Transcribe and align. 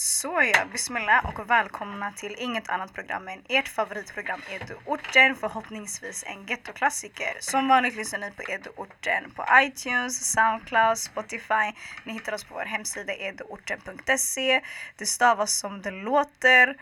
Såja, 0.00 0.66
bismillah 0.72 1.26
och 1.26 1.50
välkomna 1.50 2.12
till 2.12 2.36
inget 2.38 2.68
annat 2.68 2.92
program 2.92 3.28
än 3.28 3.42
ert 3.48 3.68
favoritprogram 3.68 4.40
Eduorten. 4.50 5.36
förhoppningsvis 5.36 6.24
en 6.26 6.46
gettoklassiker. 6.46 7.36
Som 7.40 7.68
vanligt 7.68 7.96
lyssnar 7.96 8.18
ni 8.18 8.30
på 8.30 8.42
Eduorten 8.42 9.30
på 9.30 9.44
iTunes, 9.62 10.32
Soundcloud, 10.32 10.98
Spotify. 10.98 11.72
Ni 12.04 12.12
hittar 12.12 12.32
oss 12.32 12.44
på 12.44 12.54
vår 12.54 12.64
hemsida 12.64 13.12
eduorten.se. 13.12 14.60
Det 14.96 15.06
stavas 15.06 15.58
som 15.58 15.82
det 15.82 15.90
låter. 15.90 16.76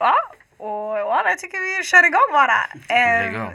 Ja, 0.00 0.16
och 0.58 0.96
voilà, 0.98 1.28
jag 1.28 1.38
tycker 1.38 1.78
vi 1.78 1.84
kör 1.84 2.06
igång 2.06 2.28
bara. 2.32 2.66
Lägg 2.88 3.34
Um, 3.34 3.42
av. 3.42 3.52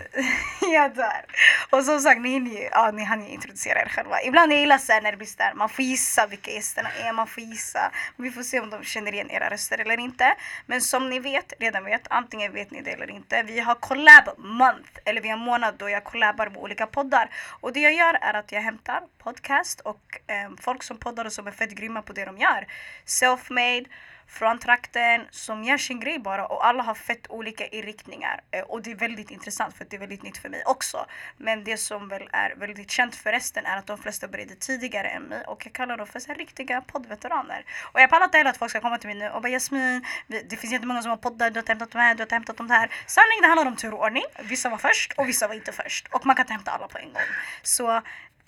ja, 0.74 0.90
där. 0.90 1.26
Och 1.70 1.84
som 1.84 2.00
sagt, 2.00 2.22
ni, 2.22 2.30
hinner 2.30 2.70
ja, 2.72 2.92
ni 2.92 3.04
hann 3.04 3.24
ju 3.24 3.30
introducera 3.30 3.82
er 3.82 3.90
själva. 3.90 4.22
Ibland 4.22 4.52
jag 4.52 4.60
gillar 4.60 4.78
så 4.78 5.00
när 5.02 5.12
det 5.12 5.18
blir 5.18 5.28
så 5.28 5.38
där, 5.38 5.54
man 5.54 5.70
får 5.70 5.86
gissa 5.86 6.28
vilka 6.28 6.52
gästerna 6.52 6.90
är, 6.90 7.14
man 7.14 7.28
får 7.28 7.44
gissa. 7.44 7.92
Vi 8.18 8.32
får 8.32 8.44
se 8.44 8.60
om 8.60 8.70
de 8.70 8.84
känner 8.84 9.14
igen 9.14 9.32
era 9.32 9.50
röster 9.50 9.78
eller 9.78 10.00
inte. 10.00 10.36
Men 10.66 10.82
som 10.82 11.09
ni 11.09 11.20
vet, 11.20 11.54
redan 11.59 11.86
vet, 11.86 12.02
antingen 12.09 12.54
vet 12.54 12.72
ni 12.72 12.82
det 12.82 12.92
eller 12.92 13.09
inte. 13.09 13.44
Vi 13.44 13.59
har 13.59 13.76
collab 13.76 14.30
month, 14.38 15.00
eller 15.06 15.22
vi 15.22 15.30
har 15.30 15.38
månad 15.38 15.76
då 15.78 15.90
jag 15.90 16.04
collabar 16.04 16.50
med 16.50 16.58
olika 16.58 16.88
poddar. 16.88 17.30
Och 17.62 17.73
det 17.73 17.80
jag 17.80 17.94
gör 17.94 18.14
är 18.22 18.34
att 18.34 18.52
jag 18.52 18.62
hämtar 18.62 19.02
podcast 19.23 19.80
och 19.80 20.20
eh, 20.28 20.52
folk 20.62 20.84
som 20.84 20.98
poddar 20.98 21.26
och 21.26 21.34
som 21.34 21.48
är 21.48 21.52
fett 21.52 21.72
grymma 21.72 22.02
på 22.02 22.14
det 22.14 22.26
de 22.26 22.38
gör. 22.38 22.68
Self-made, 23.06 23.86
från 24.31 24.59
trakten 24.59 25.27
som 25.31 25.63
gör 25.63 25.77
sin 25.77 25.99
grej 25.99 26.20
bara 26.20 26.45
och 26.45 26.66
alla 26.66 26.84
har 26.84 26.94
fett 26.94 27.30
olika 27.30 27.67
inriktningar. 27.67 28.41
Eh, 28.52 28.62
och 28.62 28.81
det 28.81 28.91
är 28.91 28.95
väldigt 28.95 29.31
intressant 29.31 29.77
för 29.77 29.85
det 29.89 29.95
är 29.95 29.99
väldigt 29.99 30.23
nytt 30.23 30.38
för 30.38 30.49
mig 30.49 30.63
också. 30.66 31.05
Men 31.38 31.63
det 31.63 31.77
som 31.77 32.08
väl 32.08 32.30
är 32.31 32.55
väldigt 32.55 32.91
känt 32.91 33.16
för 33.16 33.31
resten 33.31 33.66
är 33.66 33.77
att 33.77 33.88
de 33.88 33.98
flesta 33.98 34.27
började 34.27 34.55
tidigare 34.55 35.08
än 35.08 35.23
mig 35.23 35.44
och 35.48 35.66
jag 35.66 35.73
kallar 35.73 35.98
dem 35.98 36.08
för 36.08 36.20
så 36.20 36.27
här 36.27 36.36
riktiga 36.36 36.81
poddveteraner. 36.81 37.66
Och 37.94 38.02
jag 38.02 38.09
pallar 38.09 38.25
inte 38.25 38.38
heller 38.38 38.49
att 38.49 38.58
folk 38.58 38.72
ska 38.72 38.81
komma 38.81 38.98
till 38.98 39.09
mig 39.09 39.17
nu 39.17 39.30
och 39.30 39.41
bara 39.41 39.49
Jasmin, 39.49 40.05
det 40.27 40.58
finns 40.58 40.73
jättemånga 40.73 41.02
som 41.02 41.09
har 41.09 41.17
poddar, 41.17 41.50
du 41.50 41.56
har 41.56 41.61
inte 41.61 41.72
hämtat 41.72 41.91
de 41.91 41.97
här, 41.97 42.16
du 42.16 42.19
har 42.19 42.25
inte 42.25 42.36
hämtat 42.36 42.58
de 42.58 42.69
här. 42.69 42.89
Sanning, 43.08 43.41
det 43.41 43.47
handlar 43.47 43.66
om 43.66 43.75
tur 43.75 43.94
och 43.94 44.03
ordning. 44.06 44.23
Vissa 44.44 44.69
var 44.69 44.78
först 44.78 45.13
och 45.17 45.28
vissa 45.28 45.47
var 45.47 45.56
inte 45.56 45.72
först. 45.72 46.08
Och 46.08 46.25
man 46.25 46.36
kan 46.36 46.44
inte 46.44 46.53
hämta 46.53 46.72
alla 46.72 46.88
på 46.88 46.97
en 46.97 47.13
gång. 47.13 47.23
Så 47.63 48.02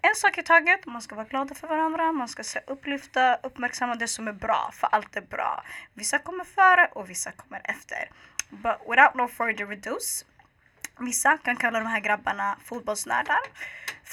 en 0.07 0.15
sak 0.15 0.37
i 0.37 0.43
taget, 0.43 0.85
man 0.85 1.01
ska 1.01 1.15
vara 1.15 1.25
glada 1.25 1.55
för 1.55 1.67
varandra, 1.67 2.11
man 2.11 2.27
ska 2.27 2.43
se 2.43 2.59
upplyfta, 2.67 3.35
uppmärksamma 3.43 3.95
det 3.95 4.07
som 4.07 4.27
är 4.27 4.33
bra, 4.33 4.69
för 4.73 4.87
allt 4.91 5.15
är 5.15 5.21
bra. 5.21 5.63
Vissa 5.93 6.19
kommer 6.19 6.43
före 6.43 6.89
och 6.91 7.09
vissa 7.09 7.31
kommer 7.31 7.61
efter. 7.63 8.09
But 8.49 8.77
without 8.89 9.15
no 9.15 9.27
further 9.27 9.71
ado, 9.71 9.97
vissa 10.99 11.37
kan 11.37 11.55
kalla 11.55 11.79
de 11.79 11.87
här 11.87 11.99
grabbarna 11.99 12.57
fotbollsnördar, 12.63 13.39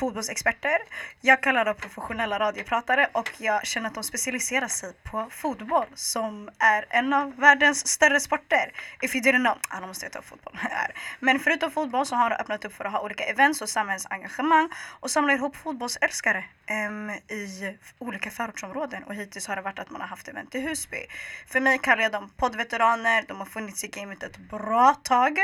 fotbollsexperter. 0.01 0.79
Jag 1.21 1.43
kallar 1.43 1.65
dem 1.65 1.75
professionella 1.75 2.39
radiopratare 2.39 3.09
och 3.13 3.31
jag 3.39 3.67
känner 3.67 3.89
att 3.89 3.95
de 3.95 4.05
specialiserar 4.05 4.69
sig 4.69 4.93
på 5.03 5.27
fotboll 5.31 5.87
som 5.95 6.51
är 6.59 6.87
en 6.91 7.13
av 7.13 7.37
världens 7.37 7.89
större 7.89 8.21
sporter. 8.21 8.73
If 9.03 9.15
you 9.15 9.25
didn't 9.25 9.45
know, 9.45 9.59
ah, 9.69 9.81
då 9.81 9.87
måste 9.87 10.05
jag 10.05 10.13
ta 10.13 10.19
upp 10.19 10.29
fotboll 10.29 10.57
här. 10.59 10.95
Men 11.21 11.41
förutom 11.41 11.71
fotboll 11.71 12.07
så 12.07 12.15
har 12.17 12.31
de 12.31 12.37
öppnat 12.37 12.65
upp 12.65 12.75
för 12.75 12.85
att 12.85 12.93
ha 12.93 13.01
olika 13.01 13.25
events 13.25 13.63
och 13.63 13.69
samhällsengagemang 13.69 14.69
och 15.01 15.11
samla 15.11 15.33
ihop 15.33 15.57
fotbollsälskare 15.57 16.45
um, 16.89 17.11
i 17.11 17.77
olika 17.99 18.31
förortsområden 18.31 19.03
och 19.05 19.15
hittills 19.15 19.47
har 19.47 19.57
det 19.57 19.63
varit 19.63 19.79
att 19.79 19.91
man 19.91 20.01
har 20.01 20.09
haft 20.09 20.29
event 20.29 20.55
i 20.55 20.61
Husby. 20.61 21.07
För 21.47 21.61
mig 21.61 21.79
kallar 21.79 22.03
jag 22.03 22.13
dem 22.13 22.31
poddveteraner, 22.37 23.25
de 23.29 23.39
har 23.39 23.47
funnits 23.47 23.85
i 23.85 23.89
gamet 23.89 24.23
ett 24.23 24.37
bra 24.37 24.95
tag 25.03 25.39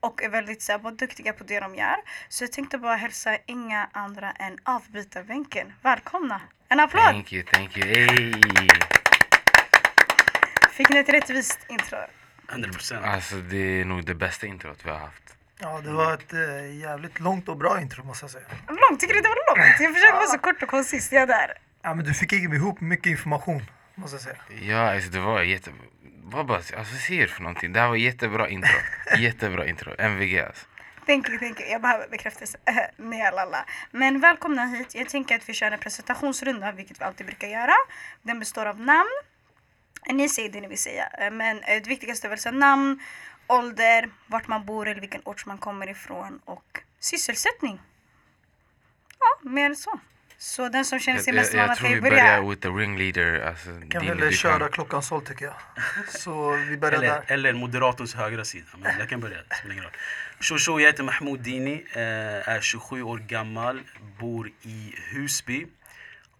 och 0.00 0.22
är 0.22 0.28
väldigt 0.28 0.62
så 0.62 0.72
här, 0.72 0.90
duktiga 0.90 1.32
på 1.32 1.44
det 1.44 1.60
de 1.60 1.74
gör. 1.74 1.96
Så 2.28 2.44
jag 2.44 2.52
tänkte 2.52 2.78
bara 2.78 2.96
hälsa 2.96 3.38
inga 3.46 3.88
andra 4.02 4.30
än 4.30 4.58
avbytarbänken. 4.62 5.72
Välkomna! 5.82 6.40
En 6.68 6.80
applåd! 6.80 7.02
Thank 7.02 7.32
you, 7.32 7.42
thank 7.42 7.76
you. 7.76 7.86
Hey. 7.86 8.32
Fick 10.70 10.88
ni 10.88 10.98
ett 10.98 11.08
rättvist 11.08 11.66
intro? 11.68 11.98
100 12.50 12.72
procent. 12.72 13.04
Alltså 13.04 13.36
det 13.36 13.80
är 13.80 13.84
nog 13.84 14.04
det 14.06 14.14
bästa 14.14 14.46
introt 14.46 14.78
vi 14.84 14.90
har 14.90 14.98
haft. 14.98 15.36
Ja, 15.60 15.80
det 15.80 15.92
var 15.92 16.14
ett 16.14 16.32
eh, 16.32 16.78
jävligt 16.80 17.20
långt 17.20 17.48
och 17.48 17.56
bra 17.56 17.80
intro 17.80 18.04
måste 18.04 18.24
jag 18.24 18.30
säga. 18.30 18.44
Långt, 18.68 19.00
tycker 19.00 19.14
du 19.14 19.20
det 19.20 19.28
var 19.28 19.56
långt? 19.56 19.80
Jag 19.80 19.94
försöker 19.94 20.14
vara 20.14 20.26
så 20.26 20.38
kort 20.38 20.62
och 20.62 20.68
koncis, 20.68 21.12
jag 21.12 21.22
är 21.22 21.26
där. 21.26 21.52
Ja, 21.82 21.94
men 21.94 22.04
du 22.04 22.14
fick 22.14 22.32
ihop 22.32 22.80
mycket 22.80 23.06
information 23.06 23.62
måste 23.94 24.14
jag 24.14 24.22
säga. 24.22 24.36
Ja, 24.72 24.94
alltså 24.94 25.10
det 25.10 25.20
var 25.20 25.42
jätte... 25.42 25.70
Vad 26.24 26.46
bara, 26.46 26.56
alltså 26.56 26.74
vad 26.76 26.86
säger 26.86 27.22
du 27.22 27.28
för 27.28 27.42
någonting? 27.42 27.72
Det 27.72 27.80
här 27.80 27.88
var 27.88 27.96
jättebra 27.96 28.48
intro. 28.48 28.78
Jättebra 29.18 29.66
intro. 29.66 29.94
MVG 29.98 30.38
alltså. 30.38 30.66
Thank 31.06 31.28
you, 31.28 31.38
thank 31.38 31.60
you. 31.60 31.68
Jag 31.68 31.82
behöver 31.82 32.08
bekräftelse. 32.08 32.58
Nej. 32.96 33.32
Men 33.90 34.20
välkomna 34.20 34.66
hit. 34.66 34.94
Jag 34.94 35.08
tänker 35.08 35.36
att 35.36 35.48
vi 35.48 35.52
kör 35.52 35.70
en 35.70 35.78
presentationsrunda, 35.78 36.72
vilket 36.72 37.00
vi 37.00 37.04
alltid 37.04 37.26
brukar 37.26 37.48
göra. 37.48 37.74
Den 38.22 38.38
består 38.38 38.66
av 38.66 38.80
namn. 38.80 39.10
Ni 40.06 40.28
säger 40.28 40.48
det 40.48 40.60
ni 40.60 40.68
vill 40.68 40.78
säga. 40.78 41.06
Eh, 41.18 41.30
men 41.30 41.58
eh, 41.58 41.82
det 41.82 41.86
viktigaste 41.86 42.26
är 42.26 42.28
väl 42.28 42.38
så 42.38 42.50
namn, 42.50 43.00
ålder, 43.46 44.10
vart 44.26 44.48
man 44.48 44.66
bor 44.66 44.88
eller 44.88 45.00
vilken 45.00 45.22
ort 45.24 45.46
man 45.46 45.58
kommer 45.58 45.90
ifrån 45.90 46.40
och 46.44 46.80
sysselsättning. 47.00 47.80
Ja, 49.18 49.50
mer 49.50 49.66
än 49.66 49.76
så. 49.76 50.00
Så 50.42 50.68
den 50.68 50.84
som 50.84 50.98
känner 51.00 51.18
Jag, 51.18 51.24
sig 51.24 51.34
jag, 51.34 51.40
mest 51.40 51.54
jag 51.54 51.60
manad 51.62 51.76
tror 51.76 51.88
kan 51.88 51.90
vi 51.90 51.94
ju 51.94 52.00
börja. 52.10 52.24
börjar 52.24 52.50
with 52.50 52.62
the 52.62 52.68
ringleader. 52.68 53.40
Alltså, 53.40 53.70
Kan 53.90 54.06
väl 54.18 54.32
köra 54.32 54.68
klockan 54.68 55.02
såld 55.02 55.26
tycker 55.26 55.44
jag. 55.44 55.54
Så 56.08 56.50
vi 56.56 56.76
börjar 56.76 56.98
Eller, 56.98 57.08
där. 57.08 57.24
eller 57.26 57.52
moderatorns 57.52 58.14
högra 58.14 58.44
sida. 58.44 58.66
Men 58.78 58.98
jag 58.98 59.08
kan 59.08 59.20
börja, 59.20 59.36
det 59.48 59.54
spelar 59.54 59.72
ingen 59.72 59.84
roll. 59.84 59.92
Tjo 60.40 60.58
tjo, 60.58 60.80
jag 60.80 60.86
heter 60.86 61.02
Mahmoud 61.02 61.40
Dini, 61.40 61.84
eh, 61.92 62.48
är 62.48 62.60
27 62.60 63.02
år 63.02 63.18
gammal, 63.18 63.80
bor 64.20 64.50
i 64.62 64.94
Husby. 65.10 65.66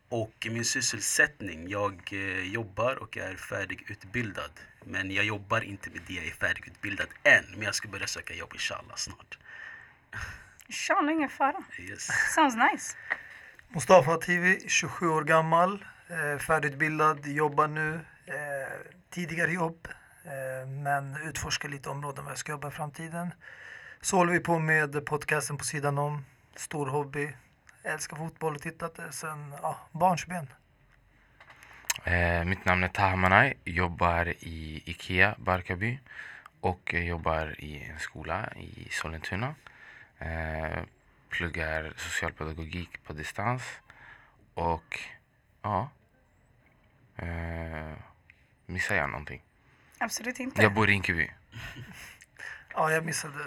Och 0.09 0.47
min 0.51 0.65
sysselsättning, 0.65 1.69
jag 1.69 2.01
eh, 2.13 2.53
jobbar 2.53 2.97
och 2.97 3.17
är 3.17 3.35
färdigutbildad. 3.37 4.51
Men 4.85 5.11
jag 5.11 5.25
jobbar 5.25 5.61
inte 5.61 5.91
med 5.91 6.01
det 6.07 6.15
jag 6.15 6.27
är 6.27 6.31
färdigutbildad 6.31 7.07
än. 7.23 7.45
Men 7.51 7.63
jag 7.63 7.75
ska 7.75 7.89
börja 7.89 8.07
söka 8.07 8.35
jobb 8.35 8.51
inshallah 8.55 8.97
snart. 8.97 9.39
Inshallah, 10.67 11.13
ingen 11.13 11.29
fara. 11.31 11.63
Yes. 11.79 12.09
Sounds 12.35 12.57
nice. 12.57 12.97
Mustafa 13.75 14.17
TV, 14.17 14.59
27 14.69 15.09
år 15.09 15.25
gammal, 15.25 15.85
eh, 16.09 16.39
färdigutbildad, 16.39 17.27
jobbar 17.27 17.69
nu. 17.69 18.01
Eh, 18.27 18.35
tidigare 19.11 19.53
jobb, 19.53 19.89
eh, 20.25 20.69
men 20.69 21.17
utforskar 21.17 21.69
lite 21.69 21.89
områden 21.89 22.25
var 22.25 22.31
jag 22.31 22.39
ska 22.39 22.53
jobba 22.53 22.69
i 22.69 22.71
framtiden. 22.71 23.35
Så 24.01 24.17
håller 24.17 24.33
vi 24.33 24.41
på 24.41 24.59
med 24.59 25.07
podcasten 25.07 25.57
på 25.57 25.65
sidan 25.65 25.99
om. 25.99 26.25
Stor 26.57 26.87
hobby. 26.87 27.33
Älskar 27.83 28.17
fotboll 28.17 28.55
och 28.55 28.63
tittat 28.63 28.95
det 28.95 29.13
sen 29.13 29.55
ja, 29.63 29.77
barnsben. 29.93 30.47
Eh, 32.05 32.45
mitt 32.45 32.65
namn 32.65 32.85
är 32.85 32.89
Taha 32.89 33.53
jobbar 33.65 34.29
i 34.29 34.83
Ikea, 34.85 35.35
Barkarby 35.39 35.99
och 36.61 36.95
jobbar 36.95 37.61
i 37.61 37.85
en 37.85 37.99
skola 37.99 38.53
i 38.57 38.89
Sollentuna. 38.91 39.55
Eh, 40.19 40.83
pluggar 41.33 41.93
socialpedagogik 41.97 43.05
på 43.05 43.13
distans 43.13 43.63
och 44.55 45.01
ja, 45.63 45.91
eh, 47.17 47.93
missar 48.67 48.95
jag 48.95 49.11
någonting? 49.11 49.43
Absolut 49.99 50.41
inte. 50.41 50.63
Jag 50.63 50.75
bor 50.75 50.89
i 50.89 50.93
Rinkeby. 50.93 51.31
Ja, 52.75 52.93
jag 52.93 53.05
missade. 53.05 53.35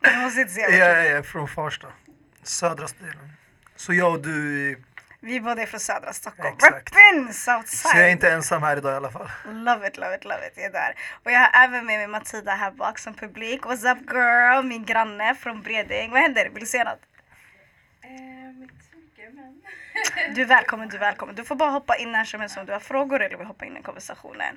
Jag 0.00 0.18
måste 0.22 0.40
inte 0.40 0.52
säga 0.52 0.70
Jag 0.70 1.06
är 1.06 1.22
från 1.22 1.48
Farsta, 1.48 1.88
södra 2.42 2.86
delen. 3.00 3.32
Så 3.76 3.94
jag 3.94 4.12
och 4.12 4.22
du, 4.22 4.70
är- 4.72 4.76
Vi 5.26 5.40
båda 5.40 5.62
är 5.62 5.66
från 5.66 5.80
södra 5.80 6.12
Stockholm. 6.12 6.54
Exakt. 6.54 6.96
Reppin 6.96 7.32
Southside! 7.32 7.92
så 7.92 7.98
jag 7.98 8.06
är 8.06 8.12
inte 8.12 8.30
ensam 8.30 8.62
här 8.62 8.76
idag 8.76 8.92
i 8.92 8.96
alla 8.96 9.10
fall. 9.10 9.28
Love 9.44 9.88
it, 9.88 9.96
love 9.96 10.14
it, 10.14 10.24
love 10.24 10.46
it. 10.46 10.52
Jag 10.56 10.64
är 10.64 10.72
där. 10.72 10.94
Och 11.24 11.30
jag 11.30 11.40
har 11.40 11.64
även 11.64 11.86
med 11.86 11.98
mig 11.98 12.06
Matilda 12.06 12.54
här 12.54 12.70
bak 12.70 12.98
som 12.98 13.14
publik. 13.14 13.62
What's 13.62 13.92
up 13.92 13.98
girl? 14.12 14.62
Min 14.64 14.84
granne 14.84 15.34
från 15.34 15.62
Bredäng. 15.62 16.10
Vad 16.10 16.20
händer? 16.20 16.48
Vill 16.48 16.60
du 16.60 16.66
säga 16.66 16.84
något? 16.84 17.00
Eh. 18.02 18.46
Du 20.34 20.42
är 20.42 20.46
välkommen, 20.46 20.88
du 20.88 20.96
är 20.96 21.00
välkommen. 21.00 21.34
Du 21.34 21.44
får 21.44 21.54
bara 21.54 21.70
hoppa 21.70 21.96
in 21.96 22.12
när 22.12 22.24
som 22.24 22.40
helst 22.40 22.58
om 22.58 22.66
du 22.66 22.72
har 22.72 22.80
frågor 22.80 23.22
eller 23.22 23.36
vill 23.36 23.46
hoppa 23.46 23.64
in 23.64 23.76
i 23.76 23.82
konversationen. 23.82 24.56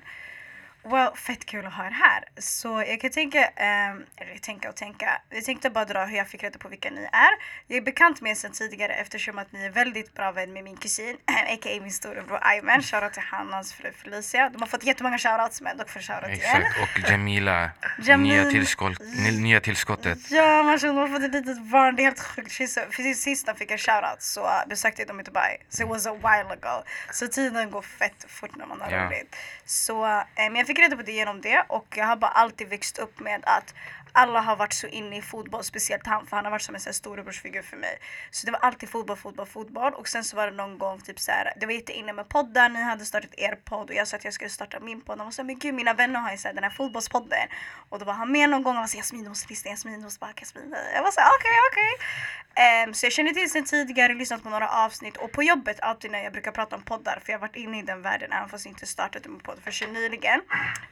Well, 0.82 1.10
fett 1.16 1.46
kul 1.46 1.66
att 1.66 1.72
ha 1.74 1.86
er 1.86 1.90
här. 1.90 2.24
Så 2.38 2.84
jag 2.86 3.00
kan 3.00 3.10
tänka, 3.10 3.44
ehm, 3.46 4.04
eller 4.16 4.38
tänka 4.38 4.68
och 4.68 4.76
tänka. 4.76 5.20
Jag 5.30 5.44
tänkte 5.44 5.70
bara 5.70 5.84
dra 5.84 6.04
hur 6.04 6.16
jag 6.16 6.28
fick 6.28 6.42
reda 6.42 6.58
på 6.58 6.68
vilka 6.68 6.90
ni 6.90 7.02
är. 7.12 7.30
Jag 7.66 7.76
är 7.76 7.80
bekant 7.82 8.20
med 8.20 8.30
er 8.30 8.34
sedan 8.34 8.52
tidigare 8.52 8.92
eftersom 8.94 9.38
att 9.38 9.52
ni 9.52 9.64
är 9.64 9.70
väldigt 9.70 10.14
bra 10.14 10.32
vän 10.32 10.52
med 10.52 10.64
min 10.64 10.76
kusin, 10.76 11.16
a.k.a. 11.26 11.80
min 11.82 11.92
storebror 11.92 12.38
Ayman. 12.42 12.82
Shoutout 12.82 13.12
till 13.12 13.22
han 13.22 13.52
hans 13.52 13.72
fru 13.72 13.92
Felicia. 13.92 14.48
De 14.50 14.62
har 14.62 14.66
fått 14.68 14.84
jättemånga 14.84 15.18
shoutouts 15.18 15.60
men 15.60 15.76
dock 15.76 15.88
för 15.88 16.00
shoutout 16.00 16.28
igen. 16.30 16.62
Exakt, 16.62 16.80
och 17.04 17.10
Jamila, 17.10 17.70
Jamil. 18.02 18.32
nya, 18.42 18.50
tillskott, 18.50 18.98
nya 19.32 19.60
tillskottet. 19.60 20.30
Ja, 20.30 20.62
man 20.62 20.78
känner 20.78 20.94
man 20.94 21.10
har 21.10 21.18
fått 21.18 21.26
ett 21.28 21.32
litet 21.34 21.62
barn. 21.62 21.96
Det 21.96 22.02
är 22.02 22.04
helt 22.04 22.20
sjukt. 22.20 22.58
Precis 22.96 23.44
de 23.44 23.54
fick 23.54 23.70
en 23.70 23.78
shoutout 23.78 24.22
så 24.22 24.50
besökte 24.68 25.02
jag 25.02 25.08
dem 25.08 25.20
i 25.20 25.22
Dubai. 25.22 25.56
So 25.68 25.82
it 25.82 25.88
was 25.88 26.06
a 26.06 26.14
while 26.14 26.52
ago. 26.52 26.82
Så 27.12 27.28
tiden 27.28 27.70
går 27.70 27.82
fett 27.82 28.24
fort 28.28 28.56
när 28.56 28.66
man 28.66 28.80
har 28.80 28.90
Ja. 28.90 29.04
roligt. 29.06 29.36
Så, 29.64 30.06
eh, 30.06 30.20
men 30.36 30.56
jag 30.56 30.66
fick 30.70 30.78
reda 30.78 30.96
på 30.96 31.02
det 31.02 31.12
genom 31.12 31.40
det 31.40 31.64
och 31.68 31.94
jag 31.96 32.06
har 32.06 32.16
bara 32.16 32.30
alltid 32.30 32.68
växt 32.68 32.98
upp 32.98 33.20
med 33.20 33.40
att 33.42 33.74
alla 34.12 34.40
har 34.40 34.56
varit 34.56 34.72
så 34.72 34.86
inne 34.86 35.16
i 35.16 35.22
fotboll, 35.22 35.64
speciellt 35.64 36.06
han 36.06 36.26
för 36.26 36.36
han 36.36 36.44
har 36.44 36.50
varit 36.50 36.62
som 36.62 36.74
en 36.74 36.80
sån 36.80 36.94
storebrorsfigur 36.94 37.62
för 37.62 37.76
mig. 37.76 37.98
Så 38.30 38.46
det 38.46 38.52
var 38.52 38.58
alltid 38.58 38.88
fotboll, 38.88 39.16
fotboll, 39.16 39.46
fotboll 39.46 39.94
och 39.94 40.08
sen 40.08 40.24
så 40.24 40.36
var 40.36 40.50
det 40.50 40.56
någon 40.56 40.78
gång 40.78 41.00
typ 41.00 41.20
så 41.20 41.32
här, 41.32 41.52
det 41.60 41.66
var 41.66 41.72
jätteinne 41.72 42.12
med 42.12 42.28
poddar, 42.28 42.68
ni 42.68 42.82
hade 42.82 43.04
startat 43.04 43.34
er 43.36 43.58
podd 43.64 43.90
och 43.90 43.94
jag 43.94 44.08
sa 44.08 44.16
att 44.16 44.24
jag 44.24 44.34
skulle 44.34 44.50
starta 44.50 44.80
min 44.80 45.00
podd. 45.00 45.18
Och 45.18 45.24
var 45.24 45.32
så 45.32 45.42
här, 45.42 45.46
men 45.46 45.58
gud 45.58 45.74
mina 45.74 45.94
vänner 45.94 46.20
har 46.20 46.30
ju 46.30 46.36
så 46.36 46.48
här, 46.48 46.54
den 46.54 46.64
här 46.64 46.70
fotbollspodden. 46.70 47.48
Och 47.88 47.98
då 47.98 48.04
var 48.04 48.12
han 48.12 48.32
med 48.32 48.50
någon 48.50 48.62
gång 48.62 48.76
och 48.76 48.80
var 48.80 48.86
så 48.86 48.96
här, 48.96 49.02
Jasmin 49.02 49.22
du 49.22 49.28
måste 49.28 49.48
lyssna, 49.48 49.70
Jasmin 49.70 49.94
du 49.94 50.04
måste 50.04 50.20
bara, 50.20 50.32
Jasmin. 50.32 50.76
Jag 50.94 51.02
var 51.02 51.10
så 51.10 51.20
här, 51.20 51.30
okej 51.38 51.56
okej. 51.70 51.92
Um, 52.60 52.94
så 52.94 53.06
jag 53.06 53.12
känner 53.12 53.32
till 53.32 53.50
sen 53.50 53.64
tidigare, 53.64 54.14
lyssnat 54.14 54.42
på 54.42 54.48
några 54.48 54.68
avsnitt 54.68 55.16
och 55.16 55.32
på 55.32 55.42
jobbet 55.42 55.80
alltid 55.80 56.10
när 56.10 56.22
jag 56.22 56.32
brukar 56.32 56.52
prata 56.52 56.76
om 56.76 56.82
poddar 56.82 57.20
för 57.24 57.32
jag 57.32 57.38
har 57.38 57.46
varit 57.46 57.56
inne 57.56 57.78
i 57.78 57.82
den 57.82 58.02
världen 58.02 58.32
även 58.32 58.48
fast 58.48 58.64
jag 58.64 58.72
inte 58.72 58.86
startat 58.86 59.26
min 59.26 59.40
podd 59.40 59.58
för 59.64 59.92
nyligen. 59.92 60.40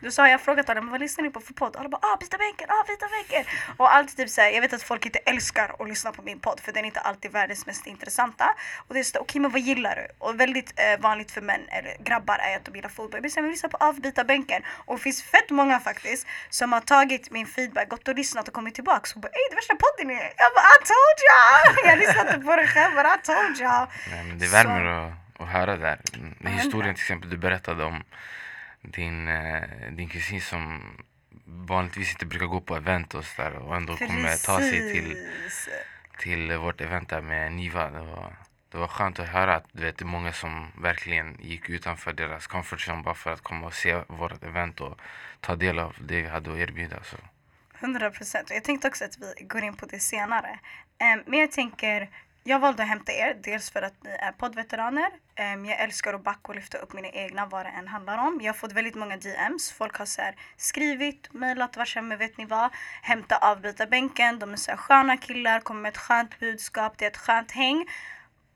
Då 0.00 0.11
sa 0.11 0.29
jag 0.29 0.41
frågat 0.41 0.69
alla, 0.70 0.81
men 0.81 0.91
vad 0.91 1.00
lyssnar 1.00 1.25
ni 1.25 1.31
på 1.31 1.41
för 1.41 1.55
podd? 1.55 1.76
Alla 1.76 1.88
bara, 1.88 2.00
ah 2.03 2.17
byta 2.17 2.38
bänken, 2.38 2.70
ah 2.70 2.85
byta 2.88 3.07
bänken. 3.10 3.44
Och 3.76 3.94
alltid 3.94 4.16
typ 4.16 4.31
såhär, 4.31 4.50
jag 4.50 4.60
vet 4.60 4.72
att 4.72 4.82
folk 4.82 5.06
inte 5.06 5.19
älskar 5.19 5.75
att 5.78 5.88
lyssna 5.88 6.12
på 6.12 6.22
min 6.22 6.40
podd 6.40 6.60
för 6.60 6.72
den 6.72 6.84
är 6.84 6.87
inte 6.87 7.00
alltid 7.00 7.32
världens 7.32 7.66
mest 7.66 7.87
intressanta. 7.87 8.55
Och 8.76 8.94
det 8.94 9.00
är 9.00 9.05
så 9.05 9.19
okej 9.19 9.22
okay, 9.22 9.40
men 9.40 9.50
vad 9.50 9.60
gillar 9.60 9.96
du? 9.96 10.06
Och 10.19 10.40
väldigt 10.40 10.72
eh, 10.76 11.00
vanligt 11.00 11.31
för 11.31 11.40
män 11.40 11.60
eller 11.69 11.96
grabbar 12.00 12.38
är 12.38 12.56
att 12.56 12.64
de 12.64 12.75
gillar 12.75 12.88
fotboll. 12.88 13.10
Jag 13.12 13.22
blir 13.22 13.31
såhär, 13.31 13.43
men 13.43 13.50
lyssna 13.50 13.69
på 13.69 13.76
avbyta 13.76 14.25
bänken. 14.25 14.62
Och 14.69 14.96
det 14.96 15.02
finns 15.02 15.22
fett 15.22 15.50
många 15.50 15.81
faktiskt 15.81 16.26
som 16.50 16.72
har 16.72 16.81
tagit 16.81 17.31
min 17.31 17.46
feedback, 17.46 17.88
gått 17.88 18.08
och 18.08 18.14
lyssnat 18.14 18.49
och 18.49 18.55
kommit 18.55 18.75
tillbaks 18.75 19.14
och 19.14 19.20
bara, 19.20 19.28
ey 19.28 19.46
det 19.50 19.56
värsta 19.56 19.75
podden 19.75 20.10
är. 20.10 20.32
Jag 20.37 20.50
bara, 20.56 20.66
I 20.75 20.78
told 20.93 21.19
you! 21.28 21.88
Jag 21.90 21.99
lyssnade 21.99 22.44
på 22.44 22.56
det 22.56 22.66
själv, 22.66 22.94
but 22.94 23.06
I 23.06 23.26
told. 23.26 23.60
Nej, 24.10 24.25
men 24.25 24.38
det 24.38 24.46
värmer 24.46 24.84
att, 24.84 25.40
att 25.40 25.49
höra 25.49 25.76
där. 25.76 26.00
Den 26.38 26.52
historien 26.52 26.94
till 26.94 27.02
exempel 27.02 27.31
du 27.31 27.37
berättade 27.37 27.84
om 27.84 28.05
din, 28.82 29.28
eh, 29.28 29.62
din 29.93 30.08
kusin 30.08 30.40
som 30.40 30.81
vanligtvis 31.49 32.12
inte 32.12 32.27
brukar 32.27 32.47
gå 32.47 32.61
på 32.61 32.77
event 32.77 33.15
och 33.15 33.25
sådär 33.25 33.53
och 33.53 33.77
ändå 33.77 33.97
kommer 33.97 34.47
ta 34.47 34.59
sig 34.59 34.93
till, 34.93 35.29
till 36.19 36.56
vårt 36.56 36.81
event 36.81 37.09
där 37.09 37.21
med 37.21 37.53
Niva. 37.53 37.91
Det 37.91 38.00
var, 38.00 38.37
det 38.71 38.79
var 38.79 38.89
skönt 38.89 39.21
att 39.21 39.29
höra 39.29 39.56
att 39.56 39.67
du 39.73 39.83
vet, 39.83 39.99
det 39.99 40.03
är 40.03 40.06
många 40.06 40.33
som 40.33 40.73
verkligen 40.83 41.37
gick 41.41 41.69
utanför 41.69 42.12
deras 42.12 42.47
comfort 42.47 42.89
zone 42.89 43.03
bara 43.03 43.15
för 43.15 43.33
att 43.33 43.41
komma 43.41 43.67
och 43.67 43.75
se 43.75 44.03
vårt 44.09 44.43
event 44.43 44.81
och 44.81 45.00
ta 45.41 45.56
del 45.56 45.79
av 45.79 45.97
det 46.00 46.23
vi 46.23 46.29
hade 46.29 46.53
att 46.53 46.59
erbjuda. 46.59 46.97
Så. 47.03 47.17
100 47.81 48.11
procent. 48.11 48.51
Jag 48.51 48.65
tänkte 48.65 48.89
också 48.89 49.05
att 49.05 49.19
vi 49.19 49.44
går 49.44 49.62
in 49.62 49.77
på 49.77 49.87
det 49.87 49.99
senare. 50.01 50.59
Um, 51.01 51.23
men 51.27 51.39
jag 51.39 51.53
tänker, 51.53 52.11
jag 52.49 52.59
valde 52.59 52.83
att 52.83 52.89
hämta 52.89 53.12
er, 53.12 53.37
dels 53.43 53.71
för 53.71 53.83
att 53.83 54.05
ni 54.05 54.11
är 54.11 54.33
poddveteraner. 54.33 55.11
Um, 55.55 55.65
jag 55.67 55.81
älskar 55.81 56.15
att 56.15 56.25
backa 56.25 56.49
och 56.49 56.55
lyfta 56.55 56.79
upp 56.79 56.93
mina 56.93 57.09
egna, 57.09 57.47
vad 57.47 57.67
det 57.67 57.71
än 57.71 57.89
handlar 57.89 58.19
om. 58.19 58.39
Jag 58.43 58.53
har 58.53 58.59
fått 58.59 58.73
väldigt 58.73 58.95
många 58.95 59.17
DMs. 59.17 59.73
Folk 59.73 59.97
har 59.97 60.06
så 60.06 60.23
här, 60.23 60.35
skrivit, 60.56 61.33
mejlat, 61.33 61.77
varit 61.77 62.05
Men 62.05 62.19
vet 62.19 62.39
ni 62.39 62.45
vad? 62.45 62.71
Hämta 63.03 63.37
avbytarbänken. 63.37 64.39
De 64.39 64.53
är 64.53 64.56
så 64.56 64.71
här, 64.71 64.79
sköna 64.79 65.17
killar, 65.17 65.61
kommer 65.61 65.81
med 65.81 65.89
ett 65.89 65.99
skönt 65.99 66.39
budskap, 66.39 66.99
det 66.99 67.05
är 67.05 67.11
ett 67.11 67.17
skönt 67.17 67.53
häng 67.53 67.87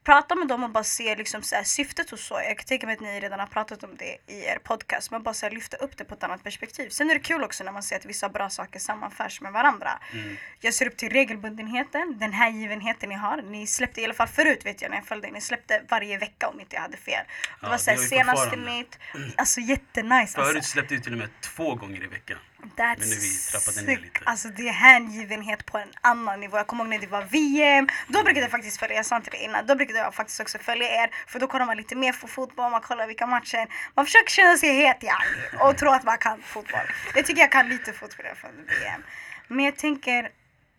prata 0.05 0.35
med 0.35 0.49
dem 0.49 0.65
och 0.65 0.71
bara 0.71 0.85
se 0.85 1.17
liksom 1.17 1.43
så 1.43 1.57
syftet 1.65 2.13
och 2.13 2.19
så. 2.19 2.35
Jag 2.35 2.59
kan 2.59 2.67
tänka 2.67 2.87
mig 2.87 2.95
att 2.95 3.01
ni 3.01 3.21
redan 3.21 3.41
har 3.41 3.47
pratat 3.47 3.85
om 3.85 3.97
det 3.97 4.33
i 4.33 4.45
er 4.45 4.59
podcast. 4.63 5.11
Men 5.11 5.23
bara 5.23 5.35
så 5.35 5.49
lyfta 5.49 5.77
upp 5.77 5.97
det 5.97 6.05
på 6.05 6.15
ett 6.15 6.23
annat 6.23 6.43
perspektiv. 6.43 6.89
Sen 6.89 7.11
är 7.11 7.15
det 7.15 7.21
kul 7.21 7.45
också 7.45 7.65
när 7.65 7.73
man 7.73 7.83
ser 7.83 7.97
att 7.97 8.05
vissa 8.05 8.29
bra 8.29 8.51
saker 8.51 8.79
sammanförs 8.81 9.41
med 9.41 9.53
varandra. 9.53 9.91
Mm. 10.13 10.37
Jag 10.61 10.75
ser 10.75 10.87
upp 10.87 10.97
till 10.97 11.11
regelbundenheten, 11.11 12.19
den 12.19 12.33
här 12.33 12.51
givenheten 12.51 13.09
ni 13.09 13.15
har. 13.15 13.43
Ni 13.43 13.67
släppte 13.67 14.01
i 14.01 14.05
alla 14.05 14.15
fall 14.15 14.29
förut 14.29 14.67
vet 14.67 14.83
jag 14.83 14.91
när 14.91 14.97
jag 14.97 15.07
följde 15.07 15.31
Ni 15.31 15.41
släppte 15.41 15.83
varje 15.89 16.19
vecka 16.19 16.49
om 16.49 16.61
inte 16.61 16.77
jag 16.77 16.83
hade 16.83 16.97
fel. 16.97 17.25
Det 17.27 17.67
ja, 17.67 17.69
var 17.69 17.79
så 17.79 17.91
här, 17.91 17.97
senaste 17.97 18.57
nytt. 18.57 18.99
Alltså 19.37 19.61
jättenice. 19.61 20.33
Förut 20.35 20.57
alltså. 20.57 20.71
släppte 20.71 20.95
vi 20.95 21.01
till 21.01 21.13
och 21.13 21.19
med 21.19 21.29
två 21.41 21.75
gånger 21.75 22.05
i 22.05 22.07
veckan. 22.07 22.39
That's 22.63 22.99
men 22.99 23.09
nu 23.09 23.15
vi 23.15 23.39
trappade 23.51 23.87
ner 23.87 23.97
lite. 23.97 24.21
Alltså 24.25 24.49
det 24.49 24.69
är 24.69 24.73
hängivenhet 24.73 25.67
på 25.67 25.79
en 25.79 25.89
annan 26.01 26.41
nivå. 26.41 26.57
Jag 26.57 26.67
kommer 26.67 26.85
ihåg 26.85 26.91
när 26.91 26.99
det 26.99 27.07
var 27.07 27.23
VM. 27.23 27.89
Då 28.09 28.23
brukade 28.23 28.41
jag 28.41 28.51
faktiskt 28.51 28.81
följa, 28.81 28.97
jag 28.97 29.07
sa 29.07 29.17
inte 29.17 29.31
det 29.31 29.45
innan, 29.45 29.67
då 29.67 29.75
brukade 29.75 29.99
jag 29.99 30.15
faktiskt 30.15 30.41
också 30.41 30.59
följa 30.59 31.03
er. 31.03 31.11
För 31.27 31.41
då 31.41 31.47
kollar 31.47 31.67
man 31.67 31.77
lite 31.77 31.95
mer 31.95 32.13
på 32.13 32.29
fotboll, 32.29 32.71
man 32.71 32.81
kollar 32.81 33.07
vilka 33.07 33.27
matcher. 33.27 33.67
Man 33.95 34.05
försöker 34.07 34.31
känna 34.31 34.57
sig 34.57 34.69
het 34.75 35.03
yani 35.03 35.61
och 35.61 35.79
tro 35.79 35.91
att 35.91 36.05
man 36.05 36.19
kan 36.19 36.43
fotboll. 36.43 36.87
Det 37.15 37.23
tycker 37.23 37.41
jag 37.41 37.53
kan 37.53 37.69
lite 37.69 37.93
fotboll 37.93 38.27
från 38.37 38.51
VM. 38.51 39.03
Men 39.49 39.65
jag 39.65 39.77
tänker 39.77 40.31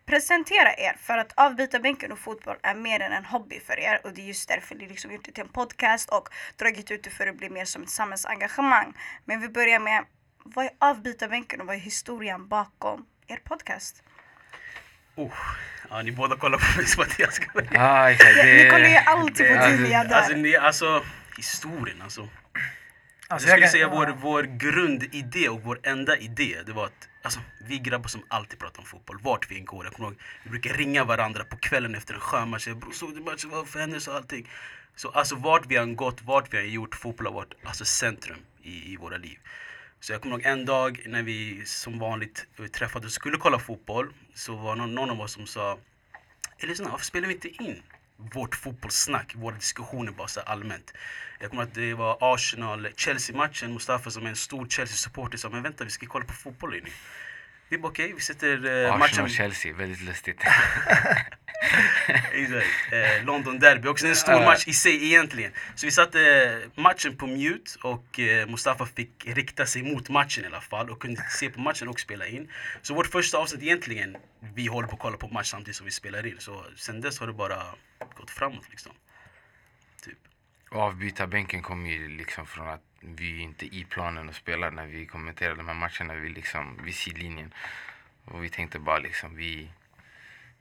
presentera 0.06 0.74
er 0.76 0.96
för 1.00 1.18
att 1.18 1.32
avbytarbänken 1.36 2.12
och 2.12 2.18
fotboll 2.18 2.56
är 2.62 2.74
mer 2.74 3.00
än 3.00 3.12
en 3.12 3.24
hobby 3.24 3.60
för 3.60 3.80
er 3.80 4.00
och 4.04 4.12
det 4.12 4.20
är 4.20 4.26
just 4.26 4.48
därför 4.48 4.74
ni 4.74 4.88
liksom 4.88 5.12
gjort 5.12 5.24
det 5.24 5.32
till 5.32 5.42
en 5.42 5.48
podcast 5.48 6.10
och 6.10 6.28
dragit 6.56 6.90
ut 6.90 7.02
det 7.02 7.10
för 7.10 7.26
att 7.26 7.36
bli 7.36 7.50
mer 7.50 7.64
som 7.64 7.82
ett 7.82 7.90
samhällsengagemang. 7.90 8.94
Men 9.24 9.40
vi 9.40 9.48
börjar 9.48 9.78
med 9.78 10.04
vad 10.44 10.64
är 10.64 10.70
avbytarbänken 10.78 11.60
och 11.60 11.66
vad 11.66 11.76
är 11.76 11.80
historien 11.80 12.48
bakom 12.48 13.06
er 13.26 13.40
podcast? 13.44 14.02
Oh, 15.16 15.32
ja, 15.90 16.02
ni 16.02 16.12
båda 16.12 16.36
kollar 16.36 16.58
på 16.58 16.76
mig 16.76 16.86
som 16.86 17.02
att 17.02 17.18
jag 17.18 17.32
ska 17.32 17.52
börja. 17.54 17.82
Ah, 17.82 18.10
exakt, 18.10 18.34
det, 18.34 18.64
ni 18.64 18.70
kollar 18.70 18.88
ju 18.88 18.96
alltid 18.96 19.46
på 19.46 19.68
Julia 19.68 19.98
alltså, 19.98 20.14
alltså, 20.14 20.36
ni, 20.36 20.56
alltså, 20.56 21.04
historien 21.36 22.02
alltså. 22.02 22.28
Alltså, 23.28 23.48
jag 23.48 23.56
skulle 23.56 23.68
säga 23.68 23.88
vår, 23.88 24.06
vår 24.06 24.42
grundidé 24.42 25.48
och 25.48 25.62
vår 25.62 25.80
enda 25.82 26.16
idé, 26.16 26.58
det 26.66 26.72
var 26.72 26.84
att 26.84 27.08
alltså, 27.22 27.40
vi 27.60 27.78
grabbar 27.78 28.08
som 28.08 28.24
alltid 28.28 28.58
pratar 28.58 28.80
om 28.80 28.86
fotboll, 28.86 29.18
vart 29.22 29.50
vi 29.50 29.58
än 29.58 29.64
går. 29.64 29.84
Jag 29.84 29.98
ihåg, 29.98 30.14
vi 30.42 30.50
brukar 30.50 30.74
ringa 30.74 31.04
varandra 31.04 31.44
på 31.44 31.56
kvällen 31.56 31.94
efter 31.94 32.14
en 32.14 32.20
sjömatch. 32.20 32.68
Såg 32.92 33.14
du 33.14 33.20
matchen? 33.20 33.50
Vad 33.50 33.68
för 33.68 33.80
hände? 33.80 34.00
Så 34.00 34.12
allting. 34.12 34.48
Så 34.96 35.10
alltså 35.10 35.34
vart 35.34 35.66
vi 35.66 35.76
än 35.76 35.96
gått, 35.96 36.22
vart 36.22 36.54
vi 36.54 36.58
än 36.58 36.70
gjort, 36.70 36.94
fotboll 36.94 37.26
har 37.26 37.34
varit 37.34 37.54
alltså, 37.64 37.84
centrum 37.84 38.38
i, 38.62 38.92
i 38.92 38.96
våra 38.96 39.16
liv. 39.16 39.38
Så 40.04 40.12
jag 40.12 40.20
kommer 40.20 40.36
ihåg 40.36 40.46
en 40.46 40.64
dag 40.64 41.02
när 41.06 41.22
vi 41.22 41.62
som 41.66 41.98
vanligt 41.98 42.46
träffades 42.72 43.06
och 43.06 43.12
skulle 43.12 43.36
kolla 43.36 43.58
fotboll 43.58 44.12
så 44.34 44.56
var 44.56 44.76
någon, 44.76 44.94
någon 44.94 45.10
av 45.10 45.20
oss 45.20 45.32
som 45.32 45.46
sa 45.46 45.78
Eller 46.58 46.68
lyssna, 46.68 46.90
varför 46.90 47.04
spelar 47.04 47.28
vi 47.28 47.34
inte 47.34 47.48
in 47.48 47.82
vårt 48.16 48.54
fotbollssnack, 48.54 49.34
våra 49.34 49.54
diskussioner 49.54 50.12
bara 50.12 50.28
så 50.28 50.40
allmänt. 50.40 50.92
Jag 51.40 51.50
kommer 51.50 51.62
ihåg 51.62 51.68
att 51.68 51.74
det 51.74 51.94
var 51.94 52.18
Arsenal-Chelsea-matchen, 52.20 53.72
Mustafa 53.72 54.10
som 54.10 54.26
är 54.26 54.30
en 54.30 54.36
stor 54.36 54.66
Chelsea-supporter 54.66 55.38
sa 55.38 55.48
men 55.48 55.62
vänta 55.62 55.84
vi 55.84 55.90
ska 55.90 56.06
kolla 56.06 56.24
på 56.24 56.32
fotboll 56.32 56.70
nu. 56.70 56.90
Vi 57.74 57.78
bara 57.78 57.88
okej, 57.88 58.04
okay, 58.04 58.14
vi 58.14 58.20
sätter 58.20 58.58
matchen... 58.98 59.02
Arsenal-Chelsea, 59.02 59.74
väldigt 59.74 60.00
lustigt. 60.00 60.40
Exakt. 62.32 62.66
Eh, 62.92 63.24
London 63.24 63.58
Derby, 63.58 63.88
också 63.88 64.06
en 64.06 64.16
stor 64.16 64.44
match 64.44 64.66
i 64.66 64.72
sig 64.72 65.04
egentligen. 65.04 65.52
Så 65.74 65.86
vi 65.86 65.92
satte 65.92 66.20
eh, 66.20 66.82
matchen 66.82 67.16
på 67.16 67.26
mute 67.26 67.70
och 67.82 68.20
eh, 68.20 68.48
Mustafa 68.48 68.86
fick 68.86 69.26
rikta 69.26 69.66
sig 69.66 69.82
mot 69.82 70.08
matchen 70.08 70.44
i 70.44 70.46
alla 70.46 70.60
fall 70.60 70.90
och 70.90 71.02
kunde 71.02 71.22
se 71.30 71.50
på 71.50 71.60
matchen 71.60 71.88
och 71.88 72.00
spela 72.00 72.26
in. 72.26 72.48
Så 72.82 72.94
vårt 72.94 73.06
första 73.06 73.38
avsnitt 73.38 73.62
egentligen, 73.62 74.16
vi 74.54 74.66
håller 74.66 74.88
på 74.88 74.94
att 74.94 75.00
kolla 75.00 75.16
på 75.16 75.28
match 75.28 75.50
samtidigt 75.50 75.76
som 75.76 75.84
vi 75.84 75.92
spelar 75.92 76.26
in. 76.26 76.36
Så 76.38 76.64
sen 76.76 77.00
dess 77.00 77.20
har 77.20 77.26
det 77.26 77.32
bara 77.32 77.62
gått 78.14 78.30
framåt 78.30 78.66
liksom. 78.70 78.92
Typ. 80.02 80.18
Och 80.70 80.80
avbytarbänken 80.80 81.62
kom 81.62 81.86
ju 81.86 82.08
liksom 82.08 82.46
från 82.46 82.68
att 82.68 82.82
vi 83.04 83.38
är 83.38 83.42
inte 83.42 83.66
i 83.66 83.86
planen 83.90 84.28
och 84.28 84.34
spelar 84.34 84.70
när 84.70 84.86
vi 84.86 85.06
kommenterar 85.06 85.56
de 85.56 85.68
här 85.68 85.74
matcherna. 85.74 86.14
Vi 86.14 86.28
liksom 86.28 86.80
vid 86.84 86.94
sidlinjen. 86.94 87.54
Och 88.24 88.44
vi 88.44 88.48
tänkte 88.48 88.78
bara 88.78 88.98
liksom 88.98 89.36
vi 89.36 89.70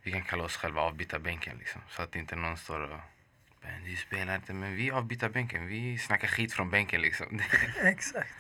vi 0.04 0.12
kan 0.12 0.22
kalla 0.22 0.44
oss 0.44 0.58
själva 0.58 0.82
avbytarbänken 0.82 1.58
liksom. 1.58 1.82
Så 1.90 2.02
att 2.02 2.16
inte 2.16 2.36
någon 2.36 2.58
står 2.58 2.80
och 2.80 3.00
men 3.62 3.84
du 3.84 3.96
spelar 3.96 4.36
inte, 4.36 4.54
men 4.54 4.76
vi 4.76 4.92
avbytar 4.92 5.30
bänken. 5.30 5.68
Vi 5.68 5.98
snackar 5.98 6.28
skit 6.28 6.54
från 6.54 6.70
bänken 6.70 7.02
liksom. 7.02 7.40
Exakt. 7.84 8.34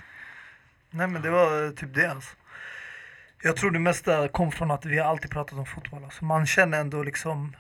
Nej 0.90 1.08
men 1.08 1.22
det 1.22 1.30
var 1.30 1.66
eh, 1.66 1.72
typ 1.72 1.94
det 1.94 2.12
alltså. 2.12 2.36
Jag 3.42 3.56
tror 3.56 3.72
det 3.72 3.80
mesta 3.80 4.28
kom 4.28 4.52
från 4.52 4.72
att 4.72 4.86
vi 4.86 5.00
alltid 5.00 5.32
pratat 5.32 5.60
om 5.60 5.66
fotboll. 5.66 6.04
Alltså 6.04 6.26
man 6.26 6.46
känner 6.46 6.80
ändå 6.80 7.04
liksom, 7.04 7.56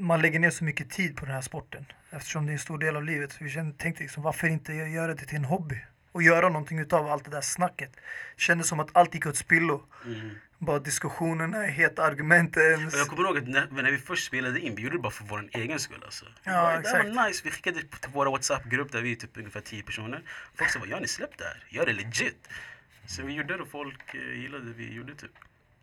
man 0.00 0.22
lägger 0.22 0.38
ner 0.38 0.50
så 0.50 0.64
mycket 0.64 0.90
tid 0.90 1.16
på 1.16 1.24
den 1.24 1.34
här 1.34 1.42
sporten. 1.42 1.86
Eftersom 2.10 2.46
det 2.46 2.50
är 2.50 2.54
en 2.54 2.58
stor 2.58 2.78
del 2.78 2.96
av 2.96 3.04
livet. 3.04 3.32
Så 3.32 3.44
vi 3.44 3.50
kände, 3.50 3.76
tänkte 3.78 4.02
liksom, 4.02 4.22
varför 4.22 4.46
inte 4.46 4.72
göra 4.72 5.14
det 5.14 5.26
till 5.26 5.36
en 5.36 5.44
hobby? 5.44 5.84
Och 6.12 6.22
göra 6.22 6.48
någonting 6.48 6.78
utav 6.78 7.06
allt 7.06 7.24
det 7.24 7.30
där 7.30 7.40
snacket. 7.40 7.96
Kändes 8.36 8.68
som 8.68 8.80
att 8.80 8.88
allt 8.92 9.14
gick 9.14 9.26
åt 9.26 9.36
spillo. 9.36 9.82
Mm. 10.04 10.30
Bara 10.58 10.78
diskussionerna, 10.78 11.62
heta 11.62 12.02
argumenten. 12.02 12.90
Jag 12.92 13.08
kommer 13.08 13.28
ihåg 13.28 13.38
att 13.38 13.48
när, 13.48 13.82
när, 13.82 13.90
vi 13.90 13.98
först 13.98 14.26
spelade 14.26 14.60
in, 14.60 14.74
vi 14.74 14.82
gjorde 14.82 14.96
det 14.96 15.02
bara 15.02 15.12
för 15.12 15.24
vår 15.24 15.48
egen 15.52 15.78
skull. 15.78 16.02
Alltså. 16.04 16.26
Ja, 16.44 16.78
exakt. 16.80 17.04
Det 17.04 17.12
var 17.12 17.28
nice. 17.28 17.40
Vi 17.44 17.50
skickade 17.50 17.82
till 17.82 18.10
våra 18.12 18.30
WhatsApp-grupp 18.30 18.92
där 18.92 19.02
vi 19.02 19.12
är 19.12 19.16
typ 19.16 19.36
ungefär 19.36 19.60
10 19.60 19.82
personer. 19.82 20.22
Folk 20.54 20.70
sa 20.70 20.80
ja 20.86 21.00
ni 21.00 21.08
släppt 21.08 21.38
det 21.38 21.44
här, 21.44 21.64
gör 21.68 21.86
det 21.86 21.92
legit. 21.92 22.48
Så 23.06 23.22
vi 23.22 23.32
gjorde 23.32 23.56
det 23.56 23.62
och 23.62 23.68
folk 23.68 24.14
eh, 24.14 24.40
gillade 24.40 24.64
det 24.64 24.72
vi 24.72 24.92
gjorde 24.92 25.14
typ. 25.14 25.30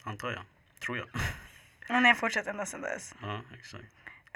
Antar 0.03 0.31
jag. 0.31 0.41
Tror 0.79 0.97
jag. 0.97 1.07
Och 1.89 2.01
ni 2.01 2.07
har 2.07 2.15
fortsatt 2.15 2.47
ända 2.47 2.65
sedan 2.65 2.81
dess? 2.81 3.15
Ja, 3.21 3.41
exakt. 3.59 3.85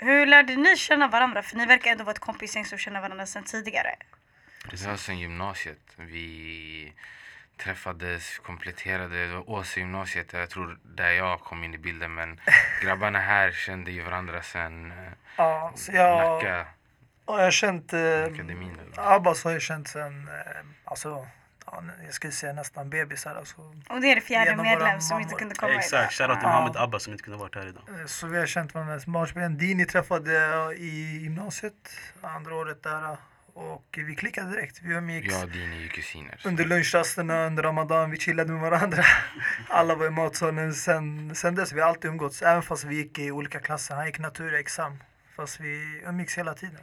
Hur 0.03 0.25
lärde 0.25 0.55
ni 0.55 0.77
känna 0.77 1.07
varandra? 1.07 1.43
För 1.43 1.57
ni 1.57 1.65
verkar 1.65 1.91
ändå 1.91 2.03
vara 2.03 2.11
ett 2.11 2.19
kompisgäng 2.19 2.65
som 2.65 2.77
känner 2.77 3.01
varandra 3.01 3.25
sedan 3.25 3.43
tidigare. 3.43 3.95
Det 4.71 4.85
var 4.87 4.95
sedan 4.95 5.19
gymnasiet. 5.19 5.79
Vi 5.95 6.93
träffades, 7.57 8.39
kompletterade. 8.39 9.37
Åsegymnasiet, 9.37 10.33
jag 10.33 10.49
tror 10.49 10.79
där 10.83 11.11
jag 11.11 11.39
kom 11.39 11.63
in 11.63 11.73
i 11.73 11.77
bilden. 11.77 12.13
Men 12.13 12.39
grabbarna 12.81 13.19
här 13.19 13.51
kände 13.51 13.91
ju 13.91 14.03
varandra 14.03 14.41
sen 14.41 14.91
eh, 14.91 14.97
ja, 15.35 15.73
så 15.75 15.91
jag, 15.91 16.33
Nacka. 16.33 16.65
Och 17.25 17.39
jag 17.39 17.43
har 17.43 17.51
känt... 17.51 17.93
Eh, 17.93 18.25
Abbas 18.97 19.43
har 19.43 19.51
jag 19.51 19.61
känt 19.61 19.87
sen... 19.87 20.27
Eh, 20.27 20.65
alltså, 20.85 21.27
ja, 21.71 21.83
jag 22.05 22.13
skulle 22.13 22.33
säga 22.33 22.53
nästan 22.53 22.89
bebisar. 22.89 23.35
Alltså. 23.35 23.61
Och 23.89 24.01
det 24.01 24.11
är 24.11 24.15
det 24.15 24.21
fjärde 24.21 24.55
medlem 24.55 25.01
som 25.01 25.19
inte 25.21 25.35
kunde 25.35 25.55
komma 25.55 25.73
Exakt, 25.73 26.13
shoutout 26.13 26.39
till 26.39 26.43
Ja. 26.49 26.49
Mohammed 26.49 26.77
Abba 26.77 26.99
som 26.99 27.13
inte 27.13 27.23
kunde 27.23 27.39
varit 27.39 27.55
här 27.55 27.67
idag. 27.67 27.83
Eh, 27.99 28.05
Så 28.05 28.27
vi 28.27 28.37
har 28.37 28.45
känt 28.45 28.73
varandra 28.73 28.99
sedan 28.99 29.13
barnsben. 29.13 29.57
Dini 29.57 29.85
träffade 29.85 30.31
jag 30.33 30.77
i 30.77 31.19
gymnasiet, 31.23 31.73
andra 32.21 32.55
året 32.55 32.83
där. 32.83 33.17
Och 33.53 33.87
vi 34.07 34.15
klickade 34.15 34.49
direkt. 34.51 34.79
Vi 34.81 34.93
umgicks 34.93 35.33
Jag 35.33 35.43
och 35.43 35.49
Dini 35.49 35.83
är 35.85 35.87
kusiner. 35.87 36.39
under 36.45 36.65
lunchrasterna, 36.65 37.45
under 37.45 37.63
Ramadan. 37.63 38.11
Vi 38.11 38.17
chillade 38.17 38.51
med 38.51 38.61
varandra. 38.61 39.03
Alla 39.69 39.95
var 39.95 40.05
i 40.05 40.09
matsalen. 40.09 40.73
Sen, 40.73 41.35
sen 41.35 41.55
dess 41.55 41.71
vi 41.73 41.81
har 41.81 41.89
alltid 41.89 42.11
umgåtts. 42.11 42.41
Även 42.41 42.63
fast 42.63 42.83
vi 42.83 42.95
gick 42.95 43.19
i 43.19 43.31
olika 43.31 43.59
klasser. 43.59 43.95
Han 43.95 44.05
gick 44.05 44.19
natur, 44.19 44.53
exam. 44.53 45.03
Fast 45.35 45.59
vi 45.59 46.01
umgicks 46.07 46.37
hela 46.37 46.53
tiden. 46.53 46.79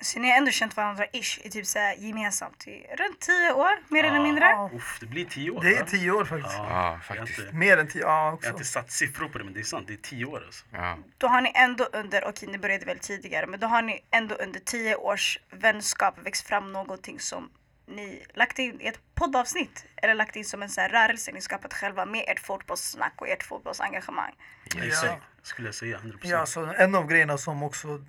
Så 0.00 0.18
ni 0.18 0.30
har 0.30 0.36
ändå 0.36 0.50
känt 0.50 0.76
varandra 0.76 1.06
ish 1.12 1.38
i 1.44 1.50
typ 1.50 1.66
så 1.66 1.78
här 1.78 1.94
gemensamt 1.94 2.66
i 2.66 2.86
runt 2.98 3.20
tio 3.20 3.52
år, 3.52 3.70
mer 3.88 4.04
eller 4.04 4.20
mindre? 4.22 4.44
Ja, 4.44 4.70
Uff, 4.74 4.98
det 5.00 5.06
blir 5.06 5.24
tio 5.24 5.50
år 5.50 5.60
det 5.62 5.76
är 5.76 5.80
va? 5.80 5.86
tio 5.90 6.10
år 6.10 6.24
faktiskt. 6.24 6.54
Ja, 6.56 6.66
Ja, 6.68 6.74
jag 6.84 6.92
har 6.92 6.98
faktiskt. 6.98 7.38
inte- 7.38 7.52
Mer 7.52 7.76
än 7.78 7.88
tio, 7.88 8.02
ja 8.02 8.24
Jag 8.26 8.34
också. 8.34 8.48
har 8.48 8.52
inte 8.54 8.64
satt 8.64 8.90
siffror 8.92 9.28
på 9.28 9.38
det 9.38 9.44
men 9.44 9.54
det 9.54 9.60
är 9.60 9.64
sant, 9.64 9.86
det 9.86 9.92
är 9.92 9.96
tio 9.96 10.24
år 10.24 10.42
alltså. 10.46 10.64
Ja. 10.72 10.98
Då 11.18 11.26
har 11.28 11.40
ni 11.40 11.52
ändå 11.54 11.84
under, 11.92 12.24
okej 12.28 12.48
ni 12.48 12.58
började 12.58 12.84
väl 12.86 12.98
tidigare, 12.98 13.46
men 13.46 13.60
då 13.60 13.66
har 13.66 13.82
ni 13.82 14.00
ändå 14.10 14.34
under 14.34 14.60
tio 14.60 14.96
års 14.96 15.38
vänskap 15.50 16.18
växt 16.18 16.46
fram 16.48 16.72
någonting 16.72 17.20
som 17.20 17.50
ni 17.88 18.24
lagt 18.34 18.58
in 18.58 18.80
i 18.80 18.86
ett 18.86 19.00
poddavsnitt 19.14 19.84
eller 19.96 20.14
lagt 20.14 20.36
in 20.36 20.44
som 20.44 20.62
en 20.62 20.68
så 20.70 20.80
här 20.80 20.88
rörelse 20.88 21.32
ni 21.32 21.40
skapat 21.40 21.74
själva 21.74 22.06
med 22.06 22.24
ert 22.28 22.40
fotbollssnack 22.40 23.12
och 23.16 23.28
ert 23.28 23.42
fotbollsengagemang. 23.42 24.32
Ja. 24.74 24.84
Exakt, 24.84 25.22
skulle 25.46 25.68
jag 25.68 25.74
säga. 25.74 25.98
100%. 25.98 26.16
Ja, 26.22 26.46
så 26.46 26.72
en 26.78 26.94
av 26.94 27.06
grejerna 27.06 27.38
som 27.38 27.62
också 27.62 28.00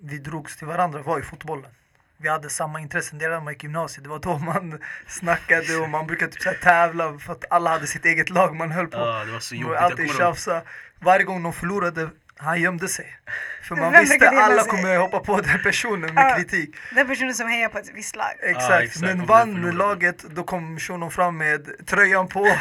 vi 0.00 0.18
drogs 0.18 0.56
till 0.56 0.66
varandra 0.66 1.02
var 1.02 1.18
ju 1.18 1.24
fotbollen. 1.24 1.70
Vi 2.18 2.28
hade 2.28 2.50
samma 2.50 2.80
intressen 2.80 3.18
när 3.18 3.40
man 3.40 3.52
gick 3.52 3.64
i 3.64 3.66
gymnasiet. 3.66 4.04
Det 4.04 4.10
var 4.10 4.18
då 4.18 4.38
man 4.38 4.78
snackade 5.06 5.76
och 5.76 5.88
man 5.88 6.06
brukade 6.06 6.32
typ 6.32 6.42
så 6.42 6.52
tävla 6.62 7.18
för 7.18 7.32
att 7.32 7.44
alla 7.50 7.70
hade 7.70 7.86
sitt 7.86 8.04
eget 8.04 8.30
lag 8.30 8.56
man 8.56 8.70
höll 8.70 8.86
på. 8.86 8.98
Ja, 8.98 9.24
det 9.24 9.32
var 9.32 9.40
så 9.40 9.54
jobbigt. 9.54 9.78
alltid 9.78 10.10
tjafsa. 10.16 10.62
Varje 10.98 11.24
gång 11.24 11.42
de 11.42 11.52
förlorade, 11.52 12.10
han 12.38 12.60
gömde 12.60 12.88
sig. 12.88 13.16
För 13.62 13.76
man 13.76 13.92
Vem 13.92 14.00
visste 14.00 14.24
gömma 14.24 14.40
alla 14.40 14.62
sig? 14.62 14.70
kommer 14.70 14.96
hoppa 14.96 15.20
på 15.20 15.40
den 15.40 15.62
personen 15.62 16.14
med 16.14 16.30
Ja. 16.30 16.36
kritik. 16.36 16.76
Den 16.94 17.06
personen 17.06 17.34
som 17.34 17.48
hejar 17.48 17.68
på 17.68 17.78
ett 17.78 17.90
visst 17.94 18.16
lag. 18.16 18.26
Exakt. 18.42 18.84
exakt. 18.84 19.00
Men 19.00 19.26
vann 19.26 19.70
laget, 19.76 20.18
då 20.22 20.44
kom 20.44 20.78
shunon 20.78 21.10
fram 21.10 21.36
med 21.36 21.86
tröjan 21.86 22.28
på, 22.28 22.56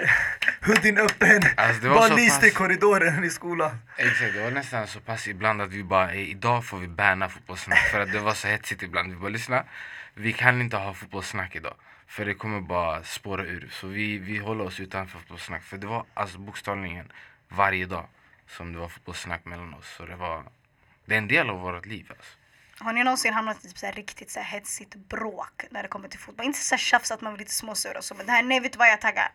hoodien 0.66 0.98
öppen, 0.98 1.42
Alltså, 1.56 1.88
bara 1.88 2.08
lyste 2.14 2.40
pass- 2.40 2.48
i 2.48 2.50
korridoren 2.50 3.24
i 3.24 3.30
skolan. 3.30 3.78
Exakt, 3.96 4.34
det 4.34 4.42
var 4.42 4.50
nästan 4.50 4.86
så 4.86 5.00
pass 5.00 5.28
ibland 5.28 5.62
att 5.62 5.70
vi 5.70 5.82
bara 5.84 6.12
"Ey, 6.12 6.26
idag 6.30 6.64
får 6.64 6.78
vi 6.78 6.88
banna 6.88 7.28
fotbollssnack 7.28 7.78
för 7.90 8.00
att 8.00 8.12
det 8.12 8.18
var 8.18 8.34
så 8.34 8.48
hetsigt 8.48 8.82
ibland. 8.82 9.10
Vi 9.12 9.16
bara 9.16 9.28
lyssna, 9.28 9.64
vi 10.14 10.32
kan 10.32 10.60
inte 10.60 10.76
ha 10.76 10.94
fotbollssnack 10.94 11.56
idag 11.56 11.74
för 12.08 12.24
det 12.24 12.34
kommer 12.34 12.60
bara 12.60 13.02
spåra 13.02 13.42
ur. 13.42 13.68
Så 13.72 13.86
vi, 13.86 14.18
vi 14.18 14.38
håller 14.38 14.64
oss 14.64 14.80
utanför 14.80 15.18
fotbollssnack 15.18 15.62
för 15.62 15.76
det 15.76 15.86
var 15.86 16.04
alltså 16.14 16.38
bokstavligen 16.38 17.12
varje 17.48 17.86
dag 17.86 18.06
som 18.48 18.72
det 18.72 18.78
var 18.78 18.88
fotbollssnack 18.88 19.44
mellan 19.44 19.74
oss. 19.74 19.94
Så 19.96 20.06
det 20.06 20.16
var, 20.16 20.44
det 21.04 21.14
är 21.14 21.18
en 21.18 21.28
del 21.28 21.50
av 21.50 21.60
vårt 21.60 21.86
liv 21.86 22.06
alltså. 22.10 22.36
Har 22.78 22.92
ni 22.92 23.04
någonsin 23.04 23.34
hamnat 23.34 23.64
i 23.64 23.68
typ 23.68 23.78
så 23.78 23.86
här 23.86 23.92
riktigt 23.92 24.30
så 24.30 24.40
här 24.40 24.46
hetsigt 24.46 24.94
bråk 24.94 25.64
när 25.70 25.82
det 25.82 25.88
kommer 25.88 26.08
till 26.08 26.20
fotboll? 26.20 26.46
Inte 26.46 26.58
så 26.58 26.74
här 26.74 26.78
tjafs 26.78 27.10
att 27.10 27.20
man 27.20 27.34
blir 27.34 27.38
lite 27.38 27.54
småsur 27.54 27.96
och 27.96 28.04
så, 28.04 28.14
men 28.14 28.26
det 28.26 28.32
här, 28.32 28.42
nej 28.42 28.60
vet 28.60 28.72
du 28.72 28.78
vad 28.78 28.88
jag 28.88 29.00
taggar? 29.00 29.32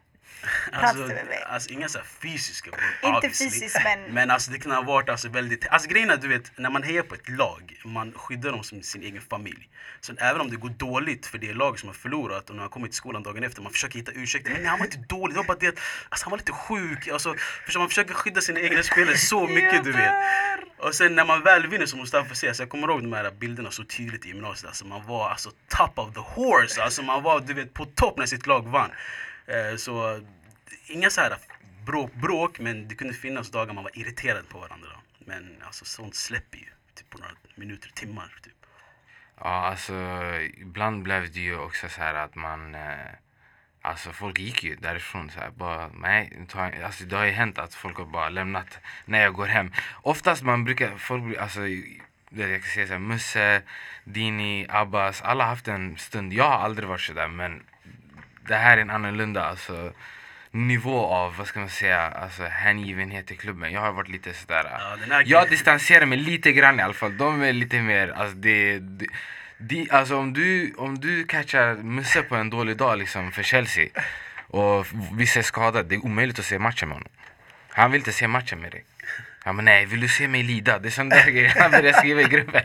Alltså, 0.72 1.08
mig. 1.08 1.44
alltså 1.48 1.70
inga 1.70 1.90
så 1.90 2.00
fysiska 2.22 2.72
bråk, 2.72 3.16
Inte 3.16 3.38
fysiskt 3.38 3.78
men... 3.84 4.14
Men 4.14 4.32
alltså 4.32 4.52
det 4.52 4.60
kan 4.60 4.72
ha 4.72 4.82
varit 4.82 5.10
alltså 5.10 5.30
väldigt, 5.30 5.68
alltså 5.68 5.90
grejen 5.90 6.10
är 6.10 6.18
du 6.18 6.28
vet 6.28 6.52
när 6.58 6.70
man 6.70 6.84
hejar 6.84 7.04
på 7.04 7.16
ett 7.16 7.30
lag, 7.30 7.82
man 7.86 8.14
skyddar 8.16 8.52
dem 8.52 8.64
som 8.64 8.82
sin 8.82 9.04
egen 9.04 9.22
familj. 9.22 9.70
Så 10.02 10.14
även 10.18 10.42
om 10.42 10.50
det 10.50 10.56
går 10.56 10.70
dåligt 10.70 11.26
för 11.26 11.38
det 11.38 11.54
lag 11.54 11.80
som 11.80 11.90
har 11.90 11.94
förlorat 11.94 12.50
och 12.50 12.56
när 12.56 12.64
man 12.64 12.70
kommer 12.70 12.88
till 12.88 12.96
skolan 12.96 13.24
dagen 13.24 13.44
efter, 13.44 13.62
man 13.62 13.72
försöker 13.72 14.00
hitta 14.00 14.12
ursäkter. 14.12 14.52
Men 14.52 14.62
nej, 14.62 14.70
han 14.70 14.80
var 14.80 14.86
inte 14.86 14.98
dålig, 14.98 15.36
det 15.36 15.38
var 15.38 15.46
bara 15.46 15.58
det 15.58 15.68
att 15.68 15.80
alltså, 16.10 16.26
han 16.26 16.32
var 16.32 16.38
lite 16.38 16.52
sjuk. 16.52 17.08
Alltså, 17.08 17.36
förstår, 17.66 17.80
man 17.80 17.90
försöker 17.90 18.14
skydda 18.14 18.42
sina 18.42 18.60
egna 18.60 18.84
spelare 18.84 19.18
så 19.18 19.48
mycket 19.48 19.84
du 19.84 19.92
vet. 19.92 20.14
Och 20.78 20.96
sen 20.96 21.16
när 21.16 21.26
man 21.26 21.44
väl 21.44 21.68
vinner 21.68 21.86
som 21.86 22.00
Mustafa 22.00 22.36
säger, 22.36 22.54
så 22.54 22.62
jag 22.62 22.70
kommer 22.70 22.88
ihåg 22.88 23.02
de 23.02 23.14
här 23.14 23.32
bilderna 23.32 23.72
så 23.72 23.84
tydligt 23.84 24.26
i 24.26 24.28
gymnasiet. 24.28 24.68
Alltså 24.68 24.86
man 24.86 25.08
var 25.08 25.30
alltså 25.30 25.50
top 25.68 26.00
of 26.00 26.14
the 26.14 26.20
horse, 26.20 26.84
alltså 26.84 27.02
man 27.04 27.24
var 27.24 27.40
du 27.40 27.54
vet 27.54 27.74
på 27.74 27.86
topp 27.86 28.18
när 28.18 28.26
sitt 28.26 28.48
lag 28.48 28.68
vann. 28.68 28.92
Eh, 29.52 29.76
så 29.76 30.22
inga 30.88 31.10
så 31.10 31.22
här 31.22 31.38
bråk, 31.86 32.14
bråk, 32.14 32.60
men 32.60 32.88
det 32.88 32.96
kunde 32.96 33.14
finnas 33.14 33.52
dagar 33.52 33.74
man 33.74 33.84
var 33.84 34.00
irriterad 34.00 34.50
på 34.50 34.60
varandra. 34.60 34.90
Men 35.26 35.58
alltså 35.66 35.86
sånt 35.86 36.16
släpper 36.16 36.58
ju 36.58 36.68
typ 36.96 37.10
på 37.10 37.18
några 37.18 37.34
minuter, 37.56 37.90
timmar. 37.90 38.36
Typ. 38.44 38.54
Ja, 39.38 39.68
alltså 39.68 39.94
ibland 40.58 41.04
blev 41.04 41.32
det 41.32 41.40
ju 41.40 41.58
också 41.58 41.90
så 41.90 42.02
här 42.02 42.14
att 42.14 42.36
man... 42.36 42.76
Eh, 42.76 43.12
alltså 43.82 44.12
folk 44.12 44.40
gick 44.40 44.64
ju 44.64 44.76
därifrån 44.76 45.30
så 45.30 45.40
här 45.40 45.50
bara, 45.50 45.88
nej, 45.88 46.48
alltså 46.84 47.04
det 47.04 47.16
har 47.16 47.26
ju 47.26 47.32
hänt 47.32 47.58
att 47.58 47.74
folk 47.74 47.98
har 47.98 48.06
bara 48.06 48.30
lämnat 48.30 48.80
när 49.06 49.22
jag 49.22 49.34
går 49.34 49.48
hem. 49.48 49.72
Oftast 50.02 50.44
man 50.44 50.64
brukar, 50.64 50.98
folk 50.98 51.38
alltså 51.38 51.62
jag 52.30 52.62
kan 52.62 52.72
säga 52.72 52.88
så 52.88 52.94
här, 52.94 53.00
Musse, 53.00 53.62
Dini, 54.04 54.66
Abbas, 54.70 55.22
alla 55.22 55.44
har 55.44 55.50
haft 55.50 55.68
en 55.68 55.98
stund. 55.98 56.34
Jag 56.34 56.44
har 56.44 56.58
aldrig 56.58 56.90
varit 56.90 57.02
så 57.02 57.14
där 57.14 57.28
men 57.28 57.64
det 58.48 58.56
här 58.56 58.78
är 58.78 58.82
en 58.82 58.90
annorlunda 58.90 59.44
alltså, 59.44 59.94
nivå 60.52 61.06
av, 61.06 61.38
vad 61.38 61.48
ska 61.48 61.60
man 61.60 61.70
säga, 61.70 62.02
alltså 62.02 62.44
hängivenhet 62.44 63.32
i 63.32 63.36
klubben. 63.36 63.72
Jag 63.72 63.82
har 63.82 63.92
varit 63.92 64.10
lite 64.10 64.34
sådär... 64.34 64.66
Ja, 65.10 65.22
Jag 65.26 65.50
distanserar 65.50 66.06
mig 66.06 66.18
lite 66.18 66.52
grann 66.52 66.80
i 66.80 66.84
alla 66.84 66.94
fall. 66.94 67.18
De 67.18 67.42
är 67.42 67.54
lite 67.54 67.82
mer, 67.82 68.08
alltså 68.08 68.36
det... 68.36 68.80
det 68.80 69.08
de, 69.64 69.88
alltså 69.92 70.18
om 70.18 70.34
du, 70.34 70.74
om 70.78 71.00
du 71.00 71.24
catchar 71.24 71.76
Musse 71.76 72.22
på 72.22 72.36
en 72.36 72.50
dålig 72.50 72.78
dag 72.78 72.98
liksom 72.98 73.32
för 73.32 73.44
Chelsea 73.44 73.90
och 74.48 74.88
vissa 75.12 75.40
är 75.40 75.44
skadade, 75.44 75.90
det 75.90 75.96
är 75.96 76.06
omöjligt 76.06 76.40
att 76.40 76.46
se 76.46 76.60
matchen 76.60 76.90
med 76.90 76.98
honom. 76.98 77.12
Han 77.70 77.92
vill 77.92 78.00
inte 78.00 78.12
se 78.12 78.28
matchen 78.28 78.60
med 78.60 78.72
dig. 78.72 78.84
Han 79.44 79.58
bara, 79.58 79.62
nej, 79.62 79.86
vill 79.86 80.00
du 80.00 80.08
se 80.08 80.28
mig 80.28 80.44
lida? 80.44 80.80
Det 80.80 80.88
är 80.88 80.92
sån 80.92 81.10
där 81.10 81.32
grejer 81.32 81.54
han 81.60 81.72
börjar 81.72 81.94
skriva 81.94 82.22
i 82.22 82.24
gruppen. 82.24 82.64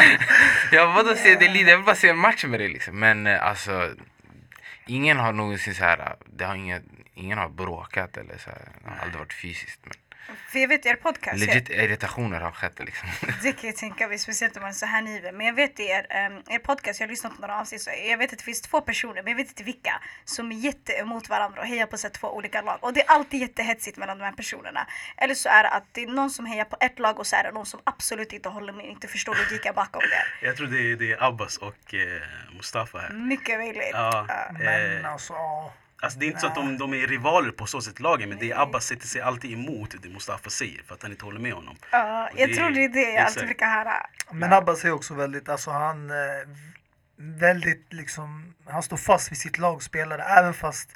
jag 0.72 0.88
bara, 0.88 1.02
vadå 1.02 1.14
se 1.16 1.34
dig 1.34 1.48
lida? 1.48 1.70
Jag 1.70 1.76
vill 1.76 1.86
bara 1.86 1.96
se 1.96 2.08
en 2.08 2.18
match 2.18 2.44
med 2.44 2.60
dig 2.60 2.68
liksom. 2.68 2.98
Men 2.98 3.26
eh, 3.26 3.46
alltså, 3.46 3.94
ingen 4.90 5.18
har 5.18 5.32
någonsin 5.32 5.74
så 5.74 5.84
här, 5.84 6.16
det 6.26 6.44
har 6.44 6.54
ingen, 6.54 6.82
ingen 7.14 7.38
har 7.38 7.48
bråkat 7.48 8.16
eller 8.16 8.38
så 8.38 8.50
här. 8.50 8.68
Det 8.84 8.90
har 8.90 8.96
aldrig 8.96 9.18
varit 9.18 9.32
fysiskt. 9.32 9.80
Men 9.84 9.92
För 10.48 10.58
jag 10.58 10.68
vet 10.68 10.86
er 10.86 10.94
podcast, 10.94 11.38
jag, 11.38 11.46
legit 11.46 11.70
irritationer 11.70 12.40
har 12.40 12.50
skett 12.50 12.78
liksom. 12.78 13.08
det 13.42 13.52
kan 13.52 13.70
jag 13.70 13.76
tänka 13.76 14.08
mig, 14.08 14.18
speciellt 14.18 14.56
om 14.56 14.62
man 14.62 14.70
är 14.70 14.74
så 14.74 14.86
här 14.86 15.02
nyven. 15.02 15.36
Men 15.36 15.46
jag 15.46 15.54
vet 15.54 15.80
er, 15.80 16.26
um, 16.26 16.42
er 16.48 16.58
podcast, 16.58 17.00
jag 17.00 17.06
har 17.06 17.10
lyssnat 17.10 17.34
på 17.34 17.40
några 17.40 17.60
avsnitt, 17.60 17.82
så 17.82 17.90
jag 18.08 18.18
vet 18.18 18.32
att 18.32 18.38
det 18.38 18.44
finns 18.44 18.60
två 18.60 18.80
personer, 18.80 19.22
men 19.22 19.26
jag 19.26 19.36
vet 19.36 19.48
inte 19.48 19.62
vilka, 19.62 20.00
som 20.24 20.52
är 20.52 20.56
jätteemot 20.56 21.28
varandra 21.28 21.60
och 21.60 21.66
hejar 21.66 21.86
på 21.86 21.98
så 21.98 22.06
här, 22.06 22.12
två 22.14 22.28
olika 22.36 22.62
lag. 22.62 22.78
Och 22.80 22.92
det 22.92 23.00
är 23.00 23.10
alltid 23.10 23.40
jättehetsigt 23.40 23.96
mellan 23.96 24.18
de 24.18 24.24
här 24.24 24.32
personerna. 24.32 24.86
Eller 25.16 25.34
så 25.34 25.48
är 25.48 25.62
det 25.62 25.68
att 25.68 25.84
det 25.92 26.02
är 26.02 26.06
någon 26.06 26.30
som 26.30 26.46
hejar 26.46 26.64
på 26.64 26.76
ett 26.80 26.98
lag 26.98 27.18
och 27.18 27.26
så 27.26 27.36
är 27.36 27.42
det 27.42 27.52
någon 27.52 27.66
som 27.66 27.80
absolut 27.84 28.32
inte 28.32 28.48
håller 28.48 28.72
med, 28.72 28.86
inte 28.86 29.08
förstår 29.08 29.34
logiken 29.34 29.74
bakom 29.74 30.02
det. 30.10 30.24
Jag 30.46 30.56
tror 30.56 30.66
det 30.66 30.92
är, 30.92 30.96
det 30.96 31.12
är 31.12 31.22
Abbas 31.24 31.56
och 31.56 31.94
eh, 31.94 32.22
Mustafa 32.56 32.98
här. 32.98 33.10
Mycket 33.10 33.58
möjligt. 33.58 33.90
Ja, 33.92 34.10
Ja. 34.28 34.50
Men 34.52 35.04
eh, 35.04 35.12
alltså. 35.12 35.34
Alltså 36.02 36.18
det 36.18 36.24
är 36.24 36.28
inte 36.28 36.40
så 36.40 36.46
att 36.46 36.54
de, 36.54 36.78
de 36.78 36.94
är 36.94 37.06
rivaler 37.06 37.50
på 37.50 37.66
så 37.66 37.80
sätt 37.80 38.00
lagen 38.00 38.28
men 38.28 38.38
det 38.38 38.50
är 38.50 38.62
Abbas 38.62 38.84
sätter 38.86 39.06
sig 39.06 39.20
alltid 39.20 39.52
emot 39.52 39.94
det 40.02 40.08
Mustafa 40.08 40.50
säger 40.50 40.82
för 40.82 40.94
att 40.94 41.02
han 41.02 41.10
inte 41.10 41.24
håller 41.24 41.40
med 41.40 41.52
honom. 41.52 41.76
Ja, 41.92 42.28
Och 42.32 42.40
jag 42.40 42.48
det- 42.48 42.54
tror 42.56 42.70
det 42.70 42.84
är 42.84 42.88
det 42.88 43.00
jag 43.12 43.24
alltid 43.26 43.44
brukar 43.44 43.66
höra. 43.66 44.06
Men 44.32 44.52
Abbas 44.52 44.84
är 44.84 44.92
också 44.92 45.14
väldigt, 45.14 45.48
alltså 45.48 45.70
han 45.70 46.10
eh, 46.10 46.16
väldigt 47.16 47.86
liksom, 47.92 48.54
han 48.68 48.82
står 48.82 48.96
fast 48.96 49.30
vid 49.30 49.38
sitt 49.38 49.58
lag 49.58 49.82
spelare 49.82 50.22
även 50.22 50.54
fast 50.54 50.90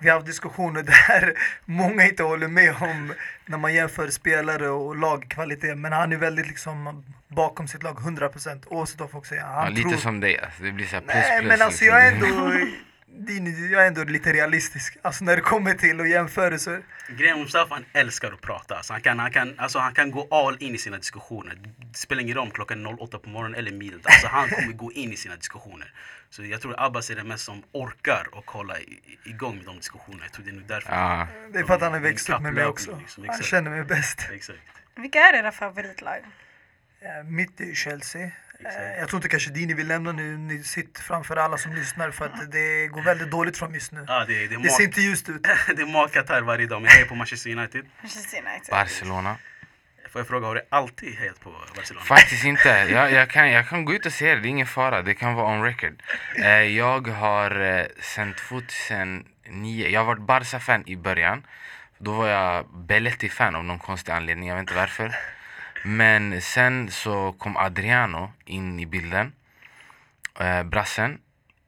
vi 0.00 0.08
har 0.08 0.14
haft 0.16 0.26
diskussioner 0.26 0.82
där 1.08 1.34
många 1.64 2.04
inte 2.04 2.22
håller 2.22 2.48
med 2.48 2.74
om 2.82 3.12
när 3.46 3.58
man 3.58 3.74
jämför 3.74 4.10
spelare 4.10 4.68
och 4.68 4.96
lagkvalitet. 4.96 5.78
Men 5.78 5.92
han 5.92 6.12
är 6.12 6.16
väldigt 6.16 6.46
liksom 6.46 7.04
bakom 7.28 7.68
sitt 7.68 7.82
lag 7.82 7.96
100% 7.98 8.64
oavsett 8.66 9.00
vad 9.00 9.10
folk 9.10 9.26
säger. 9.26 9.42
Han 9.42 9.64
Ja, 9.64 9.68
lite 9.70 9.88
tror... 9.88 9.98
som 9.98 10.20
dig 10.20 10.38
alltså. 10.38 10.62
Det 10.62 10.72
blir 10.72 10.86
så 10.86 10.94
här 10.96 11.00
plus 11.02 11.14
Nej 11.14 11.40
plus. 11.40 11.48
men 11.48 11.62
alltså 11.62 11.84
liksom. 11.84 11.98
jag 11.98 12.06
är 12.06 12.12
ändå, 12.12 12.66
din, 13.08 13.70
jag 13.70 13.82
är 13.82 13.86
ändå 13.86 14.04
lite 14.04 14.32
realistisk. 14.32 14.96
Alltså 15.02 15.24
när 15.24 15.36
det 15.36 15.42
kommer 15.42 15.74
till 15.74 16.00
att 16.00 16.08
jämförelser. 16.08 16.82
Grejen 17.08 17.36
med 17.36 17.44
Mustafa, 17.44 17.74
han 17.74 17.84
älskar 17.92 18.32
att 18.32 18.40
prata. 18.40 18.76
Alltså 18.76 18.92
han, 18.92 19.02
kan, 19.02 19.18
han, 19.18 19.30
kan, 19.30 19.54
alltså 19.58 19.78
han 19.78 19.94
kan 19.94 20.10
gå 20.10 20.28
all 20.30 20.56
in 20.62 20.74
i 20.74 20.78
sina 20.78 20.96
diskussioner. 20.96 21.58
Det 21.92 21.98
spelar 21.98 22.22
ingen 22.22 22.34
roll 22.34 22.46
om 22.46 22.50
klockan 22.50 22.86
är 22.86 23.02
08 23.02 23.18
på 23.18 23.28
morgonen 23.28 23.58
eller 23.58 23.72
midnatt. 23.72 24.06
Alltså 24.06 24.26
han 24.26 24.48
kommer 24.48 24.72
gå 24.72 24.92
in 24.92 25.12
i 25.12 25.16
sina 25.16 25.36
diskussioner. 25.36 25.92
Så 26.30 26.44
jag 26.44 26.60
tror 26.60 26.74
Abbas 26.78 27.10
är 27.10 27.16
den 27.16 27.28
mest 27.28 27.44
som 27.44 27.62
orkar 27.72 28.28
och 28.32 28.50
hålla 28.50 28.80
i, 28.80 29.00
igång 29.24 29.56
med 29.56 29.64
de 29.64 29.76
diskussionerna. 29.76 30.24
Jag 30.24 30.32
tror 30.32 30.44
det 30.44 30.50
är 30.50 30.54
nog 30.54 30.66
därför. 30.66 30.92
Ja, 30.92 31.28
Det 31.52 31.58
är 31.58 31.64
för 31.64 31.74
att 31.74 31.80
han 31.80 31.92
har 31.92 32.00
växt 32.00 32.30
upp 32.30 32.40
med 32.40 32.54
mig 32.54 32.66
också. 32.66 32.98
liksom, 33.00 33.28
Han 33.28 33.42
känner 33.42 33.70
mig 33.70 33.84
bäst. 33.84 34.28
Exakt. 34.32 34.58
Vilka 34.96 35.18
är 35.18 35.34
era 35.34 35.52
favoritlag? 35.52 36.18
Eh, 37.00 37.24
Mitt 37.24 37.60
är 37.60 37.74
Chelsea. 37.74 38.30
Eh, 38.60 38.66
Exakt. 38.66 38.98
Jag 38.98 39.08
tror 39.08 39.18
inte 39.18 39.28
kanske 39.28 39.50
Dini 39.50 39.74
vill 39.74 39.88
lämna 39.88 40.12
nu. 40.12 40.36
Ni 40.36 40.62
sitter 40.62 41.02
framför 41.02 41.36
alla 41.36 41.58
som 41.58 41.74
lyssnar 41.74 42.10
för 42.10 42.24
att 42.24 42.52
det 42.52 42.86
går 42.86 43.02
väldigt 43.02 43.30
dåligt 43.30 43.56
för 43.58 43.66
dem 43.66 43.74
just 43.74 43.92
nu. 43.92 44.04
Ja, 44.08 44.24
det, 44.28 44.46
det, 44.46 44.56
Det 44.56 44.68
ser 44.68 44.84
inte 44.84 45.00
ljust 45.00 45.28
ut. 45.28 45.42
det 45.76 45.82
är 45.82 45.86
makat 45.86 46.28
här 46.28 46.42
varje 46.42 46.66
dag. 46.66 46.82
Men 46.82 46.90
jag 46.90 47.00
är 47.00 47.04
på 47.04 47.14
Manchester 47.14 47.50
United. 47.50 47.84
Manchester 48.02 48.38
United. 48.38 48.70
Barcelona. 48.70 49.36
Får 50.10 50.20
jag 50.20 50.28
fråga, 50.28 50.46
har 50.46 50.54
du 50.54 50.62
alltid 50.68 51.14
hejat 51.14 51.40
på 51.40 51.50
Barcelona? 51.76 52.04
Faktiskt 52.04 52.44
inte. 52.44 52.68
Jag, 52.68 53.12
jag, 53.12 53.30
kan, 53.30 53.50
jag 53.50 53.68
kan 53.68 53.84
gå 53.84 53.94
ut 53.94 54.06
och 54.06 54.12
säga 54.12 54.34
det, 54.34 54.40
det 54.40 54.48
är 54.48 54.50
ingen 54.50 54.66
fara. 54.66 55.02
Det 55.02 55.14
kan 55.14 55.34
vara 55.34 55.52
on 55.52 55.62
record. 55.62 56.02
Eh, 56.36 56.62
jag 56.62 57.08
har 57.08 57.60
eh, 57.60 57.86
sen 58.00 58.34
2009, 58.48 59.88
jag 59.88 60.00
har 60.00 60.04
varit 60.04 60.22
Barca-fan 60.22 60.82
i 60.86 60.96
början. 60.96 61.42
Då 61.98 62.12
var 62.12 62.28
jag 62.28 62.66
Belletti-fan 62.74 63.54
av 63.54 63.64
någon 63.64 63.78
konstig 63.78 64.12
anledning, 64.12 64.48
jag 64.48 64.54
vet 64.56 64.60
inte 64.60 64.74
varför. 64.74 65.14
Men 65.86 66.40
sen 66.42 66.90
så 66.90 67.32
kom 67.32 67.56
Adriano 67.56 68.32
in 68.44 68.80
i 68.80 68.86
bilden. 68.86 69.32
Eh, 70.40 70.62
brassen. 70.62 71.18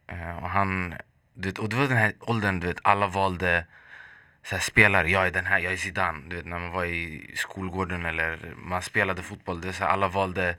Eh, 0.07 0.39
och 0.45 0.51
han, 0.51 0.95
du 1.35 1.49
vet, 1.49 1.59
och 1.59 1.69
det 1.69 1.77
var 1.77 1.87
den 1.87 1.97
här 1.97 2.13
åldern, 2.21 2.61
du 2.61 2.67
vet, 2.67 2.81
alla 2.83 3.07
valde 3.07 3.65
så 4.45 4.55
här, 4.55 4.63
spelare, 4.63 5.11
jag 5.11 5.27
är 5.27 5.31
den 5.31 5.47
här, 5.47 5.59
jag 5.59 5.73
är 5.73 5.77
Zidane. 5.77 6.23
Du 6.29 6.37
vet 6.37 6.47
när 6.47 6.59
man 6.59 6.71
var 6.71 6.85
i 6.85 7.31
skolgården 7.37 8.07
eller 8.07 8.39
man 8.57 8.83
spelade 8.83 9.23
fotboll. 9.23 9.61
Det 9.61 9.73
så 9.73 9.85
här, 9.85 9.91
alla 9.91 10.09
valde 10.09 10.57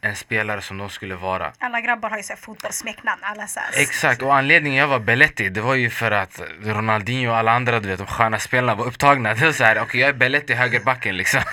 en 0.00 0.16
spelare 0.16 0.60
som 0.60 0.78
de 0.78 0.90
skulle 0.90 1.14
vara. 1.14 1.52
Alla 1.58 1.80
grabbar 1.80 2.10
har 2.10 2.16
ju 2.16 2.22
fotbollssmeknamn. 2.22 3.22
Alla 3.24 3.46
så 3.46 3.60
här. 3.60 3.82
Exakt, 3.82 4.22
och 4.22 4.36
anledningen 4.36 4.80
jag 4.80 4.88
var 4.88 4.98
Belletti 4.98 5.48
det 5.48 5.60
var 5.60 5.74
ju 5.74 5.90
för 5.90 6.10
att 6.10 6.40
Ronaldinho 6.62 7.30
och 7.30 7.36
alla 7.36 7.52
andra 7.52 7.80
du 7.80 7.88
vet, 7.88 7.98
de 7.98 8.06
sköna 8.06 8.38
spelarna 8.38 8.74
var 8.74 8.86
upptagna. 8.86 9.34
Det 9.34 9.44
var 9.44 9.52
såhär, 9.52 9.74
okej 9.74 9.84
okay, 9.84 10.00
jag 10.00 10.08
är 10.08 10.14
Belletti 10.14 10.54
högerbacken 10.54 11.16
liksom. 11.16 11.42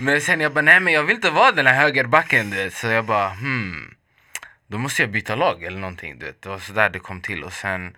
men 0.00 0.20
sen 0.20 0.40
jag 0.40 0.52
bara, 0.52 0.62
nej 0.62 0.80
men 0.80 0.92
jag 0.92 1.04
vill 1.04 1.16
inte 1.16 1.30
vara 1.30 1.52
den 1.52 1.66
här 1.66 1.74
högerbacken 1.74 2.50
du 2.50 2.56
vet. 2.56 2.74
Så 2.74 2.86
jag 2.86 3.04
bara, 3.04 3.28
hmm. 3.28 3.94
Då 4.66 4.78
måste 4.78 5.02
jag 5.02 5.10
byta 5.10 5.34
lag 5.34 5.62
eller 5.62 5.78
någonting 5.78 6.18
du 6.18 6.26
vet. 6.26 6.42
Det 6.42 6.48
var 6.48 6.58
sådär 6.58 6.90
det 6.90 6.98
kom 6.98 7.20
till 7.20 7.44
och 7.44 7.52
sen 7.52 7.96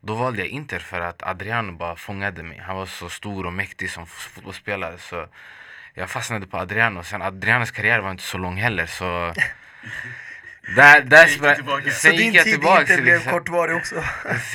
då 0.00 0.14
valde 0.14 0.38
jag 0.38 0.48
Inter 0.48 0.78
för 0.78 1.00
att 1.00 1.22
Adriano 1.22 1.72
bara 1.72 1.96
fångade 1.96 2.42
mig. 2.42 2.58
Han 2.58 2.76
var 2.76 2.86
så 2.86 3.08
stor 3.08 3.46
och 3.46 3.52
mäktig 3.52 3.90
som 3.90 4.06
fotbollsspelare 4.06 4.98
så 4.98 5.26
jag 5.94 6.10
fastnade 6.10 6.46
på 6.46 6.58
Adriano. 6.58 7.02
Sen 7.02 7.22
Adrianos 7.22 7.70
karriär 7.70 7.98
var 7.98 8.10
inte 8.10 8.22
så 8.22 8.38
lång 8.38 8.56
heller 8.56 8.86
så 8.86 9.34
där, 10.76 11.00
där 11.00 11.26
Gick 11.26 11.54
tillbaka? 11.54 11.82
Sen 11.90 11.92
så 11.92 12.08
gick 12.08 12.18
din 12.18 12.32
jag 12.32 12.44
tid 12.44 12.52
tillbaka. 12.52 12.80
inte 12.80 13.02
blev 13.02 13.14
liksom. 13.14 13.32
kortvarig 13.32 13.76
också? 13.76 14.04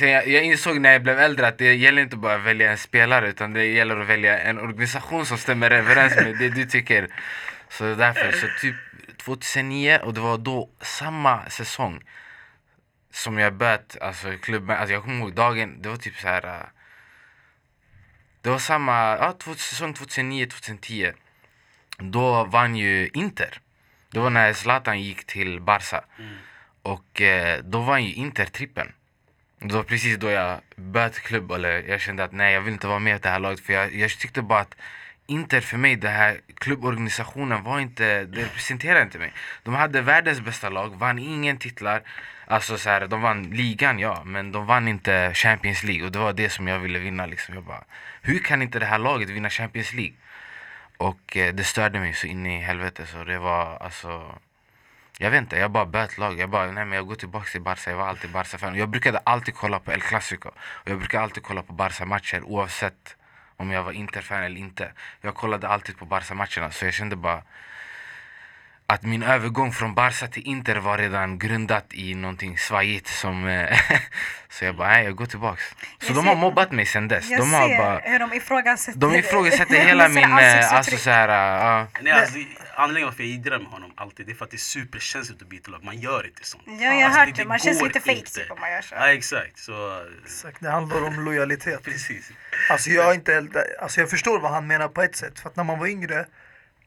Jag, 0.00 0.28
jag 0.28 0.44
insåg 0.44 0.80
när 0.80 0.92
jag 0.92 1.02
blev 1.02 1.18
äldre 1.20 1.48
att 1.48 1.58
det 1.58 1.74
gäller 1.74 2.02
inte 2.02 2.16
bara 2.16 2.34
att 2.34 2.44
välja 2.44 2.70
en 2.70 2.78
spelare 2.78 3.28
utan 3.28 3.52
det 3.52 3.64
gäller 3.64 3.96
att 4.00 4.06
välja 4.06 4.38
en 4.38 4.58
organisation 4.58 5.26
som 5.26 5.38
stämmer 5.38 5.70
överens 5.70 6.16
med 6.16 6.38
det 6.38 6.48
du 6.48 6.64
tycker. 6.64 7.08
Så 7.68 7.94
därför, 7.94 8.32
så 8.32 8.46
typ 8.60 8.76
2009 9.16 9.98
och 10.02 10.14
det 10.14 10.20
var 10.20 10.38
då 10.38 10.70
samma 10.80 11.48
säsong 11.48 12.02
som 13.10 13.38
jag 13.38 13.54
börjat, 13.54 13.96
alltså 14.00 14.32
klubben, 14.42 14.76
alltså 14.76 14.92
jag 14.92 15.02
kommer 15.02 15.18
ihåg 15.18 15.34
dagen, 15.34 15.82
det 15.82 15.88
var 15.88 15.96
typ 15.96 16.16
så 16.16 16.28
här. 16.28 16.46
äh, 16.46 16.66
Det 18.42 18.50
var 18.50 18.58
samma, 18.58 19.16
ja 19.16 19.34
säsong 19.56 19.92
2009-2010. 19.94 21.14
Då 21.98 22.44
vann 22.44 22.76
ju 22.76 23.08
Inter. 23.14 23.60
Det 24.16 24.20
var 24.20 24.30
när 24.30 24.52
Zlatan 24.52 25.00
gick 25.00 25.24
till 25.24 25.60
Barca. 25.60 26.04
Och 26.82 27.20
eh, 27.20 27.62
då 27.64 27.80
vann 27.80 28.04
ju 28.04 28.12
Inter 28.14 28.44
trippen. 28.44 28.92
Det 29.58 29.74
var 29.74 29.82
precis 29.82 30.16
då 30.16 30.30
jag 30.30 30.60
bytte 30.76 31.20
klubb, 31.20 31.52
eller 31.52 31.82
jag 31.88 32.00
kände 32.00 32.24
att 32.24 32.32
nej 32.32 32.54
jag 32.54 32.60
vill 32.60 32.72
inte 32.72 32.86
vara 32.86 32.98
med 32.98 33.16
i 33.16 33.18
det 33.22 33.28
här 33.28 33.38
laget 33.38 33.60
för 33.60 33.72
jag, 33.72 33.94
jag 33.94 34.10
tyckte 34.10 34.42
bara 34.42 34.60
att 34.60 34.74
Inter 35.26 35.60
för 35.60 35.76
mig, 35.76 35.96
den 35.96 36.12
här 36.12 36.40
klubborganisationen 36.54 37.62
var 37.62 37.80
inte, 37.80 38.24
det 38.24 38.42
representerade 38.42 39.02
inte 39.02 39.18
mig. 39.18 39.32
De 39.62 39.74
hade 39.74 40.00
världens 40.00 40.40
bästa 40.40 40.68
lag, 40.68 40.96
vann 40.96 41.18
ingen 41.18 41.58
titlar. 41.58 42.02
Alltså 42.46 42.78
så 42.78 42.90
här, 42.90 43.06
de 43.06 43.22
vann 43.22 43.42
ligan 43.42 43.98
ja, 43.98 44.22
men 44.24 44.52
de 44.52 44.66
vann 44.66 44.88
inte 44.88 45.34
Champions 45.34 45.82
League 45.82 46.04
och 46.06 46.12
det 46.12 46.18
var 46.18 46.32
det 46.32 46.50
som 46.50 46.68
jag 46.68 46.78
ville 46.78 46.98
vinna 46.98 47.26
liksom. 47.26 47.54
Jag 47.54 47.64
bara, 47.64 47.84
hur 48.22 48.38
kan 48.38 48.62
inte 48.62 48.78
det 48.78 48.86
här 48.86 48.98
laget 48.98 49.30
vinna 49.30 49.50
Champions 49.50 49.92
League? 49.92 50.14
Och 50.96 51.36
eh, 51.36 51.54
det 51.54 51.64
störde 51.64 52.00
mig 52.00 52.14
så 52.14 52.26
in 52.26 52.46
i 52.46 52.58
helvete 52.60 53.06
så 53.06 53.24
det 53.24 53.38
var 53.38 53.76
alltså 53.76 54.38
jag 55.18 55.30
vet 55.30 55.40
inte, 55.40 55.56
jag 55.56 55.70
bara 55.70 55.86
bytte 55.86 56.20
lag. 56.20 56.38
Jag 56.38 56.50
bara, 56.50 56.66
nej 56.66 56.84
men 56.84 56.96
jag 56.96 57.06
går 57.06 57.14
tillbaka 57.14 57.46
till 57.50 57.60
Barca. 57.60 57.90
Jag 57.90 57.98
var 57.98 58.08
alltid 58.08 58.30
Barca-fan. 58.30 58.74
Jag 58.76 58.88
brukade 58.88 59.18
alltid 59.18 59.54
kolla 59.54 59.80
på 59.80 59.92
El 59.92 60.02
Clasico. 60.02 60.48
Och 60.48 60.90
jag 60.90 60.98
brukade 60.98 61.22
alltid 61.22 61.42
kolla 61.42 61.62
på 61.62 61.72
Barca-matcher 61.72 62.42
oavsett 62.42 63.16
om 63.56 63.70
jag 63.70 63.82
var 63.82 63.92
Inter-fan 63.92 64.42
eller 64.42 64.60
inte. 64.60 64.92
Jag 65.20 65.34
kollade 65.34 65.68
alltid 65.68 65.98
på 65.98 66.04
Barca-matcherna. 66.04 66.70
Så 66.70 66.84
jag 66.84 66.94
kände 66.94 67.16
bara 67.16 67.42
att 68.88 69.02
min 69.02 69.22
övergång 69.22 69.72
från 69.72 69.94
Barca 69.94 70.26
till 70.26 70.46
Inter 70.46 70.76
var 70.76 70.98
redan 70.98 71.38
grundat 71.38 71.86
i 71.94 72.14
någonting 72.14 72.58
svajigt 72.58 73.06
som... 73.08 73.46
eh, 73.48 73.78
så 74.48 74.64
jag 74.64 74.76
bara, 74.76 74.88
nej 74.88 75.04
jag 75.04 75.16
går 75.16 75.26
tillbaks. 75.26 75.62
Så 75.70 76.06
Jag 76.06 76.14
de 76.16 76.26
har 76.26 76.34
ser- 76.34 76.40
mobbat 76.40 76.72
mig 76.72 76.86
sen 76.86 77.08
dess. 77.08 77.30
Jag 77.30 77.40
De 77.40 77.52
har 77.52 77.68
ser 77.68 77.78
bara... 77.78 77.98
hur 77.98 78.18
de 78.18 78.32
ifrågasätter 78.32 78.98
De 79.00 79.14
ifrågasätter 79.14 79.74
hela 79.86 80.08
min... 80.08 80.24
eh. 80.38 80.72
Alltså 80.72 80.96
såhär... 80.96 81.28
ja. 81.28 81.86
Nej, 82.02 82.12
alltså, 82.12 82.38
anledningen 82.76 83.06
varför 83.08 83.22
jag 83.22 83.30
gillar 83.30 83.58
med 83.58 83.66
honom 83.68 83.92
alltid, 83.96 84.26
det 84.26 84.32
är 84.32 84.34
för 84.36 84.44
att 84.44 84.50
det 84.50 84.56
är 84.56 84.58
superkänsligt 84.58 85.42
att 85.42 85.48
byta 85.48 85.70
lag. 85.70 85.84
Man 85.84 85.98
gör 86.00 86.26
inte 86.26 86.44
sånt. 86.44 86.62
Ja, 86.66 86.72
jag 86.74 86.92
har 86.92 87.02
Alltså, 87.04 87.20
hört 87.20 87.34
det. 87.36 87.44
Man 87.44 87.58
känns 87.58 87.82
lite 87.82 88.00
fake 88.00 88.20
typ 88.26 88.50
om 88.50 88.60
man 88.60 88.70
gör 88.72 88.80
så. 88.82 88.94
Ja, 88.94 89.08
exakt. 89.12 89.58
Så, 89.58 90.00
Exakt, 90.24 90.56
det 90.60 90.70
handlar 90.70 91.02
om 91.04 91.24
lojalitet. 91.24 91.82
precis. 91.82 92.30
Alltså 92.70 92.90
jag, 92.90 93.14
inte, 93.14 93.46
alltså 93.82 94.00
jag 94.00 94.10
förstår 94.10 94.38
vad 94.40 94.50
han 94.52 94.66
menar 94.66 94.88
på 94.88 95.02
ett 95.02 95.16
sätt. 95.16 95.40
För 95.40 95.48
att 95.50 95.56
när 95.56 95.64
man 95.64 95.78
var 95.78 95.86
yngre, 95.86 96.26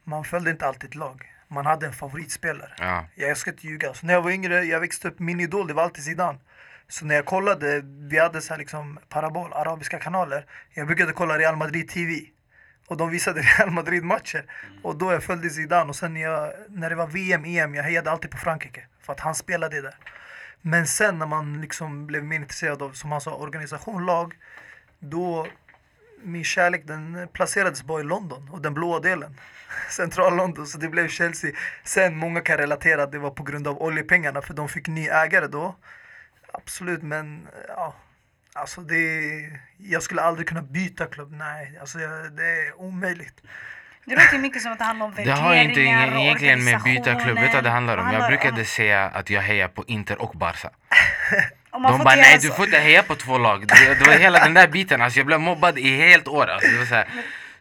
man 0.04 0.24
följde 0.24 0.50
inte 0.50 0.66
alltid 0.66 0.94
lag. 0.94 1.26
Man 1.50 1.66
hade 1.66 1.86
en 1.86 1.92
favoritspelare. 1.92 2.72
ja. 2.78 3.04
Jag 3.14 3.36
ska 3.36 3.50
inte 3.50 3.66
ljuga. 3.66 3.94
Så 3.94 4.06
när 4.06 4.14
jag 4.14 4.22
var 4.22 4.30
yngre, 4.30 4.64
jag 4.64 4.80
växte 4.80 5.08
upp, 5.08 5.18
min 5.18 5.40
idol 5.40 5.66
det 5.66 5.74
var 5.74 5.82
alltid 5.82 6.04
Zidane. 6.04 6.38
Så 6.88 7.04
när 7.04 7.14
jag 7.14 7.26
kollade, 7.26 7.80
vi 7.84 8.18
hade 8.18 8.40
så 8.40 8.52
här 8.52 8.58
liksom 8.58 8.98
parabol, 9.08 9.52
arabiska 9.52 9.98
kanaler. 9.98 10.46
Jag 10.74 10.86
brukade 10.86 11.12
kolla 11.12 11.38
Real 11.38 11.56
Madrid 11.56 11.88
TV. 11.88 12.20
Och 12.86 12.96
de 12.96 13.10
visade 13.10 13.40
Real 13.58 13.70
Madrid-matcher. 13.70 14.44
Och 14.82 14.96
då 14.96 15.12
jag 15.12 15.22
följde 15.22 15.50
Zidane. 15.50 15.88
Och 15.90 15.96
sen 15.96 16.14
när, 16.14 16.20
jag, 16.20 16.52
när 16.68 16.90
det 16.90 16.96
var 16.96 17.06
VM, 17.06 17.44
EM, 17.44 17.74
jag 17.74 17.82
hejade 17.82 18.10
alltid 18.10 18.30
på 18.30 18.36
Frankrike. 18.36 18.86
För 19.02 19.12
att 19.12 19.20
han 19.20 19.34
spelade 19.34 19.80
där. 19.80 19.94
Men 20.62 20.86
sen 20.86 21.18
när 21.18 21.26
man 21.26 21.60
liksom 21.60 22.06
blev 22.06 22.24
mer 22.24 22.36
intresserad 22.36 22.82
av, 22.82 22.92
som 22.92 23.12
han 23.12 23.20
sa, 23.20 23.34
organisation, 23.34 24.06
lag. 24.06 24.34
Då, 24.98 25.46
min 26.22 26.44
kärlek 26.44 26.86
den 26.86 27.28
placerades 27.32 27.82
bara 27.82 28.00
i 28.00 28.04
London 28.04 28.48
och 28.52 28.62
den 28.62 28.74
blåa 28.74 29.00
delen. 29.00 29.40
Central 29.90 30.36
London, 30.36 30.66
så 30.66 30.78
det 30.78 30.88
blev 30.88 31.08
Chelsea. 31.08 31.52
Sen 31.84 32.16
många 32.16 32.40
kan 32.40 32.58
relatera 32.58 33.02
att 33.02 33.12
det 33.12 33.18
var 33.18 33.30
på 33.30 33.42
grund 33.42 33.68
av 33.68 33.82
oljepengarna 33.82 34.42
för 34.42 34.54
de 34.54 34.68
fick 34.68 34.88
ny 34.88 35.08
ägare 35.08 35.46
då. 35.46 35.76
Absolut, 36.52 37.02
men 37.02 37.48
ja. 37.68 37.94
Alltså 38.52 38.80
det, 38.80 38.96
jag 39.78 40.02
skulle 40.02 40.20
aldrig 40.22 40.48
kunna 40.48 40.62
byta 40.62 41.06
klubb, 41.06 41.32
nej. 41.32 41.78
Alltså 41.80 41.98
jag, 41.98 42.32
det 42.32 42.42
är 42.42 42.80
omöjligt. 42.80 43.42
Det 44.04 44.14
låter 44.14 44.32
ju 44.32 44.38
mycket 44.38 44.62
som 44.62 44.72
att 44.72 44.78
det 44.78 44.84
handlar 44.84 45.06
om 45.06 45.12
Det 45.16 45.24
värderingar 45.24 45.46
har 45.46 45.54
inte 45.54 45.80
egentligen 46.20 46.64
med 46.64 46.82
byta 46.82 47.14
klubb, 47.14 47.38
vet 47.38 47.50
du 47.50 47.56
vad 47.56 47.64
det 47.64 47.70
handlar 47.70 47.96
om? 47.96 48.12
Jag 48.12 48.28
brukade 48.28 48.64
säga 48.64 49.04
att 49.04 49.30
jag 49.30 49.42
hejar 49.42 49.68
på 49.68 49.84
Inter 49.86 50.22
och 50.22 50.32
Barca. 50.36 50.70
man 51.72 51.82
De 51.82 51.96
får 51.98 52.04
bara 52.04 52.14
nej 52.14 52.30
göra 52.30 52.40
du 52.40 52.48
så. 52.48 52.54
får 52.54 52.64
inte 52.64 52.78
heja 52.78 53.02
på 53.02 53.14
två 53.14 53.38
lag. 53.38 53.66
Det, 53.66 53.94
det 53.94 54.04
var 54.06 54.14
hela 54.14 54.38
den 54.38 54.54
där 54.54 54.68
biten, 54.68 55.02
alltså 55.02 55.18
jag 55.18 55.26
blev 55.26 55.40
mobbad 55.40 55.78
i 55.78 55.96
helt 55.96 56.28
år. 56.28 56.46
Alltså, 56.46 56.70
det 56.70 56.78
var 56.78 56.84
så 56.86 56.94
här, 56.94 57.08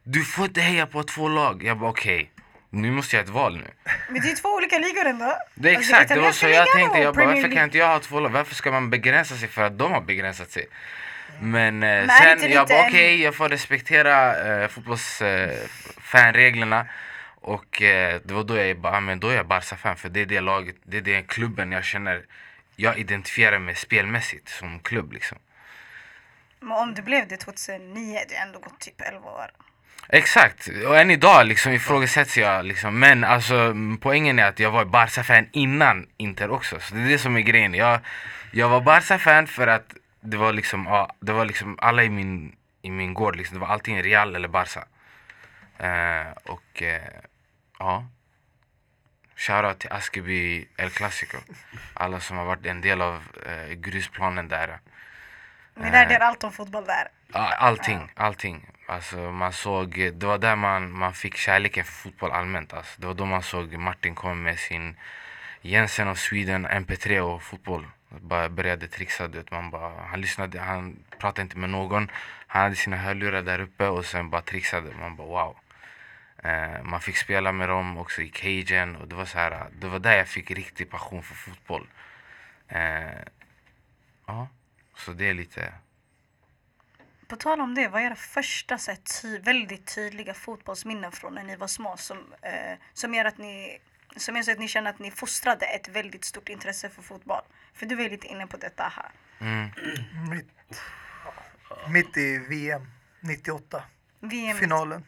du 0.04 0.24
får 0.24 0.46
inte 0.46 0.62
heja 0.62 0.86
på 0.86 1.04
två 1.04 1.28
lag. 1.28 1.64
Jag 1.64 1.78
bara 1.78 1.90
okej, 1.90 2.32
nu 2.70 2.92
måste 2.92 3.16
jag 3.16 3.24
ha 3.24 3.28
ett 3.30 3.34
val 3.34 3.58
nu. 3.58 3.68
Men 4.10 4.22
det 4.22 4.32
är 4.32 4.36
två 4.36 4.50
olika 4.50 4.78
ligor 4.78 5.06
ändå. 5.06 5.38
Det 5.56 5.70
är 5.70 5.76
Alltså, 5.76 5.92
exakt, 5.92 6.10
det 6.10 6.20
var 6.20 6.32
så 6.32 6.48
jag 6.48 6.68
tänkte. 6.76 7.00
Jag 7.00 7.16
bara, 7.16 7.26
varför 7.26 7.52
kan 7.56 7.64
inte 7.64 7.78
jag 7.78 7.88
ha 7.88 8.00
två 8.00 8.20
lag? 8.20 8.30
Varför 8.30 8.56
ska 8.56 8.72
man 8.72 8.90
begränsa 8.90 9.36
sig 9.36 9.48
för 9.48 9.64
att 9.64 9.78
de 9.78 9.92
har 9.92 10.02
begränsat 10.02 10.52
sig? 10.52 10.66
Men, 11.42 11.84
eh, 11.84 11.90
det 11.90 12.08
sen, 12.10 12.28
jag 12.30 12.40
lite 12.50 12.66
bara 12.74 12.88
okej, 12.88 13.22
jag 13.22 13.36
får 13.36 13.50
respektera 13.50 14.36
eh, 14.64 14.68
fotbollsfanreglerna. 14.68 16.86
och 17.42 17.82
eh, 17.82 18.20
det 18.24 18.34
var 18.34 18.44
då 18.44 18.58
jag 18.58 18.80
bara, 18.80 19.00
men 19.00 19.20
då 19.20 19.30
är 19.30 19.36
jag 19.36 19.48
Barca-fan 19.48 19.96
för 19.96 20.10
det 20.10 20.22
är 20.22 20.26
det 20.26 20.42
laget, 20.42 20.76
det 20.84 20.98
är 20.98 21.02
den 21.02 21.24
klubben 21.24 21.72
jag 21.72 21.84
känner 21.86 22.22
jag 22.80 22.98
identifierar 23.00 23.60
mig 23.60 23.76
spelmässigt 23.76 24.50
som 24.50 24.80
klubb 24.80 25.14
liksom. 25.14 25.38
Men 26.60 26.72
om 26.72 26.94
du 26.94 27.02
blev 27.02 27.28
det 27.28 27.38
2009, 27.38 28.20
det 28.30 28.36
har 28.36 28.46
ändå 28.46 28.60
gått 28.60 28.80
typ 28.80 29.02
11 29.02 29.30
år. 29.30 29.52
Exakt, 30.10 30.70
och 30.88 30.98
än 30.98 31.12
idag 31.12 31.48
liksom 31.48 31.72
ifrågasätts 31.72 32.38
jag 32.38 32.66
liksom. 32.66 33.00
Men 33.00 33.24
alltså 33.24 33.76
poängen 34.02 34.40
är 34.40 34.46
att 34.46 34.60
jag 34.60 34.72
var 34.72 34.86
Barca-fan 34.86 35.50
innan 35.52 36.08
Inter 36.18 36.50
också. 36.50 36.80
Så 36.80 36.96
det 36.96 37.02
är 37.02 37.10
det 37.10 37.20
som 37.20 37.38
är 37.38 37.42
grejen. 37.42 37.74
Jag, 37.74 38.00
jag 38.52 38.70
var 38.70 38.82
Barca-fan 38.82 39.48
för 39.48 39.68
att 39.68 39.94
det 40.22 40.38
var 40.38 40.54
liksom, 40.54 40.86
ja, 40.86 41.16
det 41.20 41.32
var 41.32 41.46
liksom 41.46 41.78
alla 41.82 42.04
i 42.04 42.10
min, 42.10 42.56
i 42.82 42.92
min 42.92 43.14
gård 43.14 43.36
liksom. 43.36 43.60
Det 43.60 43.66
var 43.66 43.74
antingen 43.74 44.04
Real 44.04 44.36
eller 44.36 44.48
Barca. 44.48 44.84
Eh, 45.78 46.32
och 46.44 46.84
eh, 46.84 47.02
ja. 47.80 48.06
Shoutout 49.40 49.80
till 49.80 49.92
Askeby 49.92 50.68
El 50.78 50.90
Clasico. 50.90 51.38
Alla 51.94 52.20
som 52.20 52.38
har 52.38 52.46
varit 52.46 52.66
en 52.66 52.82
del 52.82 53.02
av 53.02 53.24
eh, 53.46 53.74
grusplanen 53.74 54.48
där. 54.48 54.80
Vi 55.74 55.90
lärde 55.90 56.14
er 56.14 56.20
allt 56.20 56.44
om 56.44 56.52
fotboll 56.52 56.86
där. 56.86 57.08
Allting, 57.58 58.12
allting. 58.16 58.66
Alltså 58.88 59.18
man 59.18 59.54
såg, 59.54 60.12
det 60.14 60.26
var 60.26 60.38
där 60.38 60.56
man, 60.56 60.92
man 60.92 61.14
fick 61.14 61.36
kärleken 61.36 61.86
för 61.86 61.92
fotboll 61.92 62.32
allmänt. 62.32 62.74
Alltså. 62.74 63.02
Det 63.02 63.08
var 63.08 63.14
då 63.14 63.26
man 63.26 63.44
såg 63.44 63.78
Martin 63.78 64.16
komma 64.16 64.34
med 64.34 64.60
sin 64.60 64.96
Jensen 65.62 66.08
of 66.08 66.20
Sweden 66.20 66.68
MP3 66.68 67.20
och 67.20 67.44
fotboll. 67.44 67.88
Bara 68.10 68.50
började 68.50 68.88
trixa, 68.88 69.28
du 69.28 69.38
vet, 69.38 69.52
man 69.52 69.70
bara, 69.70 70.04
han 70.10 70.22
lyssnade, 70.22 70.60
han 70.60 71.00
pratade 71.20 71.42
inte 71.42 71.58
med 71.58 71.70
någon. 71.70 72.12
Han 72.48 72.62
hade 72.62 72.76
sina 72.76 72.98
hörlurar 72.98 73.42
där 73.42 73.60
uppe 73.60 73.88
och 73.88 74.06
sen 74.06 74.30
bara 74.30 74.42
trixade. 74.42 74.92
Man 75.00 75.16
bara 75.16 75.28
wow. 75.28 75.56
Eh, 76.44 76.84
man 76.84 77.02
fick 77.02 77.18
spela 77.18 77.52
med 77.52 77.70
dem 77.70 77.98
också 77.98 78.22
i 78.22 78.30
cagen 78.30 78.96
och 78.96 79.08
det 79.08 79.16
var 79.16 79.26
så 79.26 79.38
här, 79.38 79.70
det 79.82 79.88
var 79.88 80.00
där 80.00 80.18
jag 80.18 80.28
fick 80.28 80.52
riktig 80.52 80.90
passion 80.90 81.24
för 81.24 81.36
fotboll. 81.36 81.88
Eh, 82.68 83.22
ja, 84.26 84.48
så 84.96 85.12
det 85.14 85.30
är 85.30 85.34
lite... 85.34 85.74
På 87.28 87.36
tal 87.36 87.62
om 87.62 87.76
det, 87.76 87.88
vad 87.88 88.02
är 88.02 88.06
era 88.06 88.16
första 88.16 88.78
så 88.78 88.92
här, 88.92 89.00
ty- 89.22 89.40
väldigt 89.40 89.96
tydliga 89.96 90.34
fotbollsminnen 90.34 91.12
från 91.12 91.34
när 91.34 91.44
ni 91.44 91.56
var 91.56 91.68
små 91.68 91.98
som, 91.98 92.18
eh, 92.42 92.78
som 92.94 93.14
gör 93.14 93.26
att 93.26 93.38
ni 93.38 93.80
som 94.16 94.36
gör 94.36 94.44
så 94.44 94.52
att 94.52 94.60
ni 94.60 94.68
känner 94.68 94.90
att 94.90 95.00
ni 95.00 95.12
fostrade 95.12 95.66
ett 95.66 95.88
väldigt 95.88 96.26
stort 96.26 96.50
intresse 96.50 96.90
för 96.90 97.02
fotboll? 97.02 97.42
För 97.74 97.86
du 97.86 97.96
var 97.96 98.04
lite 98.10 98.28
inne 98.28 98.48
på 98.48 98.58
detta 98.58 98.84
här. 98.96 99.12
Mm. 99.40 99.70
Mitt, 100.30 100.82
mitt 101.88 102.18
i 102.18 102.38
VM 102.38 102.88
98, 103.20 103.84
VM 104.20 104.58
finalen. 104.58 105.06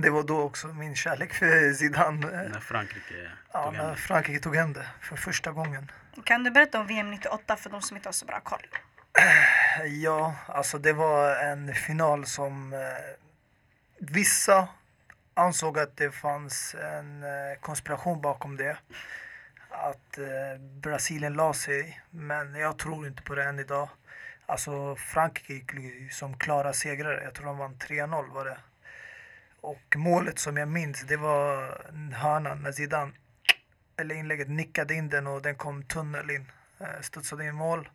Det 0.00 0.10
var 0.10 0.22
då 0.22 0.40
också 0.42 0.66
min 0.66 0.94
kärlek 0.96 1.32
för 1.34 1.72
Zidane. 1.72 2.26
eh, 2.26 2.50
När 2.50 2.60
Frankrike 2.60 3.30
Ja, 3.52 3.64
tog 3.64 3.72
när. 3.74 3.94
Frankrike 3.94 4.40
tog 4.40 4.56
hem 4.56 4.72
det 4.72 4.86
för 5.00 5.16
första 5.16 5.52
gången. 5.52 5.90
Kan 6.24 6.44
du 6.44 6.50
berätta 6.50 6.80
om 6.80 6.86
VM 6.86 7.10
98 7.10 7.56
för 7.56 7.70
de 7.70 7.82
som 7.82 7.96
inte 7.96 8.08
har 8.08 8.12
så 8.12 8.26
bra 8.26 8.40
koll? 8.40 8.66
Ja, 9.86 10.34
alltså 10.46 10.78
det 10.78 10.92
var 10.92 11.36
en 11.36 11.74
final 11.74 12.26
som 12.26 12.72
eh, 12.72 12.78
vissa 13.98 14.68
ansåg 15.34 15.78
att 15.78 15.96
det 15.96 16.10
fanns 16.10 16.74
en 16.74 17.22
eh, 17.22 17.58
konspiration 17.60 18.20
bakom 18.20 18.56
det. 18.56 18.76
Att 19.70 20.18
eh, 20.18 20.60
Brasilien 20.60 21.32
la 21.34 21.52
sig, 21.54 22.00
men 22.10 22.54
jag 22.54 22.78
tror 22.78 23.06
inte 23.06 23.22
på 23.22 23.34
det 23.34 23.44
än 23.44 23.58
idag. 23.58 23.88
Alltså 24.46 24.96
Frankrike 24.96 25.52
gick 25.76 26.12
som 26.12 26.38
klara 26.38 26.72
segrare. 26.72 27.24
Jag 27.24 27.34
tror 27.34 27.46
de 27.46 27.58
vann 27.58 27.74
3-0 27.76 28.32
var 28.34 28.44
det. 28.44 28.58
Och 29.60 29.96
målet 29.96 30.38
som 30.38 30.56
jag 30.56 30.68
minns, 30.68 31.02
det 31.02 31.16
var 31.16 31.80
hörnan. 32.12 32.62
när 32.62 32.72
Zidane, 32.72 33.12
eller 33.96 34.14
inlägget 34.14 34.48
nickade 34.48 34.94
in 34.94 35.08
den 35.08 35.26
och 35.26 35.42
den 35.42 35.54
kom 35.54 35.82
tunnel 35.82 36.30
in. 36.30 36.52
Eh, 36.80 37.00
studsade 37.00 37.44
in 37.44 37.54
mål. 37.54 37.88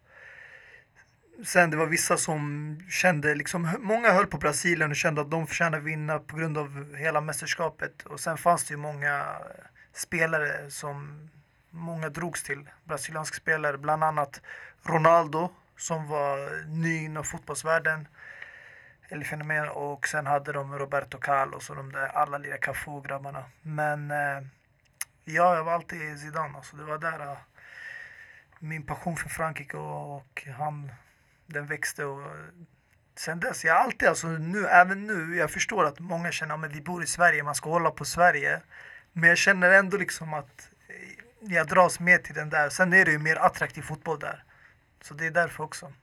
Sen 1.46 1.70
det 1.70 1.78
var 1.78 1.86
vissa 1.86 2.18
som 2.18 2.78
kände, 2.90 3.36
liksom, 3.36 3.70
många 3.80 4.12
höll 4.12 4.28
på 4.28 4.38
Brasilien 4.38 4.92
och 4.92 4.96
kände 4.96 5.22
att 5.22 5.32
de 5.32 5.48
förtjänar 5.48 5.80
vinna 5.80 6.20
på 6.20 6.38
grund 6.38 6.58
av 6.58 6.96
hela 6.96 7.22
mästerskapet. 7.22 8.02
Och 8.04 8.20
sen 8.20 8.38
fanns 8.38 8.64
det 8.64 8.74
ju 8.74 8.78
många 8.78 9.20
eh, 9.20 9.66
spelare 9.94 10.72
som 10.72 11.30
många 11.70 12.10
drogs 12.10 12.44
till, 12.44 12.70
brasilianska 12.84 13.36
spelare, 13.36 13.78
bland 13.78 14.04
annat 14.04 14.42
Ronaldo 14.84 15.50
som 15.78 16.08
var 16.08 16.66
ny 16.68 17.04
inom 17.04 17.24
fotbollsvärlden, 17.24 18.08
El 19.10 19.24
fenomen, 19.24 19.70
och 19.70 20.08
sen 20.08 20.26
hade 20.26 20.52
de 20.52 20.80
Roberto 20.80 21.18
Carlos 21.18 21.70
och 21.70 21.76
de 21.76 21.92
där 21.92 22.08
alla 22.08 22.38
lilla 22.38 22.58
Cafu-grabbarna. 22.58 23.44
Men 23.62 24.12
eh, 24.12 24.42
ja, 25.26 25.56
jag 25.56 25.64
var 25.64 25.74
alltid 25.74 26.20
Zidane, 26.20 26.58
alltså 26.58 26.76
det 26.76 26.84
var 26.84 26.98
där 26.98 27.20
eh, 27.20 27.38
min 28.60 28.86
passion 28.86 29.18
för 29.18 29.30
Frankrike 29.30 29.78
och, 29.78 30.16
och 30.16 30.48
han 30.58 30.92
den 31.46 31.66
växte 31.66 32.06
och 32.06 32.22
eh, 32.22 32.28
sen 33.16 33.40
dess, 33.40 33.66
jag 33.66 33.74
har 33.74 33.82
alltid, 33.82 34.10
alltså 34.10 34.28
nu, 34.28 34.68
även 34.68 35.08
nu, 35.08 35.38
jag 35.38 35.52
förstår 35.52 35.86
att 35.86 36.00
många 36.00 36.32
känner 36.32 36.66
att 36.66 36.72
vi 36.72 36.82
bor 36.82 37.04
i 37.04 37.08
Sverige, 37.08 37.44
man 37.44 37.56
ska 37.56 37.70
hålla 37.70 37.92
på 37.92 38.06
Sverige. 38.06 38.62
Men 39.14 39.30
jag 39.30 39.38
känner 39.38 39.72
ändå 39.72 39.98
liksom 39.98 40.34
att 40.34 40.70
eh, 40.88 41.54
jag 41.54 41.68
dras 41.68 42.00
mer 42.00 42.18
till 42.18 42.36
den 42.36 42.50
där. 42.50 42.70
Sen 42.70 42.94
är 42.94 43.06
det 43.06 43.12
ju 43.12 43.20
mer 43.20 43.36
attraktiv 43.36 43.82
fotboll 43.82 44.20
där. 44.20 44.44
Så 45.02 45.14
det 45.14 45.26
är 45.26 45.32
därför 45.32 45.64
också. 45.64 45.94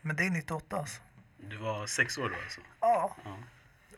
Men 0.00 0.16
det 0.16 0.26
är 0.26 0.30
98 0.30 0.76
alltså. 0.76 1.02
Du 1.38 1.56
var 1.56 1.86
sex 1.86 2.18
år 2.18 2.28
då 2.28 2.36
alltså? 2.44 2.60
Ja. 2.80 3.16
Ja. 3.24 3.38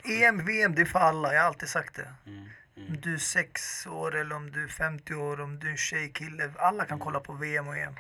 EM, 0.05 0.45
VM, 0.45 0.75
det 0.75 0.83
är 0.83 0.87
för 0.87 0.99
alla. 0.99 1.35
Jag 1.35 1.41
har 1.41 1.47
alltid 1.47 1.69
sagt 1.69 1.95
det. 1.95 2.15
Mm. 2.27 2.49
Om 2.77 2.87
Mm. 2.87 3.01
du 3.01 3.15
är 3.15 3.19
sex 3.19 3.87
år 3.87 4.17
eller 4.17 4.37
om 4.37 4.51
du 4.53 4.65
är 4.65 4.69
50 4.69 5.15
år, 5.15 5.41
om 5.41 5.59
du 5.59 5.67
är 5.67 5.71
en 5.71 5.77
tjej, 5.77 6.11
kille. 6.13 6.53
Alla 6.59 6.85
kan 6.85 6.99
kolla 6.99 7.21
på 7.21 7.33
VM 7.33 7.69
och 7.69 7.77
EM. 7.77 7.95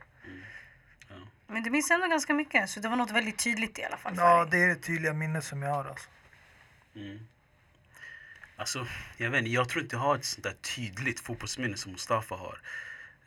Men 1.47 1.63
du 1.63 1.71
minns 1.71 1.91
ändå 1.91 2.07
ganska 2.07 2.35
mycket, 2.35 2.71
så 2.71 2.81
det 2.81 2.89
var 2.89 2.97
något 2.97 3.11
väldigt 3.11 3.39
tydligt 3.39 3.79
i 3.79 3.85
alla 3.85 3.97
fall 3.97 4.15
Ja, 4.17 4.45
det 4.51 4.59
är 4.59 4.69
det 4.69 4.75
tydliga 4.77 5.13
minnet 5.13 5.45
som 5.45 5.63
jag 5.63 5.71
har 5.71 5.85
alltså. 5.85 6.11
Mm. 6.97 7.27
Alltså, 8.57 8.87
jag 9.17 9.31
vet 9.31 9.39
inte, 9.39 9.51
jag 9.51 9.69
tror 9.69 9.83
inte 9.83 9.97
jag 9.97 10.01
har 10.01 10.17
ett 10.17 10.25
sånt 10.25 10.45
där 10.45 10.53
tydligt 10.53 11.21
fotbollsminne 11.21 11.77
som 11.77 11.93
Mustafa 11.93 12.35
har. 12.35 12.61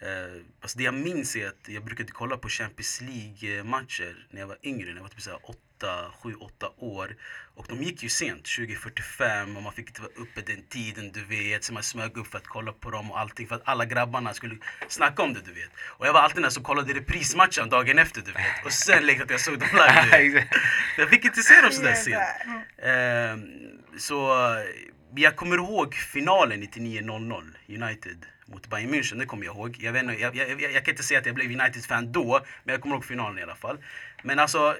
Eh, 0.03 0.41
alltså 0.61 0.77
det 0.77 0.83
jag 0.83 0.93
minns 0.93 1.35
är 1.35 1.47
att 1.47 1.67
jag 1.67 1.83
brukade 1.83 2.11
kolla 2.11 2.37
på 2.37 2.49
Champions 2.49 3.01
League-matcher 3.01 4.27
när 4.29 4.39
jag 4.39 4.47
var 4.47 4.57
yngre, 4.63 4.87
när 4.87 4.95
jag 4.95 5.01
var 5.01 5.09
typ 5.09 5.57
8, 5.83 6.11
7, 6.23 6.35
8 6.35 6.69
år. 6.77 7.15
Och 7.55 7.65
de 7.69 7.83
gick 7.83 8.03
ju 8.03 8.09
sent, 8.09 8.43
20.45 8.43 9.57
och 9.57 9.63
man 9.63 9.73
fick 9.73 9.87
inte 9.87 10.01
vara 10.01 10.11
uppe 10.15 10.41
den 10.41 10.63
tiden 10.69 11.11
du 11.11 11.23
vet. 11.23 11.63
Så 11.63 11.73
man 11.73 11.83
smög 11.83 12.17
upp 12.17 12.27
för 12.27 12.37
att 12.37 12.47
kolla 12.47 12.71
på 12.71 12.91
dem 12.91 13.11
och 13.11 13.19
allting 13.19 13.47
för 13.47 13.55
att 13.55 13.61
alla 13.65 13.85
grabbarna 13.85 14.33
skulle 14.33 14.57
snacka 14.87 15.23
om 15.23 15.33
det 15.33 15.41
du 15.45 15.53
vet. 15.53 15.69
Och 15.77 16.07
jag 16.07 16.13
var 16.13 16.19
alltid 16.19 16.41
den 16.41 16.51
som 16.51 16.63
kollade 16.63 16.93
reprismatchen 16.93 17.69
dagen 17.69 17.99
efter 17.99 18.21
du 18.21 18.31
vet. 18.31 18.65
Och 18.65 18.73
sen 18.73 19.05
lekte 19.05 19.23
att 19.23 19.29
jag 19.29 19.39
såg 19.39 19.59
dem 19.59 19.69
live. 19.71 20.47
Jag 20.97 21.09
fick 21.09 21.25
inte 21.25 21.41
se 21.41 21.61
dem 21.61 21.71
sådär 21.71 21.93
sent. 21.93 22.23
Ehm, 22.77 23.99
så 23.99 24.47
eh, 24.55 24.63
jag 25.15 25.35
kommer 25.35 25.55
ihåg 25.57 25.95
finalen 25.95 26.63
99-00, 26.63 27.43
United 27.67 28.25
mot 28.45 28.67
Bayern 28.67 28.93
München, 28.93 29.17
det 29.19 29.25
kommer 29.25 29.45
jag 29.45 29.55
ihåg. 29.55 29.77
Jag, 29.79 29.93
vet, 29.93 30.19
jag, 30.19 30.35
jag, 30.35 30.61
jag, 30.61 30.85
kan 30.85 30.91
inte 30.93 31.03
säga 31.03 31.19
att 31.19 31.25
jag 31.25 31.35
blev 31.35 31.47
United-fan 31.61 32.11
då, 32.11 32.45
men 32.63 32.73
jag 32.73 32.81
kommer 32.81 32.95
ihåg 32.95 33.05
finalen 33.05 33.39
i 33.39 33.41
alla 33.41 33.55
fall. 33.55 33.77
Men 34.23 34.39
alltså, 34.39 34.75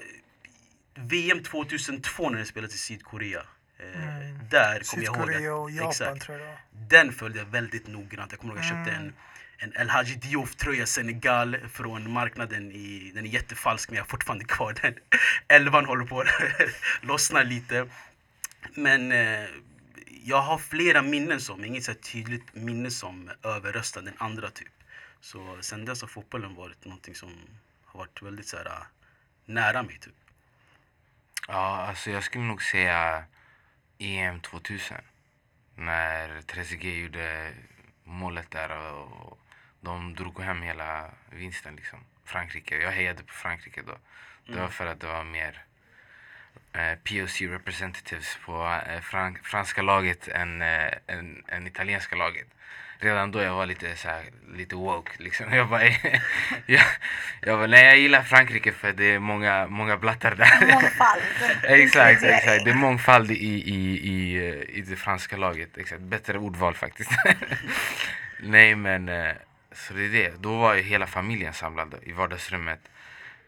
VM 0.94 1.42
2002 1.42 2.30
när 2.30 2.38
det 2.38 2.44
spelades 2.44 2.74
i 2.74 2.78
Sydkorea. 2.78 3.42
eh, 3.78 4.02
Mm. 4.22 4.38
Där 4.50 4.80
kommer 4.90 5.04
jag 5.04 5.16
ihåg 5.16 5.26
Sydkorea 5.26 5.54
och 5.54 5.68
att, 5.68 5.74
Japan 5.74 5.90
exakt, 5.90 6.22
tror 6.22 6.38
jag 6.40 6.56
den 6.88 7.12
följde 7.12 7.38
jag 7.38 7.46
väldigt 7.46 7.86
noggrant. 7.86 8.32
Jag 8.32 8.40
kommer 8.40 8.54
ihåg 8.54 8.60
att 8.62 8.68
jag 8.70 8.76
köpte 8.78 8.92
Mm. 8.92 9.12
en, 9.58 9.72
en 9.72 9.80
El 9.80 9.90
Hadji 9.90 10.14
Diouf-tröja 10.14 10.86
Senegal 10.86 11.56
från 11.72 12.10
marknaden. 12.12 12.72
I, 12.72 13.12
den 13.14 13.24
är 13.26 13.28
jättefalsk 13.28 13.88
men 13.88 13.96
jag 13.96 14.02
har 14.04 14.08
fortfarande 14.08 14.44
kvar 14.44 14.74
den. 14.82 14.94
Elvan 15.48 15.84
håller 15.84 16.04
på 16.04 16.20
att 16.20 16.26
lossna 17.00 17.42
lite. 17.42 17.86
Men 18.74 19.12
eh, 19.12 19.44
jag 20.26 20.42
har 20.42 20.58
flera 20.58 21.02
minnen 21.02 21.40
som, 21.40 21.64
inget 21.64 21.84
så 21.84 21.94
tydligt 21.94 22.54
minne 22.54 22.90
som 22.90 23.30
överröstar 23.42 24.02
den 24.02 24.14
andra 24.18 24.50
typ. 24.50 24.72
Så 25.20 25.58
sen 25.60 25.84
dess 25.84 26.00
har 26.00 26.08
fotbollen 26.08 26.54
varit 26.54 26.84
någonting 26.84 27.14
som 27.14 27.30
har 27.84 27.98
varit 27.98 28.22
väldigt 28.22 28.48
så 28.48 28.56
här, 28.56 28.66
äh, 28.66 28.86
nära 29.44 29.82
mig 29.82 29.98
typ. 29.98 30.14
Ja, 31.48 31.86
alltså 31.88 32.10
jag 32.10 32.24
skulle 32.24 32.44
nog 32.44 32.62
säga 32.62 33.24
EM 33.98 34.40
2000. 34.40 34.96
När 35.74 36.42
Trezeguet 36.42 37.02
gjorde 37.02 37.54
målet 38.04 38.50
där 38.50 38.92
och 38.92 39.38
de 39.80 40.14
drog 40.14 40.40
hem 40.40 40.62
hela 40.62 41.10
vinsten 41.30 41.76
liksom. 41.76 41.98
Frankrike. 42.24 42.76
Jag 42.76 42.92
hejade 42.92 43.22
på 43.22 43.32
Frankrike 43.32 43.82
då. 43.82 43.98
Det 44.46 44.60
var 44.60 44.68
för 44.68 44.86
att 44.86 45.00
det 45.00 45.06
var 45.06 45.24
mer 45.24 45.63
POC 47.04 47.40
representatives 47.40 48.38
på 48.44 48.80
eh, 48.86 49.00
fran 49.00 49.38
franska 49.42 49.82
laget 49.82 50.28
än, 50.28 50.62
eh, 50.62 50.92
än, 51.06 51.44
än 51.48 51.66
italienska 51.66 52.16
laget. 52.16 52.46
Redan 52.98 53.32
då 53.32 53.42
jag 53.42 53.54
var 53.54 53.66
lite 53.66 53.96
så 53.96 54.08
här, 54.08 54.24
lite 54.54 54.76
woke 54.76 55.10
liksom. 55.18 55.52
Jag 55.52 55.68
bara, 55.68 55.82
jag, 56.66 56.82
jag 57.40 57.58
bara, 57.58 57.66
nej 57.66 57.84
jag 57.84 57.98
gillar 57.98 58.22
Frankrike 58.22 58.72
för 58.72 58.92
det 58.92 59.04
är 59.04 59.18
många, 59.18 59.66
många 59.66 59.96
blattar 59.96 60.34
där. 60.34 60.72
Mångfald. 60.72 61.22
Exakt, 61.62 62.22
exakt. 62.22 62.64
Det 62.64 62.70
är 62.70 62.74
mångfald 62.74 63.30
i, 63.30 63.34
i, 63.34 64.00
i, 64.08 64.36
eh, 64.36 64.78
i 64.78 64.84
det 64.88 64.96
franska 64.96 65.36
laget. 65.36 65.78
Exakt. 65.78 66.02
Bättre 66.02 66.38
ordval 66.38 66.74
faktiskt. 66.74 67.10
Nej 68.40 68.74
men, 68.74 69.08
eh, 69.08 69.32
så 69.72 69.94
det 69.94 70.04
är 70.04 70.08
det. 70.08 70.42
Då 70.42 70.58
var 70.58 70.74
ju 70.74 70.82
hela 70.82 71.06
familjen 71.06 71.52
samlad 71.52 71.94
i 72.02 72.12
vardagsrummet. 72.12 72.80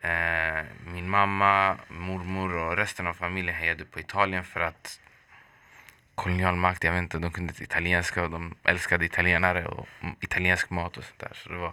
Eh, 0.06 0.64
Min 0.84 1.08
mamma, 1.08 1.76
mormor 1.88 2.54
och 2.54 2.76
resten 2.76 3.06
av 3.06 3.14
familjen 3.14 3.56
hejade 3.56 3.84
på 3.84 4.00
Italien 4.00 4.44
för 4.44 4.60
att 4.60 5.00
kolonialmakt, 6.14 6.84
jag 6.84 6.92
vet 6.92 7.02
inte, 7.02 7.18
de 7.18 7.30
kunde 7.30 7.50
inte 7.50 7.64
italienska 7.64 8.22
och 8.22 8.30
de 8.30 8.54
älskade 8.64 9.04
italienare 9.04 9.66
och 9.66 9.88
italiensk 10.20 10.70
mat 10.70 10.96
och 10.96 11.04
sånt 11.04 11.18
där. 11.18 11.32
Så 11.34 11.48
det 11.48 11.56
var, 11.56 11.72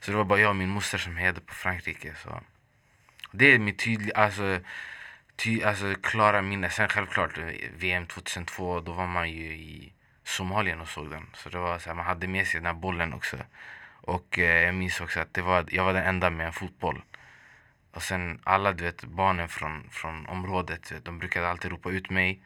så 0.00 0.10
det 0.10 0.16
var 0.16 0.24
bara 0.24 0.40
jag 0.40 0.50
och 0.50 0.56
min 0.56 0.68
moster 0.68 0.98
som 0.98 1.16
hejade 1.16 1.40
på 1.40 1.54
Frankrike. 1.54 2.14
Så. 2.14 2.40
Det 3.32 3.54
är 3.54 3.58
mitt 3.58 3.78
tydliga, 3.78 4.16
alltså 4.16 4.60
Ty, 5.36 5.62
alltså 5.62 5.94
klara 6.02 6.42
minne. 6.42 6.70
Sen 6.70 6.88
självklart 6.88 7.38
eh, 7.38 7.44
VM 7.76 8.06
2002, 8.06 8.80
då 8.80 8.92
var 8.92 9.06
man 9.06 9.30
ju 9.30 9.44
i 9.44 9.92
Somalien 10.24 10.80
och 10.80 10.88
såg 10.88 11.10
den. 11.10 11.26
Så 11.34 11.48
det 11.48 11.58
var 11.58 11.78
så 11.78 11.88
här, 11.90 11.96
man 11.96 12.06
hade 12.06 12.26
med 12.26 12.46
sig 12.46 12.60
den 12.60 12.66
här 12.66 12.72
bollen 12.72 13.14
också. 13.14 13.36
Och 14.02 14.38
eh, 14.38 14.64
jag 14.64 14.74
minns 14.74 15.00
också 15.00 15.20
att 15.20 15.34
det 15.34 15.42
var, 15.42 15.64
jag 15.70 15.84
var 15.84 15.92
den 15.92 16.04
enda 16.04 16.30
med 16.30 16.46
en 16.46 16.52
fotboll. 16.52 17.02
Och 17.98 18.04
sen 18.04 18.38
alla 18.44 18.72
du 18.72 18.84
vet, 18.84 19.04
barnen 19.04 19.48
från, 19.48 19.88
från 19.90 20.26
området, 20.26 20.92
vet, 20.92 21.04
de 21.04 21.18
brukade 21.18 21.48
alltid 21.48 21.70
ropa 21.70 21.90
ut 21.90 22.10
mig. 22.10 22.40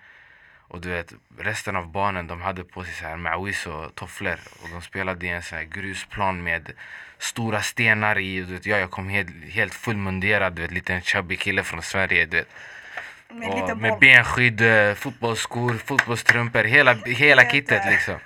Och 0.69 0.81
du 0.81 0.89
vet, 0.89 1.13
resten 1.39 1.77
av 1.77 1.87
barnen 1.91 2.27
de 2.27 2.41
hade 2.41 2.65
på 2.65 2.85
sig 2.85 2.95
så 2.95 3.05
här 3.05 3.17
mawis 3.17 3.67
och 3.67 3.95
tofflor. 3.95 4.39
Och 4.63 4.69
de 4.69 4.83
spelade 4.83 5.27
i 5.27 5.29
en 5.29 5.43
så 5.43 5.55
här 5.57 5.63
grusplan 5.63 6.43
med 6.43 6.73
stora 7.19 7.63
stenar 7.63 8.19
i. 8.19 8.41
Du 8.41 8.53
vet, 8.53 8.67
jag, 8.67 8.81
jag 8.81 8.91
kom 8.91 9.09
helt, 9.09 9.31
helt 9.51 9.75
fullmunderad, 9.75 10.53
du 10.53 10.63
vet, 10.63 10.71
liten 10.71 11.01
chubby 11.03 11.37
kille 11.37 11.63
från 11.63 11.83
Sverige. 11.83 12.27
Du 12.27 12.37
vet. 12.37 12.49
Med 13.31 13.49
och 13.49 13.79
med 13.79 13.99
benskydd, 13.99 14.61
eh, 14.61 14.95
fotbollsskor, 14.95 15.75
fotbollstrumpor, 15.75 16.65
hela, 16.65 16.95
hela 16.95 17.51
kittet 17.51 17.83
liksom. 17.91 18.17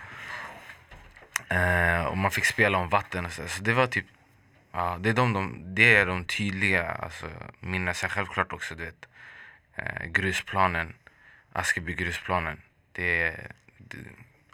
Eh, 1.49 2.05
och 2.05 2.19
man 2.19 2.31
fick 2.31 2.45
spela 2.45 2.79
om 2.79 2.89
vatten 2.89 3.27
och 3.27 3.33
så. 3.33 3.49
Så 3.49 3.63
det 3.63 3.73
var 3.73 3.87
typ, 3.87 4.07
ja, 4.77 4.97
det 5.01 5.09
är 5.09 5.15
de, 5.15 5.33
de, 5.33 5.75
det 5.75 5.97
är 5.97 6.07
de 6.07 6.25
tydliga 6.25 6.91
alltså, 6.91 7.27
minnena. 7.61 7.95
Sen 7.95 8.11
självklart 8.11 8.53
också, 8.53 8.75
du 8.75 8.85
vet, 8.85 9.09
eh, 9.75 10.07
grusplanen, 10.07 10.95
Askeby 11.53 11.95
grusplanen. 11.95 12.63
Det, 12.93 13.37
det, 13.79 13.99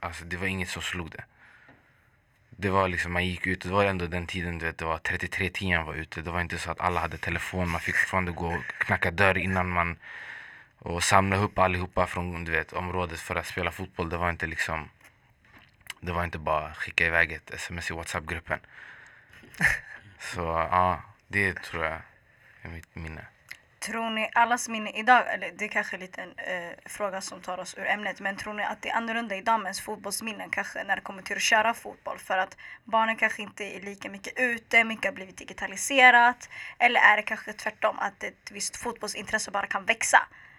alltså, 0.01 0.25
det 0.25 0.37
var 0.37 0.47
inget 0.47 0.69
som 0.69 0.83
slog 0.83 1.11
det. 1.11 1.25
Det 2.51 2.71
var 2.71 2.89
liksom, 2.89 3.13
man 3.13 3.27
gick 3.27 3.47
ut, 3.47 3.61
det 3.61 3.69
var 3.69 3.85
ändå 3.85 4.07
den 4.07 4.27
tiden 4.27 4.59
du 4.59 4.67
vet, 4.67 4.79
det 4.79 4.85
var 4.85 4.99
33 4.99 5.51
10 5.51 5.83
var 5.83 5.95
ute. 5.95 6.23
Det 6.23 6.31
var 6.31 6.41
inte 6.41 6.59
så 6.59 6.71
att 6.71 6.81
alla 6.81 7.01
hade 7.01 7.19
telefon, 7.19 7.69
man 7.69 7.81
fick 7.81 7.97
fortfarande 7.97 8.33
gå 8.33 8.47
och 8.47 8.65
knacka 8.79 9.11
dörr 9.11 9.39
innan 9.39 9.71
man 9.71 9.97
och 10.79 11.05
samla 11.05 11.37
ihop 11.37 11.59
allihopa 11.59 12.07
från 12.07 12.45
du 12.45 12.53
vet, 12.53 12.73
området 12.73 13.21
för 13.21 13.37
att 13.37 13.47
spela 13.47 13.71
fotboll. 13.73 14.09
Det 14.09 14.17
var 14.17 14.31
inte 14.31 14.47
liksom 14.47 14.89
Det 16.01 16.13
var 16.13 16.25
inte 16.25 16.39
bara 16.39 16.75
skicka 16.75 17.07
iväg 17.07 17.33
ett 17.33 17.51
sms 17.51 17.91
i 17.91 17.95
Whatsapp-gruppen. 17.95 18.59
Så 20.23 20.41
ja, 20.41 21.03
det 21.29 21.55
tror 21.55 21.85
jag 21.85 22.01
är 22.63 22.69
mitt 22.69 22.95
minne. 22.95 23.27
Tror 23.79 24.11
ni 24.11 24.31
allas 24.35 24.69
minne 24.69 24.91
idag, 24.91 25.35
eller 25.35 25.53
det 25.59 25.65
är 25.65 25.69
kanske 25.69 25.97
är 25.97 26.21
en 26.21 26.35
eh, 26.37 26.73
fråga 26.87 27.21
som 27.21 27.41
tar 27.41 27.59
oss 27.59 27.75
ur 27.79 27.87
ämnet, 27.87 28.21
men 28.21 28.37
tror 28.37 28.55
ni 28.55 28.63
att 28.63 28.83
det 28.83 28.89
är 28.89 28.97
annorlunda 28.97 29.37
idag 29.37 29.61
med 29.61 29.67
ens 29.67 29.81
fotbollsminnen 29.81 30.51
kanske 30.51 30.85
när 30.85 30.97
det 30.97 31.03
kommer 31.03 31.23
till 31.23 31.37
att 31.37 31.43
köra 31.43 31.75
fotboll? 31.75 32.19
För 32.19 32.39
att 32.39 32.57
barnen 32.85 33.17
kanske 33.17 33.43
inte 33.43 33.65
är 33.65 33.81
lika 33.81 34.11
mycket 34.11 34.33
ute, 34.41 34.85
mycket 34.85 35.05
har 35.05 35.13
blivit 35.13 35.37
digitaliserat. 35.37 36.49
Eller 36.79 37.01
är 37.01 37.17
det 37.17 37.23
kanske 37.23 37.53
tvärtom, 37.53 37.99
att 37.99 38.25
ett 38.25 38.51
visst 38.51 38.77
fotbollsintresse 38.77 39.51
bara 39.51 39.67
kan 39.67 39.85
växa? 39.85 40.19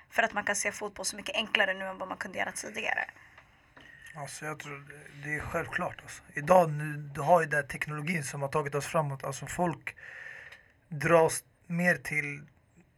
För 0.10 0.24
att 0.24 0.34
man 0.34 0.44
kan 0.44 0.56
se 0.56 0.72
fotboll 0.72 1.06
så 1.06 1.16
mycket 1.16 1.36
enklare 1.36 1.74
nu 1.74 1.86
än 1.86 1.98
vad 1.98 2.08
man 2.08 2.18
kunde 2.18 2.38
göra 2.40 2.52
tidigare. 2.52 3.06
Alltså 4.16 4.46
jag 4.46 4.60
tror 4.60 4.84
det- 5.24 5.36
är 5.36 5.40
självklart. 5.40 5.96
Alltså. 6.02 6.24
Idag 6.34 6.72
nu, 6.72 6.94
du 6.98 7.22
har 7.22 7.42
ju 7.42 7.48
den 7.48 7.68
teknologin 7.68 8.24
som 8.24 8.42
har 8.42 8.50
tagit 8.50 8.76
oss 8.76 8.86
framåt. 8.86 9.24
Alltså 9.24 9.46
folk 9.46 9.96
dras 10.90 11.44
mer 11.68 11.96
till 11.96 12.42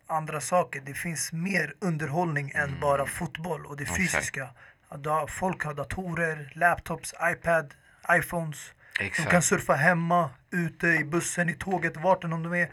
andra 0.07 0.41
saker. 0.41 0.81
Det 0.85 0.93
finns 0.93 1.33
mer 1.33 1.73
underhållning 1.79 2.51
än 2.55 2.79
bara 2.79 3.05
fotboll 3.05 3.65
och 3.65 3.77
det 3.77 3.83
Exakt. 3.83 3.99
fysiska. 3.99 4.49
Har- 4.89 5.27
Folk 5.27 5.63
har 5.63 5.73
datorer, 5.73 6.51
laptops, 6.55 7.13
iPad, 7.31 7.73
iPhones. 8.11 8.71
De 8.99 9.05
Exakt. 9.05 9.29
kan 9.31 9.41
surfa 9.41 9.73
hemma, 9.73 10.29
ute, 10.51 10.87
i 10.87 11.03
bussen, 11.03 11.49
i 11.49 11.53
tåget, 11.53 11.97
vart 11.97 12.23
än 12.23 12.29
de 12.29 12.53
är. 12.53 12.69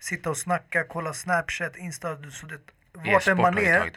Sitta 0.00 0.30
och 0.30 0.36
snacka, 0.36 0.84
kolla 0.84 1.12
Snapchat, 1.12 1.76
Insta. 1.76 2.30
Så 2.30 2.46
det, 2.46 2.58
vart 2.92 3.26
än 3.28 3.36
man 3.36 3.58
är 3.58 3.90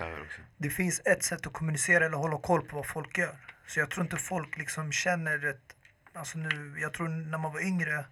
det 0.57 0.69
finns 0.69 1.01
ett 1.05 1.23
sätt 1.23 1.47
att 1.47 1.53
kommunicera 1.53 2.05
eller 2.05 2.17
hålla 2.17 2.37
koll 2.37 2.61
på 2.61 2.75
vad 2.75 2.85
folk 2.87 3.17
gör. 3.17 3.35
Så 3.67 3.79
jag 3.79 3.89
tror 3.89 4.03
inte 4.03 4.17
folk 4.17 4.57
liksom 4.57 4.91
känner 4.91 5.45
ett... 5.45 5.75
Alltså 6.13 6.37
nu, 6.37 6.79
jag 6.81 6.93
tror 6.93 7.07
när 7.07 7.37
man 7.37 7.53
var 7.53 7.61
yngre, 7.61 8.05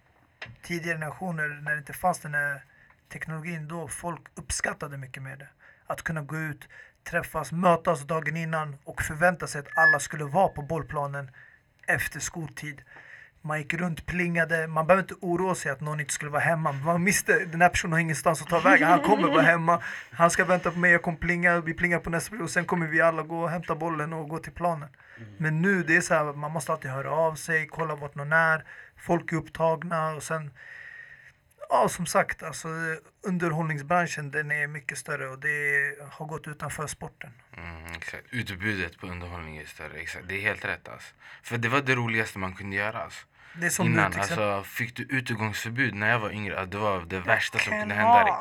tidigare 0.62 0.98
generationer, 0.98 1.48
när 1.48 1.72
det 1.72 1.78
inte 1.78 1.92
fanns 1.92 2.20
den 2.20 2.34
här 2.34 2.64
teknologin, 3.08 3.68
då 3.68 3.88
folk 3.88 4.20
uppskattade 4.34 4.96
mycket 4.96 5.22
mer 5.22 5.36
det. 5.36 5.48
Att 5.86 6.02
kunna 6.02 6.22
gå 6.22 6.38
ut, 6.38 6.68
träffas, 7.04 7.52
mötas 7.52 8.02
dagen 8.02 8.36
innan 8.36 8.76
och 8.84 9.02
förvänta 9.02 9.46
sig 9.46 9.58
att 9.58 9.78
alla 9.78 10.00
skulle 10.00 10.24
vara 10.24 10.48
på 10.48 10.62
bollplanen 10.62 11.30
efter 11.86 12.20
skoltid. 12.20 12.82
Man 13.46 13.58
gick 13.58 13.74
runt, 13.74 14.06
plingade, 14.06 14.66
man 14.66 14.86
behöver 14.86 15.02
inte 15.02 15.14
oroa 15.20 15.54
sig 15.54 15.72
att 15.72 15.80
någon 15.80 16.00
inte 16.00 16.12
skulle 16.12 16.30
vara 16.30 16.42
hemma. 16.42 16.72
Man 16.72 17.04
visste 17.04 17.44
den 17.44 17.62
här 17.62 17.68
personen 17.68 17.92
har 17.92 18.00
ingenstans 18.00 18.42
att 18.42 18.48
ta 18.48 18.60
vägen, 18.60 18.88
han 18.88 19.00
kommer 19.00 19.28
vara 19.28 19.42
hemma. 19.42 19.82
Han 20.10 20.30
ska 20.30 20.44
vänta 20.44 20.70
på 20.70 20.78
mig, 20.78 20.92
jag 20.92 21.02
kommer 21.02 21.18
plinga, 21.18 21.60
vi 21.60 21.74
plingar 21.74 21.98
på 21.98 22.10
nästa 22.10 22.36
och 22.36 22.50
sen 22.50 22.64
kommer 22.64 22.86
vi 22.86 23.00
alla 23.00 23.22
gå 23.22 23.42
och 23.42 23.50
hämta 23.50 23.74
bollen 23.74 24.12
och 24.12 24.28
gå 24.28 24.38
till 24.38 24.52
planen. 24.52 24.88
Men 25.38 25.62
nu 25.62 25.82
det 25.82 25.96
är 25.96 26.00
så 26.00 26.14
här, 26.14 26.32
man 26.32 26.52
måste 26.52 26.72
alltid 26.72 26.90
höra 26.90 27.10
av 27.10 27.34
sig, 27.34 27.66
kolla 27.66 27.94
vart 27.94 28.14
någon 28.14 28.32
är, 28.32 28.64
folk 28.96 29.32
är 29.32 29.36
upptagna 29.36 30.10
och 30.10 30.22
sen 30.22 30.50
Ja, 31.68 31.88
som 31.88 32.06
sagt, 32.06 32.42
alltså 32.42 32.68
underhållningsbranschen 33.22 34.30
den 34.30 34.50
är 34.50 34.66
mycket 34.66 34.98
större 34.98 35.28
och 35.28 35.38
det 35.38 35.94
har 36.10 36.26
gått 36.26 36.48
utanför 36.48 36.86
sporten. 36.86 37.30
Mm, 37.56 37.92
exakt. 37.96 38.24
Utbudet 38.30 38.98
på 38.98 39.06
underhållning 39.06 39.56
är 39.56 39.64
större. 39.64 39.98
Exakt. 39.98 40.28
Det 40.28 40.34
är 40.34 40.40
helt 40.40 40.64
rätt 40.64 40.88
alltså. 40.88 41.14
För 41.42 41.58
det 41.58 41.68
var 41.68 41.80
det 41.80 41.94
roligaste 41.94 42.38
man 42.38 42.54
kunde 42.54 42.76
göra 42.76 42.98
alltså. 43.02 43.26
Det 43.60 43.70
som 43.70 43.86
Innan, 43.86 44.06
exempel. 44.06 44.48
alltså, 44.48 44.70
fick 44.70 44.96
du 44.96 45.02
utegångsförbud 45.02 45.94
när 45.94 46.10
jag 46.10 46.18
var 46.18 46.30
yngre, 46.30 46.54
ja, 46.54 46.66
det 46.66 46.78
var 46.78 47.00
det 47.00 47.20
värsta 47.20 47.58
som 47.58 47.80
kunde 47.80 47.94
hända 47.94 48.24
dig. 48.24 48.34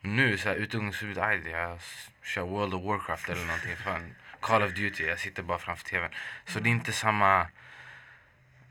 Nu 0.00 0.38
så 0.38 0.48
här, 0.48 0.56
utegångsförbud, 0.56 1.18
aj, 1.18 1.42
jag 1.50 1.78
kör 2.22 2.42
World 2.42 2.74
of 2.74 2.84
Warcraft 2.84 3.28
eller 3.28 3.44
någonting. 3.44 3.76
Fan, 3.76 4.14
Call 4.40 4.62
of 4.62 4.72
Duty, 4.74 5.04
jag 5.04 5.18
sitter 5.18 5.42
bara 5.42 5.58
framför 5.58 5.84
tvn. 5.84 6.10
Så 6.46 6.60
det 6.60 6.68
är 6.68 6.70
inte 6.70 6.92
samma 6.92 7.46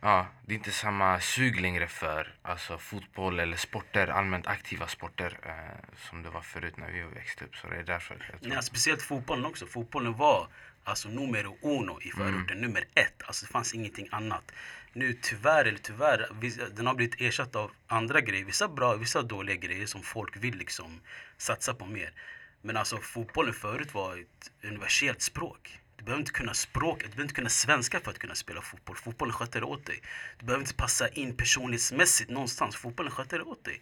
Ja, 0.02 0.28
det 0.46 0.54
är 0.54 0.58
inte 0.58 0.72
samma 0.72 1.20
sug 1.20 1.62
längre 1.62 1.88
för 1.88 2.36
alltså, 2.42 2.78
fotboll 2.78 3.40
eller 3.40 3.58
sporter, 3.58 4.08
allmänt 4.08 4.48
aktiva 4.48 4.88
sporter 4.88 5.40
eh, 5.44 5.98
som 6.10 6.24
det 6.24 6.30
var 6.30 6.42
förut 6.42 6.78
när 6.78 6.92
vi 6.92 7.02
växte 7.02 7.46
upp. 7.46 7.56
Så 7.56 7.68
det 7.68 7.76
är 7.76 7.84
därför 7.84 8.28
jag 8.32 8.42
tror. 8.42 8.54
Nej, 8.54 8.64
speciellt 8.64 9.02
fotbollen 9.02 9.46
också. 9.46 9.66
Fotbollen 9.66 10.14
var 10.14 10.48
alltså 10.84 11.10
numero 11.10 11.58
uno 11.62 12.02
i 12.02 12.10
förorten, 12.10 12.58
nummer 12.58 12.84
ett. 12.94 13.24
Alltså 13.26 13.46
det 13.46 13.52
fanns 13.52 13.74
ingenting 13.74 14.08
annat. 14.12 14.52
Nu 14.94 15.14
tyvärr, 15.14 15.66
eller 15.66 15.80
tyvärr, 15.80 16.30
den 16.76 16.88
har 16.88 16.94
blivit 16.94 17.22
ersatt 17.22 17.56
av 17.56 17.72
andra 17.88 18.22
grejer. 18.22 18.46
Vissa 18.46 18.68
bra, 18.68 18.96
vissa 18.96 19.22
dåliga 19.22 19.56
grejer 19.56 19.86
som 19.86 20.04
folk 20.04 20.38
vill 20.38 20.56
liksom 20.56 21.02
satsa 21.38 21.74
på 21.74 21.86
mer. 21.86 22.14
Men 22.62 22.78
alltså 22.78 22.98
fotbollen 22.98 23.54
förut 23.54 23.94
var 23.94 24.18
ett 24.18 24.52
universellt 24.64 25.22
språk. 25.22 25.80
Du 26.00 26.06
behöver 26.06 26.20
inte 26.20 26.32
kunna 26.32 26.54
språket, 26.54 27.04
du 27.04 27.10
behöver 27.10 27.24
inte 27.24 27.36
kunna 27.36 27.50
svenska 27.50 28.00
för 28.00 28.12
att 28.12 28.20
kunna 28.20 28.36
spela 28.36 28.62
fotboll. 28.62 28.96
Fotbollen 28.96 29.34
sköter 29.34 29.60
det 29.60 29.66
åt 29.66 29.86
dig. 29.86 30.02
Du 30.38 30.46
behöver 30.46 30.64
inte 30.64 30.76
passa 30.76 31.10
in 31.10 31.38
personlighetsmässigt 31.38 32.30
någonstans. 32.30 32.76
Fotbollen 32.76 33.12
sköter 33.12 33.38
det 33.38 33.44
åt 33.44 33.64
dig. 33.64 33.82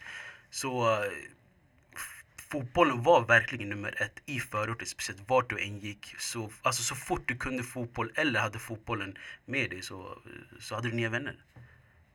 Så 0.49 1.03
eh, 1.03 1.11
fotbollen 2.37 3.03
var 3.03 3.25
verkligen 3.25 3.69
nummer 3.69 4.01
ett 4.01 4.21
i 4.25 4.39
förorten, 4.39 4.87
speciellt 4.87 5.29
vart 5.29 5.49
du 5.49 5.59
än 5.59 5.79
gick. 5.79 6.15
Så, 6.17 6.51
alltså, 6.61 6.83
så 6.83 6.95
fort 6.95 7.27
du 7.27 7.37
kunde 7.37 7.63
fotboll 7.63 8.11
eller 8.15 8.39
hade 8.39 8.59
fotbollen 8.59 9.17
med 9.45 9.69
dig 9.69 9.81
så, 9.81 10.21
så 10.59 10.75
hade 10.75 10.89
du 10.89 10.95
nya 10.95 11.09
vänner. 11.09 11.35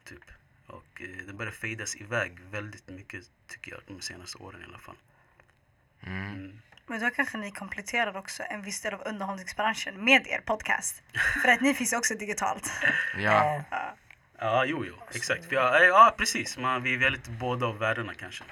Typ. 0.04 0.24
Och 0.66 1.02
eh, 1.02 1.26
det 1.26 1.32
började 1.32 1.56
fejdas 1.56 1.96
iväg 1.96 2.40
väldigt 2.50 2.88
mycket 2.88 3.30
tycker 3.46 3.72
jag 3.72 3.80
de 3.86 4.00
senaste 4.00 4.38
åren 4.38 4.60
i 4.60 4.64
alla 4.64 4.78
fall. 4.78 4.96
Mm. 6.00 6.58
Men 6.86 7.00
då 7.00 7.10
kanske 7.10 7.38
ni 7.38 7.50
kompletterar 7.50 8.16
också 8.16 8.42
en 8.50 8.62
viss 8.62 8.80
del 8.80 8.94
av 8.94 9.02
underhållningsbranschen 9.06 10.04
med 10.04 10.26
er 10.26 10.40
podcast. 10.44 11.02
För 11.42 11.48
att 11.48 11.60
ni 11.60 11.74
finns 11.74 11.92
också 11.92 12.14
digitalt. 12.14 12.72
Ja, 13.18 13.64
Ja, 14.38 14.64
jo, 14.64 14.84
jo, 14.86 14.94
exakt. 15.14 15.44
För 15.48 15.54
jag, 15.54 15.86
ja, 15.86 16.14
precis. 16.18 16.58
Man, 16.58 16.82
vi 16.82 17.04
är 17.04 17.10
lite 17.10 17.30
båda 17.30 17.66
av 17.66 17.78
världarna 17.78 18.14
kanske. 18.14 18.44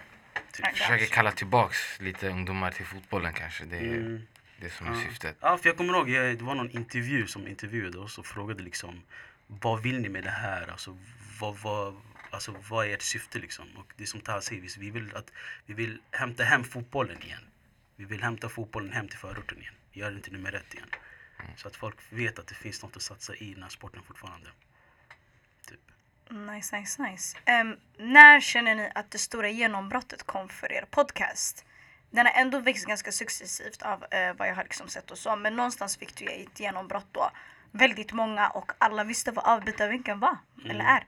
Typ. 0.52 0.76
försöker 0.76 1.06
kalla 1.06 1.32
tillbaks 1.32 2.00
lite 2.00 2.28
ungdomar 2.28 2.70
till 2.70 2.86
fotbollen 2.86 3.32
kanske. 3.32 3.64
Det 3.64 3.76
är 3.76 3.80
Mm. 3.82 4.26
det 4.60 4.70
som 4.70 4.86
är 4.86 4.90
Ja. 4.90 5.00
syftet. 5.08 5.36
Ja, 5.40 5.58
för 5.58 5.68
jag 5.68 5.76
kommer 5.76 5.94
ihåg, 5.94 6.10
eh, 6.10 6.22
det 6.38 6.44
var 6.44 6.54
någon 6.54 6.70
intervju 6.70 7.26
som 7.26 7.48
intervjuade 7.48 7.98
oss 7.98 8.18
och 8.18 8.26
frågade 8.26 8.62
liksom 8.62 9.02
vad 9.46 9.82
vill 9.82 10.00
ni 10.00 10.08
med 10.08 10.24
det 10.24 10.30
här? 10.30 10.68
Alltså 10.70 10.98
vad, 11.40 11.56
vad, 11.56 11.96
alltså, 12.30 12.54
vad 12.68 12.86
är 12.86 12.94
ert 12.94 13.02
syfte 13.02 13.38
liksom? 13.38 13.64
Och 13.76 13.92
det 13.96 14.02
är 14.02 14.06
som 14.06 14.20
Taha 14.20 14.40
säger, 14.40 14.78
vi 14.80 14.90
vill, 14.90 15.16
att, 15.16 15.30
vi 15.66 15.74
vill 15.74 15.98
hämta 16.12 16.44
hem 16.44 16.64
fotbollen 16.64 17.22
igen. 17.22 17.42
Vi 18.00 18.06
vill 18.06 18.22
hämta 18.22 18.48
fotbollen 18.48 18.92
hem 18.92 19.08
till 19.08 19.18
förorten 19.18 19.58
igen. 19.58 19.74
Göra 19.92 20.10
den 20.10 20.22
till 20.22 20.32
nummer 20.32 20.52
ett 20.52 20.74
igen. 20.74 20.88
Så 21.56 21.68
att 21.68 21.76
folk 21.76 21.96
vet 22.10 22.38
att 22.38 22.46
det 22.46 22.54
finns 22.54 22.82
något 22.82 22.96
att 22.96 23.02
satsa 23.02 23.34
i 23.34 23.54
den 23.54 23.62
här 23.62 23.70
sporten 23.70 24.02
fortfarande. 24.02 24.46
Typ. 25.66 25.80
Nice, 26.30 26.78
nice, 26.78 27.02
nice. 27.02 27.38
Ehm, 27.44 27.76
när 27.98 28.40
känner 28.40 28.74
ni 28.74 28.90
att 28.94 29.10
det 29.10 29.18
stora 29.18 29.48
genombrottet 29.48 30.22
kom 30.22 30.48
för 30.48 30.72
er 30.72 30.84
podcast? 30.90 31.64
Den 32.10 32.26
har 32.26 32.32
ändå 32.32 32.58
växt 32.60 32.86
ganska 32.86 33.12
successivt 33.12 33.82
av 33.82 34.04
eh, 34.10 34.34
vad 34.34 34.48
jag 34.48 34.54
har 34.54 34.62
liksom 34.62 34.88
sett 34.88 35.10
och 35.10 35.18
så. 35.18 35.36
Men 35.36 35.56
någonstans 35.56 35.96
fick 35.96 36.16
du 36.16 36.26
ett 36.26 36.60
genombrott 36.60 37.08
då. 37.12 37.30
Väldigt 37.70 38.12
många 38.12 38.48
och 38.48 38.72
alla 38.78 39.04
visste 39.04 39.32
vad 39.32 39.44
avbytarvinkeln 39.44 40.20
var. 40.20 40.38
Eller 40.64 40.84
är. 40.84 41.06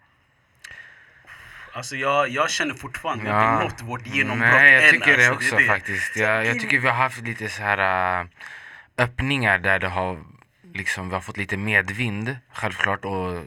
Alltså 1.72 1.96
jag, 1.96 2.28
jag 2.28 2.50
känner 2.50 2.74
fortfarande 2.74 3.30
Ja. 3.30 3.36
att 3.36 3.60
vi 3.60 3.64
inte 3.64 3.64
nått 3.74 3.82
vårt 3.90 4.06
genombrott 4.06 4.50
Nej, 4.52 4.72
jag 4.72 4.84
än, 4.84 4.90
tycker 4.90 5.16
det 5.16 5.28
alltså. 5.28 5.54
också 5.54 5.66
faktiskt. 5.66 6.16
Jag, 6.16 6.46
jag 6.46 6.60
tycker 6.60 6.78
vi 6.78 6.88
har 6.88 6.94
haft 6.94 7.20
lite 7.22 7.48
så 7.48 7.62
här 7.62 8.20
äh, 8.20 8.26
öppningar 8.98 9.58
där 9.58 9.78
det 9.78 9.88
har 9.88 10.18
liksom, 10.74 11.08
vi 11.08 11.14
har 11.14 11.20
fått 11.20 11.36
lite 11.36 11.56
medvind, 11.56 12.36
självklart. 12.52 13.04
Och 13.04 13.44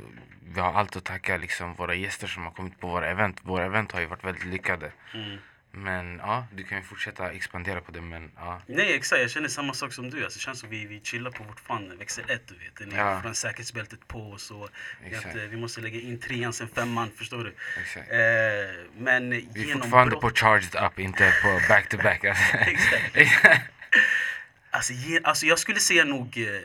vi 0.53 0.59
har 0.61 0.73
allt 0.73 0.95
att 0.95 1.03
tacka 1.03 1.37
liksom 1.37 1.73
våra 1.73 1.93
gäster 1.93 2.27
som 2.27 2.43
har 2.43 2.51
kommit 2.51 2.79
på 2.79 2.87
våra 2.87 3.07
event. 3.09 3.39
Våra 3.43 3.65
event 3.65 3.91
har 3.91 3.99
ju 3.99 4.05
varit 4.05 4.23
väldigt 4.23 4.45
lyckade. 4.45 4.91
Mm. 5.13 5.37
Men 5.77 6.17
ja, 6.17 6.47
du 6.53 6.63
kan 6.63 6.77
ju 6.77 6.83
fortsätta 6.83 7.31
expandera 7.31 7.81
på 7.81 7.91
det 7.91 8.01
men 8.01 8.31
ja. 8.35 8.61
Nej 8.67 8.93
exakt, 8.93 9.21
jag 9.21 9.31
känner 9.31 9.49
samma 9.49 9.73
sak 9.73 9.93
som 9.93 10.09
du. 10.09 10.23
Alltså, 10.23 10.37
det 10.39 10.41
känns 10.43 10.59
som 10.59 10.69
vi, 10.69 10.85
vi 10.85 11.01
chillar 11.01 11.31
på 11.31 11.43
vort 11.43 11.59
fan 11.59 11.97
växel 11.97 12.29
1 12.29 12.47
du 12.47 12.53
vet. 12.55 12.75
Den 12.75 12.91
är 12.91 12.97
Ja. 12.97 13.21
från 13.21 13.35
säkerhetsbältet 13.35 14.07
på 14.07 14.19
och 14.29 14.69
vi, 15.09 15.15
att, 15.15 15.25
eh, 15.25 15.33
vi 15.41 15.57
måste 15.57 15.81
lägga 15.81 15.99
in 15.99 16.19
trean 16.19 16.53
sen 16.53 16.67
femman, 16.67 17.11
förstår 17.17 17.43
du? 17.43 17.55
Exakt. 17.81 18.11
Eh, 18.11 18.17
men 18.97 19.29
Vi 19.29 19.37
är 19.37 19.41
genombrott... 19.41 19.81
fortfarande 19.83 20.15
på 20.15 20.29
charged 20.29 20.75
up, 20.83 20.99
inte 20.99 21.33
på 21.41 21.59
back 21.69 21.89
to 21.89 21.97
back. 21.97 22.23
Alltså. 22.25 22.57
Exakt. 22.57 23.61
Alltså, 24.71 24.93
ge, 24.93 25.19
alltså 25.23 25.45
jag 25.45 25.59
skulle 25.59 25.79
säga 25.79 26.03
nog 26.05 26.37
eh, 26.37 26.59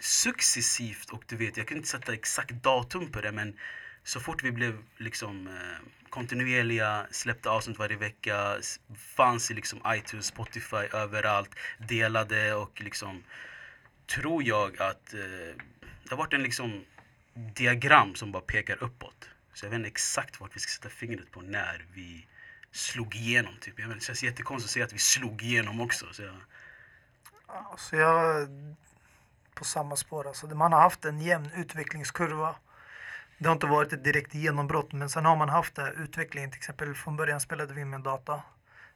successivt 0.00 1.10
och 1.10 1.22
du 1.26 1.36
vet, 1.36 1.56
jag 1.56 1.68
kan 1.68 1.76
inte 1.76 1.88
sätta 1.88 2.12
exakt 2.14 2.50
datum 2.50 3.12
på 3.12 3.20
det 3.20 3.32
men 3.32 3.56
så 4.04 4.20
fort 4.20 4.42
vi 4.42 4.52
blev 4.52 4.78
liksom 4.96 5.46
eh, 5.46 6.08
kontinuerliga, 6.10 7.06
släppte 7.10 7.50
avsnitt 7.50 7.78
varje 7.78 7.96
vecka, 7.96 8.56
fanns 8.96 9.50
i 9.50 9.54
liksom 9.54 9.82
iTunes, 9.86 10.26
Spotify, 10.26 10.76
överallt, 10.76 11.50
delade 11.78 12.54
och 12.54 12.80
liksom 12.80 13.24
tror 14.06 14.42
jag 14.42 14.80
att 14.80 15.14
eh, 15.14 15.56
det 16.04 16.10
har 16.10 16.16
varit 16.16 16.32
en 16.32 16.42
liksom 16.42 16.84
diagram 17.34 18.14
som 18.14 18.32
bara 18.32 18.42
pekar 18.42 18.82
uppåt. 18.82 19.28
Så 19.54 19.66
jag 19.66 19.70
vet 19.70 19.78
inte 19.78 19.88
exakt 19.88 20.40
vart 20.40 20.56
vi 20.56 20.60
ska 20.60 20.70
sätta 20.70 20.88
fingret 20.88 21.30
på 21.30 21.40
när 21.40 21.86
vi 21.92 22.26
slog 22.72 23.16
igenom. 23.16 23.54
Typ. 23.60 23.78
Jag 23.78 23.88
vet, 23.88 23.98
det 23.98 24.04
känns 24.04 24.22
jättekonstigt 24.22 24.68
att 24.68 24.72
säga 24.72 24.84
att 24.84 24.92
vi 24.92 24.98
slog 24.98 25.42
igenom 25.42 25.80
också. 25.80 26.06
Så 26.12 26.22
jag, 26.22 26.36
Alltså 27.46 27.96
jag 27.96 28.48
på 29.54 29.64
samma 29.64 29.96
spår. 29.96 30.28
Alltså, 30.28 30.46
man 30.46 30.72
har 30.72 30.80
haft 30.80 31.04
en 31.04 31.20
jämn 31.20 31.50
utvecklingskurva. 31.56 32.54
Det 33.38 33.48
har 33.48 33.52
inte 33.52 33.66
varit 33.66 33.92
ett 33.92 34.04
direkt 34.04 34.34
genombrott, 34.34 34.92
men 34.92 35.08
sen 35.08 35.24
har 35.24 35.36
man 35.36 35.48
haft 35.48 35.74
det 35.74 35.82
här 35.82 36.02
utvecklingen. 36.02 36.50
Till 36.50 36.58
exempel 36.58 36.94
från 36.94 37.16
början 37.16 37.40
spelade 37.40 37.74
vi 37.74 37.84
med 37.84 38.00
data. 38.00 38.42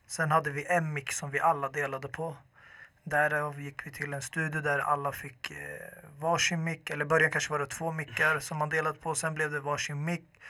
Sen 0.06 0.30
hade 0.30 0.50
vi 0.50 0.66
en 0.66 0.92
mick 0.92 1.12
som 1.12 1.30
vi 1.30 1.40
alla 1.40 1.68
delade 1.68 2.08
på. 2.08 2.36
Därav 3.04 3.60
gick 3.60 3.86
vi 3.86 3.90
till 3.90 4.14
en 4.14 4.22
studio 4.22 4.60
där 4.60 4.78
alla 4.78 5.12
fick 5.12 5.50
eh, 5.50 5.56
varsin 6.18 6.64
mick. 6.64 6.90
Eller 6.90 7.04
i 7.04 7.08
början 7.08 7.30
kanske 7.30 7.52
var 7.52 7.58
det 7.58 7.66
två 7.66 7.92
mickar 7.92 8.38
som 8.38 8.58
man 8.58 8.68
delade 8.68 8.98
på. 8.98 9.14
Sen 9.14 9.34
blev 9.34 9.50
det 9.50 9.60
varsin 9.60 10.04
mick. 10.04 10.40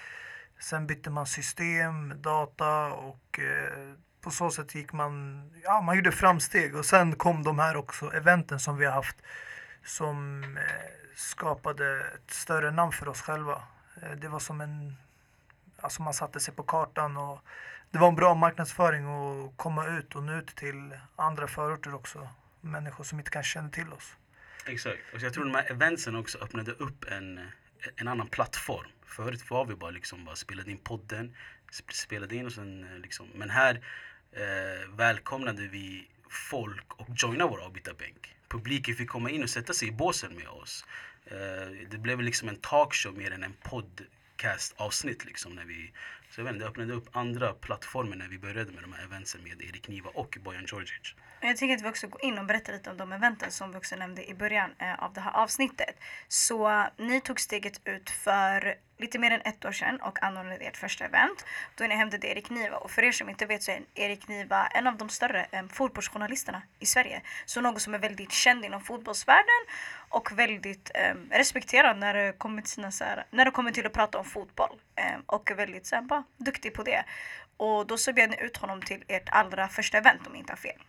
Sen 0.61 0.87
bytte 0.87 1.11
man 1.11 1.27
system, 1.27 2.23
data 2.23 2.93
och 2.93 3.39
eh, 3.39 3.95
på 4.21 4.31
så 4.31 4.51
sätt 4.51 4.75
gick 4.75 4.93
man, 4.93 5.43
ja 5.65 5.81
man 5.81 5.97
gjorde 5.97 6.13
framsteg 6.13 6.77
och 6.77 6.85
sen 6.85 7.15
kom 7.15 7.43
de 7.43 7.59
här 7.59 7.77
också 7.77 8.13
eventen 8.13 8.61
som 8.61 8.77
vi 8.77 8.85
har 8.85 8.93
haft 8.93 9.17
som 9.85 10.43
eh, 10.57 11.15
skapade 11.15 12.01
ett 12.01 12.31
större 12.31 12.71
namn 12.71 12.93
för 12.93 13.09
oss 13.09 13.21
själva. 13.21 13.63
Eh, 14.03 14.11
det 14.11 14.29
var 14.29 14.39
som 14.39 14.61
en, 14.61 14.97
alltså 15.81 16.03
man 16.03 16.15
satte 16.15 16.41
sig 16.41 16.55
på 16.55 16.63
kartan 16.63 17.17
och 17.17 17.41
det 17.91 17.99
var 17.99 18.09
en 18.09 18.15
bra 18.15 18.35
marknadsföring 18.35 19.05
att 19.05 19.57
komma 19.57 19.87
ut 19.87 20.15
och 20.15 20.23
nå 20.23 20.39
ut 20.39 20.47
till 20.47 20.99
andra 21.17 21.47
förorter 21.47 21.95
också. 21.95 22.29
Människor 22.61 23.05
som 23.05 23.19
inte 23.19 23.31
kanske 23.31 23.53
känner 23.53 23.71
till 23.71 23.93
oss. 23.93 24.17
Exakt. 24.67 24.99
Och 25.15 25.21
jag 25.21 25.33
tror 25.33 25.45
de 25.45 25.55
här 25.55 25.71
eventsen 25.71 26.17
också 26.17 26.39
öppnade 26.39 26.73
upp 26.73 27.05
en, 27.11 27.51
en 27.97 28.09
annan 28.09 28.29
plattform. 28.29 28.91
Förut 29.07 29.51
var 29.51 29.65
vi 29.65 29.75
bara 29.75 29.91
liksom 29.91 30.25
bara 30.25 30.37
spelade 30.37 30.71
in 30.71 30.79
podden, 30.79 31.35
spelade 31.93 32.37
in 32.37 32.47
och 32.47 32.53
sen 32.53 33.01
liksom. 33.03 33.29
Men 33.35 33.51
här 33.51 33.85
eh, 34.33 34.89
välkomnade 34.97 35.69
vi 35.69 36.09
folk 36.31 36.93
och 37.01 37.09
joina 37.17 37.47
vår 37.47 37.65
avbytarbänk. 37.65 38.35
Publiken 38.49 38.95
fick 38.95 39.09
komma 39.09 39.31
in 39.31 39.43
och 39.43 39.51
sätta 39.51 39.73
sig 39.73 39.89
i 39.89 39.93
båsen 39.93 40.35
med 40.35 40.49
oss. 40.49 40.85
Eh, 41.27 41.89
det 41.91 41.99
blev 41.99 42.21
liksom 42.21 42.49
en 42.49 42.57
talkshow 42.57 43.19
mer 43.19 43.31
än 43.31 43.43
en 43.43 43.53
podcast 43.63 44.75
avsnitt 44.77 45.25
liksom 45.25 45.55
när 45.55 45.65
vi 45.65 45.93
så 46.31 46.41
jag 46.41 46.45
vet 46.45 46.55
inte, 46.55 46.65
det 46.65 46.71
öppnade 46.71 46.93
upp 46.93 47.17
andra 47.17 47.53
plattformar 47.53 48.17
när 48.17 48.29
vi 48.29 48.39
började 48.39 48.73
med 48.73 48.83
de 48.83 48.93
här 48.93 49.05
eventen 49.05 49.43
med 49.43 49.63
Erik 49.63 49.89
Niva 49.89 50.11
och 50.15 50.39
Bojan 50.45 50.65
Djordjic. 50.67 51.15
Jag 51.41 51.57
tycker 51.57 51.75
att 51.75 51.83
vi 51.83 51.89
också 51.89 52.07
går 52.07 52.25
in 52.25 52.39
och 52.39 52.47
berättar 52.47 52.73
lite 52.73 52.91
om 52.91 52.97
de 52.97 53.13
eventen 53.13 53.51
som 53.51 53.71
vi 53.71 53.79
också 53.79 53.97
nämnde 53.97 54.31
i 54.31 54.35
början 54.35 54.71
eh, 54.79 55.05
av 55.05 55.13
det 55.13 55.21
här 55.21 55.33
avsnittet. 55.33 55.97
Så 56.29 56.87
ni 56.97 57.21
tog 57.21 57.41
steget 57.41 57.81
ut 57.85 58.11
för 58.11 58.75
lite 58.99 59.19
mer 59.19 59.31
än 59.31 59.41
ett 59.41 59.65
år 59.65 59.73
sedan 59.73 60.01
och 60.01 60.23
anordnade 60.23 60.65
ert 60.65 60.77
första 60.77 61.05
event 61.05 61.45
då 61.75 61.85
ni 61.85 61.95
hämtade 61.95 62.27
Erik 62.27 62.51
Niva. 62.51 62.77
Och 62.77 62.91
för 62.91 63.03
er 63.03 63.13
som 63.13 63.29
inte 63.29 63.47
vet 63.47 63.63
så 63.63 63.71
är 63.71 63.83
Erik 63.95 64.29
Niva 64.29 64.67
en 64.67 64.87
av 64.87 64.97
de 64.97 65.09
större 65.09 65.47
eh, 65.51 65.63
fotbollsjournalisterna 65.73 66.63
i 66.79 66.87
Sverige. 66.87 67.23
Så 67.45 67.61
någon 67.61 67.81
som 67.81 67.95
är 67.95 67.99
väldigt 67.99 68.33
känd 68.33 68.65
inom 68.65 68.81
fotbollsvärlden 68.81 69.65
och 70.09 70.39
väldigt 70.39 70.91
eh, 70.95 71.15
respekterad 71.31 71.99
när 71.99 72.15
det 72.15 72.39
kommer 72.39 72.63
till, 72.63 72.71
sina, 72.71 72.91
här, 73.01 73.25
när 73.31 73.45
det 73.45 73.51
kommer 73.51 73.71
till 73.71 73.87
att 73.87 73.93
prata 73.93 74.19
om 74.19 74.25
fotboll. 74.25 74.81
Eh, 74.97 75.19
och 75.27 75.51
är 75.51 75.55
väldigt 75.55 75.87
så 75.87 75.95
här, 75.95 76.03
bara, 76.03 76.25
duktig 76.37 76.75
på 76.75 76.83
det. 76.83 77.05
Och 77.57 77.87
då 77.87 77.99
så 77.99 78.13
bjöd 78.13 78.31
ni 78.31 78.37
ut 78.41 78.57
honom 78.57 78.83
till 78.83 79.05
ert 79.09 79.29
allra 79.29 79.69
första 79.69 79.99
event 79.99 80.27
om 80.27 80.33
jag 80.33 80.41
inte 80.41 80.53
har 80.53 80.57
fel 80.57 80.83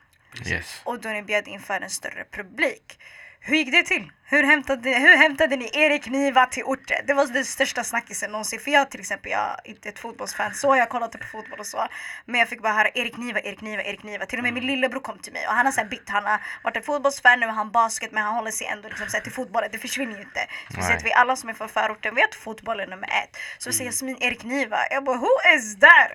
Yes. 0.47 0.81
och 0.83 1.01
då 1.01 1.09
ni 1.09 1.21
bjöd 1.21 1.47
in 1.47 1.59
för 1.59 1.81
en 1.81 1.89
större 1.89 2.25
publik. 2.31 2.99
Hur 3.41 3.55
gick 3.55 3.71
det 3.71 3.83
till? 3.83 4.11
Hur 4.23 4.43
hämtade, 4.43 4.89
hur 4.89 5.17
hämtade 5.17 5.55
ni 5.55 5.69
Erik 5.73 6.07
Niva 6.07 6.45
till 6.45 6.63
orten? 6.63 6.97
Det 7.07 7.13
var 7.13 7.25
den 7.25 7.45
största 7.45 7.83
snackisen 7.83 8.31
någonsin. 8.31 8.59
För 8.59 8.71
jag 8.71 8.91
till 8.91 8.99
exempel, 8.99 9.31
jag 9.31 9.41
är 9.41 9.69
inte 9.69 9.89
ett 9.89 9.99
fotbollsfan 9.99 10.53
så, 10.53 10.75
jag 10.75 10.89
kollade 10.89 11.17
på 11.17 11.27
fotboll 11.27 11.59
och 11.59 11.65
så. 11.65 11.87
Men 12.25 12.39
jag 12.39 12.49
fick 12.49 12.61
bara 12.61 12.73
höra 12.73 12.89
Erik 12.93 13.17
Niva, 13.17 13.39
Erik 13.39 13.61
Niva, 13.61 13.83
Erik 13.83 14.03
Niva. 14.03 14.25
Till 14.25 14.39
och 14.39 14.43
med 14.43 14.53
min 14.53 14.67
lillebror 14.67 14.99
kom 14.99 15.19
till 15.19 15.33
mig 15.33 15.47
och 15.47 15.53
han 15.53 15.65
har 15.65 15.73
så 15.73 15.85
bytt. 15.85 16.09
Han 16.09 16.25
har 16.25 16.39
varit 16.63 16.77
ett 16.77 16.85
fotbollsfan, 16.85 17.39
nu 17.39 17.45
är 17.45 17.51
han 17.51 17.71
basket 17.71 18.11
men 18.11 18.23
han 18.23 18.35
håller 18.35 18.51
sig 18.51 18.67
ändå 18.67 18.89
liksom 18.89 19.21
till 19.23 19.31
fotbollen. 19.31 19.69
Det 19.71 19.77
försvinner 19.77 20.15
ju 20.15 20.21
inte. 20.21 20.47
Speciellt 20.71 21.05
vi 21.05 21.13
alla 21.13 21.35
som 21.35 21.49
är 21.49 21.53
från 21.53 21.69
förorten 21.69 22.15
vet 22.15 22.35
fotboll 22.35 22.79
är 22.79 22.87
nummer 22.87 23.07
ett. 23.07 23.37
Så 23.57 23.71
säger 23.71 23.91
Jasmin 23.91 24.17
Erik 24.19 24.43
Niva. 24.43 24.77
Jag 24.91 25.03
bara 25.03 25.17
who 25.17 25.55
is 25.55 25.79
that? 25.79 26.11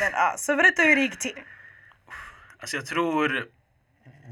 Men 0.00 0.12
ja, 0.12 0.34
så 0.36 0.56
berätta 0.56 0.82
hur 0.82 0.96
det 0.96 1.02
gick 1.02 1.18
till. 1.18 1.38
Alltså 2.60 2.76
jag 2.76 2.86
tror 2.86 3.44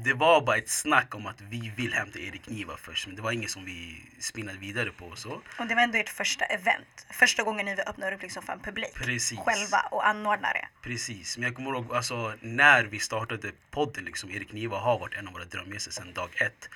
det 0.03 0.13
var 0.13 0.41
bara 0.41 0.57
ett 0.57 0.69
snack 0.69 1.15
om 1.15 1.27
att 1.27 1.41
vi 1.41 1.71
vill 1.77 1.93
hämta 1.93 2.19
Erik 2.19 2.47
Niva 2.49 2.77
först. 2.77 3.07
Men 3.07 3.15
det 3.15 3.21
var 3.21 3.31
inget 3.31 3.51
som 3.51 3.65
vi 3.65 4.01
spinnade 4.19 4.57
vidare 4.57 4.91
på 4.91 5.05
och 5.05 5.17
så. 5.17 5.41
Och 5.59 5.67
det 5.67 5.75
var 5.75 5.81
ändå 5.81 5.97
ert 5.97 6.09
första 6.09 6.45
event. 6.45 7.05
Första 7.09 7.43
gången 7.43 7.65
ni 7.65 7.71
öppnar 7.87 8.11
upp 8.11 8.21
liksom 8.21 8.43
för 8.43 8.53
en 8.53 8.59
publik. 8.59 8.93
Precis. 8.95 9.39
Själva 9.39 9.79
och 9.91 10.07
anordnar 10.07 10.53
det. 10.53 10.67
Precis. 10.89 11.37
Men 11.37 11.43
jag 11.43 11.55
kommer 11.55 11.71
ihåg 11.71 11.95
alltså, 11.95 12.33
när 12.41 12.83
vi 12.83 12.99
startade 12.99 13.51
podden, 13.71 14.05
liksom, 14.05 14.31
Erik 14.31 14.51
Niva 14.53 14.77
har 14.77 14.99
varit 14.99 15.13
en 15.13 15.27
av 15.27 15.33
våra 15.33 15.45
drömgäster 15.45 15.91
sedan 15.91 16.13
dag 16.13 16.29
ett. 16.41 16.69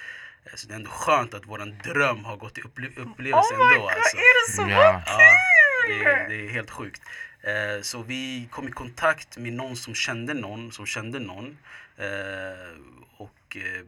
Så 0.55 0.67
det 0.67 0.73
är 0.73 0.75
ändå 0.75 0.89
skönt 0.89 1.33
att 1.33 1.45
våran 1.45 1.77
dröm 1.83 2.25
har 2.25 2.38
gått 2.38 2.57
i 2.57 2.62
upple- 2.62 2.99
upplevelse 2.99 3.53
Oh 3.53 3.57
my 3.57 3.75
ändå. 3.75 3.81
god, 3.86 3.91
Alltså. 3.93 4.17
är 4.17 4.47
det 4.47 4.53
så 4.55 4.62
Ja. 4.62 5.01
Ja, 5.05 5.31
det, 5.88 6.04
är, 6.04 6.30
det 6.30 6.36
är 6.36 6.50
helt 6.50 6.71
sjukt. 6.71 7.02
Eh, 7.41 7.82
så 7.82 8.04
vi 8.04 8.47
kom 8.52 8.67
i 8.67 8.71
kontakt 8.71 9.38
med 9.38 9.54
någon 9.54 9.76
som 9.76 9.95
kände 9.95 10.34
någon 10.34 10.71
som 10.71 10.86
kände 10.86 11.19
någon. 11.19 11.58
Eh, 11.97 12.78
och 13.17 13.58
eh, 13.58 13.86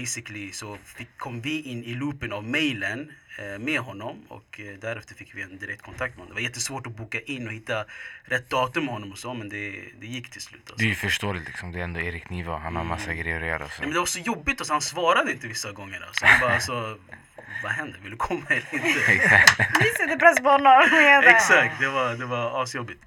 basically 0.00 0.52
så 0.52 0.78
fick, 0.84 1.08
kom 1.18 1.40
vi 1.40 1.62
in 1.62 1.84
i 1.84 1.94
loopen 1.94 2.32
av 2.32 2.44
mailen 2.44 3.12
eh, 3.38 3.58
med 3.58 3.80
honom 3.80 4.16
och 4.28 4.60
eh, 4.60 4.78
därefter 4.80 5.14
fick 5.14 5.34
vi 5.34 5.42
en 5.42 5.58
direkt 5.58 5.82
kontakt 5.82 6.14
med 6.14 6.18
honom. 6.22 6.28
Det 6.28 6.34
var 6.34 6.48
jättesvårt 6.48 6.86
att 6.86 6.96
boka 6.96 7.20
in 7.20 7.46
och 7.48 7.52
hitta 7.52 7.84
rätt 8.24 8.50
datum 8.50 8.84
med 8.84 8.94
honom 8.94 9.12
och 9.12 9.18
så 9.18 9.34
men 9.34 9.48
det, 9.48 9.70
det 10.00 10.06
gick 10.06 10.30
till 10.30 10.42
slut. 10.42 10.60
Det 10.66 10.72
Alltså. 10.72 10.84
är 10.84 10.88
ju 10.88 10.94
förståeligt 10.94 11.46
liksom. 11.46 11.72
Det 11.72 11.78
är 11.80 11.84
ändå 11.84 12.00
Erik 12.00 12.30
Niva. 12.30 12.58
Han 12.58 12.76
har 12.76 12.84
massa 12.84 13.14
grejer 13.14 13.40
att 13.40 13.46
göra. 13.46 13.58
Så. 13.68 13.72
Nej, 13.78 13.80
men 13.80 13.90
det 13.92 13.98
var 13.98 14.06
så 14.06 14.18
jobbigt, 14.18 14.60
alltså, 14.60 14.72
han 14.72 14.82
svarade 14.82 15.32
inte 15.32 15.46
vissa 15.48 15.72
gånger. 15.72 16.00
Alltså. 16.06 16.26
Han 16.26 16.40
bara 16.40 16.54
alltså, 16.54 16.98
vad 17.62 17.72
händer? 17.72 17.98
Vill 18.02 18.10
du 18.10 18.16
komma 18.16 18.46
eller 18.48 18.74
inte? 18.74 18.84
Vi 19.80 19.88
sätter 19.98 20.16
press 20.18 20.38
på 20.40 20.48
honom. 20.48 20.82
det. 20.90 21.30
Exakt, 21.30 21.80
det 21.80 21.88
var, 21.88 22.14
det 22.14 22.26
var 22.26 22.62
asjobbigt. 22.62 23.02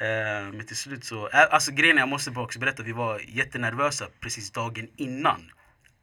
Eh, 0.00 0.52
men 0.52 0.66
till 0.66 0.76
slut 0.76 1.04
så, 1.04 1.28
eh, 1.28 1.40
alltså 1.50 1.72
grejen 1.72 1.96
jag 1.96 2.08
måste 2.08 2.30
bara 2.30 2.44
också 2.44 2.58
berätta, 2.58 2.82
vi 2.82 2.92
var 2.92 3.20
jättenervösa 3.28 4.06
precis 4.20 4.50
dagen 4.50 4.88
innan 4.96 5.50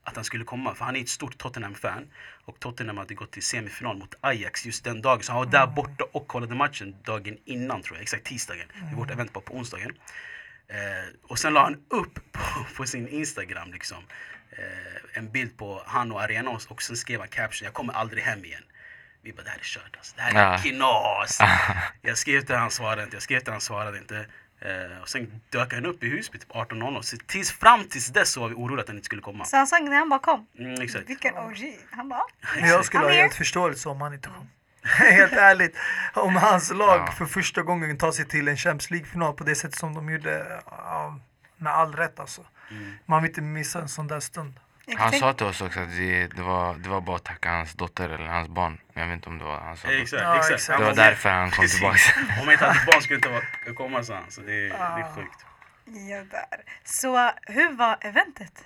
att 0.03 0.15
han 0.15 0.25
skulle 0.25 0.43
komma. 0.45 0.75
För 0.75 0.85
han 0.85 0.95
är 0.95 1.01
ett 1.01 1.09
stort 1.09 1.37
Tottenham-fan. 1.37 2.07
Och 2.45 2.59
Tottenham 2.59 2.97
hade 2.97 3.13
gått 3.13 3.31
till 3.31 3.43
semifinal 3.43 3.97
mot 3.97 4.15
Ajax 4.21 4.65
just 4.65 4.83
den 4.83 5.01
dagen. 5.01 5.23
Så 5.23 5.31
han 5.31 5.39
var 5.45 5.51
där 5.51 5.67
borta 5.67 6.03
och 6.11 6.27
kollade 6.27 6.55
matchen 6.55 6.95
dagen 7.05 7.37
innan 7.45 7.81
tror 7.81 7.97
jag, 7.97 8.01
exakt 8.03 8.23
tisdagen. 8.25 8.67
Mm. 8.81 8.95
Vårt 8.95 9.11
event 9.11 9.35
var 9.35 9.41
på 9.41 9.53
onsdagen. 9.53 9.91
Eh, 10.67 11.29
och 11.29 11.39
sen 11.39 11.53
la 11.53 11.63
han 11.63 11.75
upp 11.89 12.13
på, 12.31 12.41
på 12.77 12.85
sin 12.85 13.07
Instagram 13.07 13.71
liksom 13.71 13.97
eh, 14.51 15.17
en 15.17 15.31
bild 15.31 15.57
på 15.57 15.83
han 15.85 16.11
och 16.11 16.21
Arenos 16.21 16.65
och 16.65 16.81
sen 16.81 16.97
skrev 16.97 17.19
han 17.19 17.29
caption, 17.29 17.65
jag 17.65 17.73
kommer 17.73 17.93
aldrig 17.93 18.23
hem 18.23 18.45
igen. 18.45 18.63
Vi 19.21 19.33
bara, 19.33 19.43
det 19.43 19.49
här 19.49 19.57
är 19.57 19.63
kört 19.63 19.95
alltså. 19.97 20.15
Det 20.15 20.21
här 20.21 20.31
är 20.35 20.51
Ja. 20.51 20.57
knas. 20.57 21.39
Jag 22.01 22.17
skrev 22.17 22.41
till 22.41 22.55
han 22.55 22.71
svarade 22.71 23.03
inte, 23.03 23.15
jag 23.15 23.23
skrev 23.23 23.39
till 23.39 23.51
han 23.51 23.61
svarade 23.61 23.97
inte. 23.97 24.25
Eh, 24.65 25.01
och 25.01 25.09
sen 25.09 25.41
dök 25.49 25.73
han 25.73 25.85
upp 25.85 26.03
i 26.03 26.09
Husby 26.09 26.39
typ 26.39 26.51
18.00. 26.51 27.01
Så 27.01 27.17
tills, 27.17 27.51
fram 27.51 27.83
tills 27.83 28.07
dess 28.07 28.31
så 28.31 28.39
var 28.41 28.49
vi 28.49 28.55
oroliga 28.55 28.81
att 28.81 28.87
han 28.87 28.95
inte 28.95 29.05
skulle 29.05 29.21
komma. 29.21 29.45
Så 29.45 29.57
han 29.57 29.67
sang 29.67 29.89
när 29.89 29.97
han 29.97 30.09
bara 30.09 30.19
kom. 30.19 30.47
Mm, 30.59 30.81
exakt. 30.81 31.09
Vilken 31.09 31.37
OG. 31.37 31.77
Han 31.91 32.09
bara, 32.09 32.23
Men 32.59 32.69
jag 32.69 32.85
skulle 32.85 33.03
I'm 33.03 33.07
ha 33.07 33.13
helt 33.13 33.33
förståelse 33.33 33.89
om 33.89 34.01
han 34.01 34.13
inte 34.13 34.29
kom. 34.29 34.49
helt 34.83 35.33
ärligt. 35.33 35.75
Om 36.13 36.35
hans 36.35 36.71
lag 36.73 36.99
Ja. 37.07 37.11
för 37.11 37.25
första 37.25 37.61
gången 37.61 37.97
tar 37.97 38.11
sig 38.11 38.25
till 38.27 38.47
en 38.47 38.57
Champions 38.57 38.91
League-final 38.91 39.33
på 39.33 39.43
det 39.43 39.55
sätt 39.55 39.75
som 39.75 39.93
de 39.93 40.09
gjorde. 40.09 40.61
med 41.57 41.73
all 41.73 41.93
rätt 41.95 42.19
alltså. 42.19 42.41
Mm. 42.71 42.93
Man 43.05 43.21
vill 43.23 43.29
inte 43.31 43.41
missa 43.41 43.81
en 43.81 43.87
sån 43.89 44.07
där 44.07 44.19
stund. 44.19 44.59
Han 44.97 45.11
sa 45.11 45.33
till 45.33 45.45
oss 45.45 45.61
också 45.61 45.79
att 45.79 45.89
det, 45.97 46.27
det, 46.27 46.41
var, 46.41 46.75
det 46.75 46.89
var 46.89 47.01
bara 47.01 47.15
att 47.15 47.23
tacka 47.23 47.49
hans 47.49 47.73
dotter 47.73 48.09
eller 48.09 48.25
hans 48.25 48.47
barn. 48.49 48.77
Jag 48.93 49.05
vet 49.07 49.13
inte 49.13 49.29
om 49.29 49.37
det 49.37 49.43
var 49.43 49.59
han 49.59 49.77
sa. 49.77 49.87
dotter. 49.87 50.01
Exakt, 50.01 50.21
Ja, 50.23 50.37
exakt. 50.37 50.67
Det 50.79 50.85
var 50.85 50.93
därför 50.95 51.29
han 51.29 51.51
kom 51.51 51.67
tillbaka. 51.67 51.99
Om 52.43 52.51
inte 52.51 52.65
ett 52.65 52.85
barn 52.85 53.01
skulle 53.01 53.15
inte 53.17 53.29
vara- 53.29 53.75
komma 53.75 54.03
sa 54.03 54.15
han. 54.15 54.31
Så 54.31 54.41
det, 54.41 54.67
det 54.69 54.73
är 54.75 55.15
sjukt. 55.15 55.45
Ja, 55.85 56.17
där. 56.23 56.45
Så 56.83 57.31
hur 57.41 57.71
var 57.71 57.97
eventet? 58.01 58.65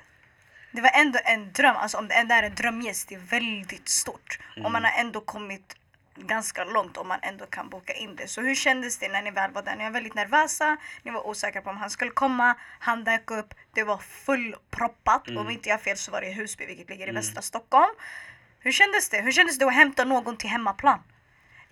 Det 0.71 0.81
var 0.81 0.91
ändå 0.93 1.19
en 1.25 1.51
dröm. 1.51 1.75
Alltså 1.75 1.97
om 1.97 2.07
det 2.07 2.13
ändå 2.13 2.35
är 2.35 2.43
en 2.43 2.55
drömgäst, 2.55 3.09
det 3.09 3.15
är 3.15 3.19
väldigt 3.19 3.89
stort. 3.89 4.39
Och 4.63 4.71
man 4.71 4.83
har 4.83 4.91
ändå 4.99 5.21
kommit 5.21 5.75
ganska 6.17 6.63
långt 6.63 6.97
om 6.97 7.07
man 7.07 7.19
ändå 7.21 7.45
kan 7.45 7.69
boka 7.69 7.93
in 7.93 8.15
det. 8.15 8.27
Så 8.27 8.41
hur 8.41 8.55
kändes 8.55 8.97
det 8.97 9.09
när 9.09 9.21
ni 9.21 9.31
väl 9.31 9.51
var 9.51 9.61
där? 9.61 9.75
Ni 9.75 9.83
var 9.83 9.91
väldigt 9.91 10.13
nervösa, 10.15 10.77
ni 11.03 11.11
var 11.11 11.27
osäkra 11.27 11.61
på 11.61 11.69
om 11.69 11.77
han 11.77 11.89
skulle 11.89 12.11
komma, 12.11 12.55
han 12.79 13.03
dök 13.03 13.31
upp, 13.31 13.53
det 13.73 13.83
var 13.83 13.97
fullproppat. 13.97 15.27
Mm. 15.27 15.37
Om 15.41 15.49
inte 15.49 15.69
jag 15.69 15.81
fel 15.81 15.97
så 15.97 16.11
var 16.11 16.21
det 16.21 16.27
i 16.27 16.33
Husby 16.33 16.65
vilket 16.65 16.89
ligger 16.89 17.05
i 17.05 17.09
Mm. 17.09 17.15
västra 17.21 17.41
Stockholm. 17.41 17.93
Hur 18.59 18.71
kändes 18.71 19.09
det? 19.09 19.21
Hur 19.21 19.31
kändes 19.31 19.59
det 19.59 19.65
att 19.65 19.73
hämta 19.73 20.03
någon 20.03 20.37
till 20.37 20.49
hemmaplan? 20.49 20.99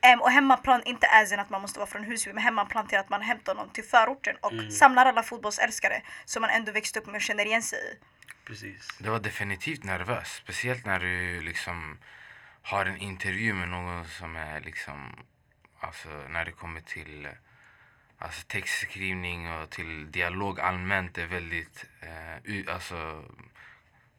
Em, 0.02 0.22
och 0.22 0.32
hemmaplan 0.32 0.82
inte 0.86 1.08
as 1.08 1.32
att 1.32 1.50
man 1.50 1.62
måste 1.62 1.80
vara 1.80 1.90
från 1.90 2.04
Husby, 2.04 2.34
men 2.34 2.44
hemmaplan 2.44 2.88
till 2.88 2.98
att 2.98 3.10
man 3.10 3.22
hämtar 3.22 3.56
någon 3.56 3.70
till 3.70 3.84
förorten 3.84 4.36
och 4.42 4.52
Mm. 4.52 4.72
samlar 4.72 5.06
alla 5.06 5.24
fotbollsälskare 5.24 6.02
som 6.26 6.42
man 6.42 6.50
ändå 6.50 6.72
växt 6.72 6.98
upp 6.98 7.06
med 7.06 7.16
och 7.16 7.22
känner 7.22 7.46
igen 7.46 7.62
sig 7.64 7.80
i. 7.80 7.98
Precis. 8.46 8.88
Det 9.00 9.10
var 9.10 9.20
definitivt 9.20 9.84
nervös. 9.84 10.28
Speciellt 10.30 10.86
när 10.86 11.00
du 11.00 11.42
liksom 11.42 11.98
har 12.66 12.86
en 12.86 12.98
intervju 12.98 13.54
med 13.54 13.70
någon 13.70 14.06
som 14.06 14.36
är 14.36 14.62
liksom... 14.62 15.26
Alltså 15.80 16.10
när 16.10 16.46
det 16.46 16.52
kommer 16.52 16.82
till 16.82 17.28
alltså 18.18 18.48
textskrivning 18.48 19.52
och 19.52 19.70
till 19.70 20.12
dialog 20.12 20.60
allmänt 20.60 21.18
är 21.18 21.26
väldigt... 21.26 21.86
Eh, 22.02 22.74
alltså, 22.74 23.24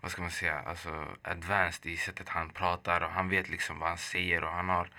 vad 0.00 0.10
ska 0.10 0.22
man 0.22 0.30
säga? 0.30 0.58
Alltså 0.58 1.06
advanced 1.22 1.86
i 1.86 1.96
sättet 1.96 2.28
han 2.28 2.50
pratar 2.50 3.00
och 3.00 3.10
han 3.10 3.28
vet 3.28 3.48
liksom 3.48 3.78
vad 3.78 3.88
han 3.88 3.98
säger 3.98 4.44
och 4.44 4.52
han 4.52 4.68
har... 4.68 4.90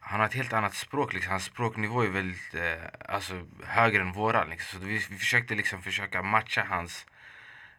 Han 0.00 0.20
har 0.20 0.26
ett 0.26 0.34
helt 0.34 0.52
annat 0.52 0.74
språk. 0.74 1.12
Liksom. 1.12 1.30
Hans 1.30 1.44
språknivå 1.44 2.02
är 2.02 2.08
väldigt 2.08 2.54
eh, 2.54 2.82
alltså, 3.08 3.46
högre 3.64 4.02
än 4.02 4.12
våran. 4.12 4.50
Liksom. 4.50 4.80
Så 4.80 4.86
vi, 4.86 4.94
vi 4.94 5.18
försökte 5.18 5.54
liksom 5.54 5.82
försöka 5.82 6.22
matcha 6.22 6.64
hans 6.68 7.06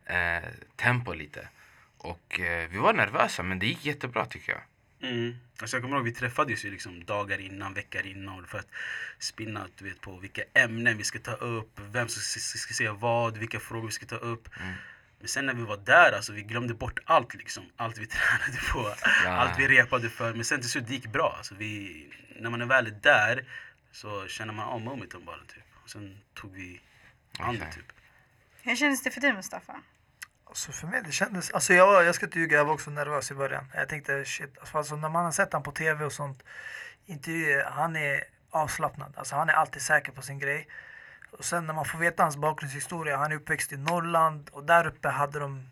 eh, 0.06 0.50
tempo 0.76 1.14
lite. 1.14 1.50
Och 2.06 2.40
eh, 2.40 2.70
vi 2.70 2.78
var 2.78 2.94
nervösa 2.94 3.44
men 3.44 3.60
det 3.60 3.66
gick 3.66 3.86
jättebra 3.86 4.26
tycker 4.26 4.52
jag. 4.52 4.62
Mm. 5.12 5.36
Alltså 5.62 5.76
jag 5.76 5.84
kommer 5.84 5.96
ihåg 5.98 6.06
vi 6.06 6.12
träffades 6.12 6.66
ju 6.66 6.72
liksom 6.72 7.06
dagar 7.06 7.40
innan, 7.42 7.74
veckor 7.74 8.06
innan 8.06 8.48
för 8.48 8.58
att 8.60 8.68
spinna 9.20 9.68
du 9.78 9.86
vet, 9.86 10.02
på 10.02 10.18
vilka 10.18 10.42
ämnen 10.54 10.98
vi 10.98 11.04
ska 11.04 11.20
ta 11.20 11.32
upp, 11.32 11.80
vem 11.92 12.08
som 12.08 12.22
ska, 12.40 12.74
säga 12.74 12.94
vad, 12.94 13.38
vilka 13.38 13.60
frågor 13.60 13.88
vi 13.88 13.94
ska 13.94 14.06
ta 14.06 14.16
upp. 14.16 14.50
Mm. 14.62 14.74
Men 15.20 15.28
sen 15.28 15.46
när 15.46 15.54
vi 15.54 15.64
var 15.64 15.78
där, 15.78 16.12
alltså 16.12 16.34
vi 16.34 16.42
glömde 16.42 16.74
bort 16.74 17.00
allt 17.06 17.34
liksom. 17.34 17.64
Allt 17.76 17.98
vi 17.98 18.06
tränade 18.16 18.60
på, 18.74 18.94
Ja. 19.24 19.30
allt 19.30 19.60
vi 19.60 19.68
repade 19.68 20.10
för. 20.10 20.34
Men 20.34 20.46
sen 20.46 20.62
till 20.62 20.70
slut 20.70 20.88
det 20.88 20.94
gick 20.94 21.08
bra. 21.08 21.34
Alltså 21.38 21.56
vi, 21.56 22.08
när 22.40 22.50
man 22.50 22.62
är 22.62 22.66
väl 22.66 23.02
där 23.02 23.46
så 23.92 24.28
känner 24.28 24.54
man 24.54 24.66
av 24.68 24.82
momenten 24.82 25.26
bara 25.26 25.38
typ. 25.38 25.64
Och 25.84 25.90
sen 25.90 26.20
tog 26.34 26.54
vi 26.54 26.82
an 27.40 27.56
Okej. 27.56 27.72
typ. 27.76 27.92
Hur 28.62 28.76
kändes 28.76 29.04
det 29.04 29.12
för 29.12 29.22
dig 29.22 29.34
Mustafa? 29.34 29.82
Alltså 30.46 30.72
för 30.72 30.88
mig 30.88 31.02
det 31.06 31.12
kändes, 31.12 31.52
alltså 31.52 31.74
jag, 31.74 31.88
var, 31.88 32.02
jag 32.02 32.16
ska 32.16 32.26
inte 32.26 32.40
ljuga, 32.40 32.58
jag 32.58 32.66
var 32.66 32.74
också 32.74 32.92
nervös 32.92 33.32
i 33.32 33.36
början. 33.36 33.72
Jag 33.74 33.90
tänkte 33.90 34.26
shit, 34.26 34.58
alltså, 34.60 34.78
alltså 34.78 34.96
när 34.96 35.10
man 35.10 35.26
har 35.26 35.32
sett 35.32 35.54
honom 35.54 35.64
på 35.64 35.72
tv 35.72 36.06
och 36.06 36.12
sånt, 36.12 36.44
intervjuer, 37.06 37.64
han 37.64 37.96
är 37.96 38.24
avslappnad. 38.50 39.14
Alltså 39.18 39.36
han 39.36 39.50
är 39.50 39.54
alltid 39.54 39.82
säker 39.82 40.12
på 40.12 40.22
sin 40.22 40.40
grej. 40.40 40.68
Och 41.32 41.46
sen 41.46 41.68
när 41.68 41.74
man 41.74 41.86
får 41.86 41.98
veta 42.00 42.24
hans 42.24 42.38
bakgrundshistoria, 42.38 43.18
han 43.18 43.32
är 43.32 43.36
uppväxt 43.36 43.72
i 43.72 43.78
Norrland 43.78 44.50
och 44.52 44.64
där 44.64 44.88
uppe 44.88 45.10
hade 45.10 45.40
de 45.40 45.70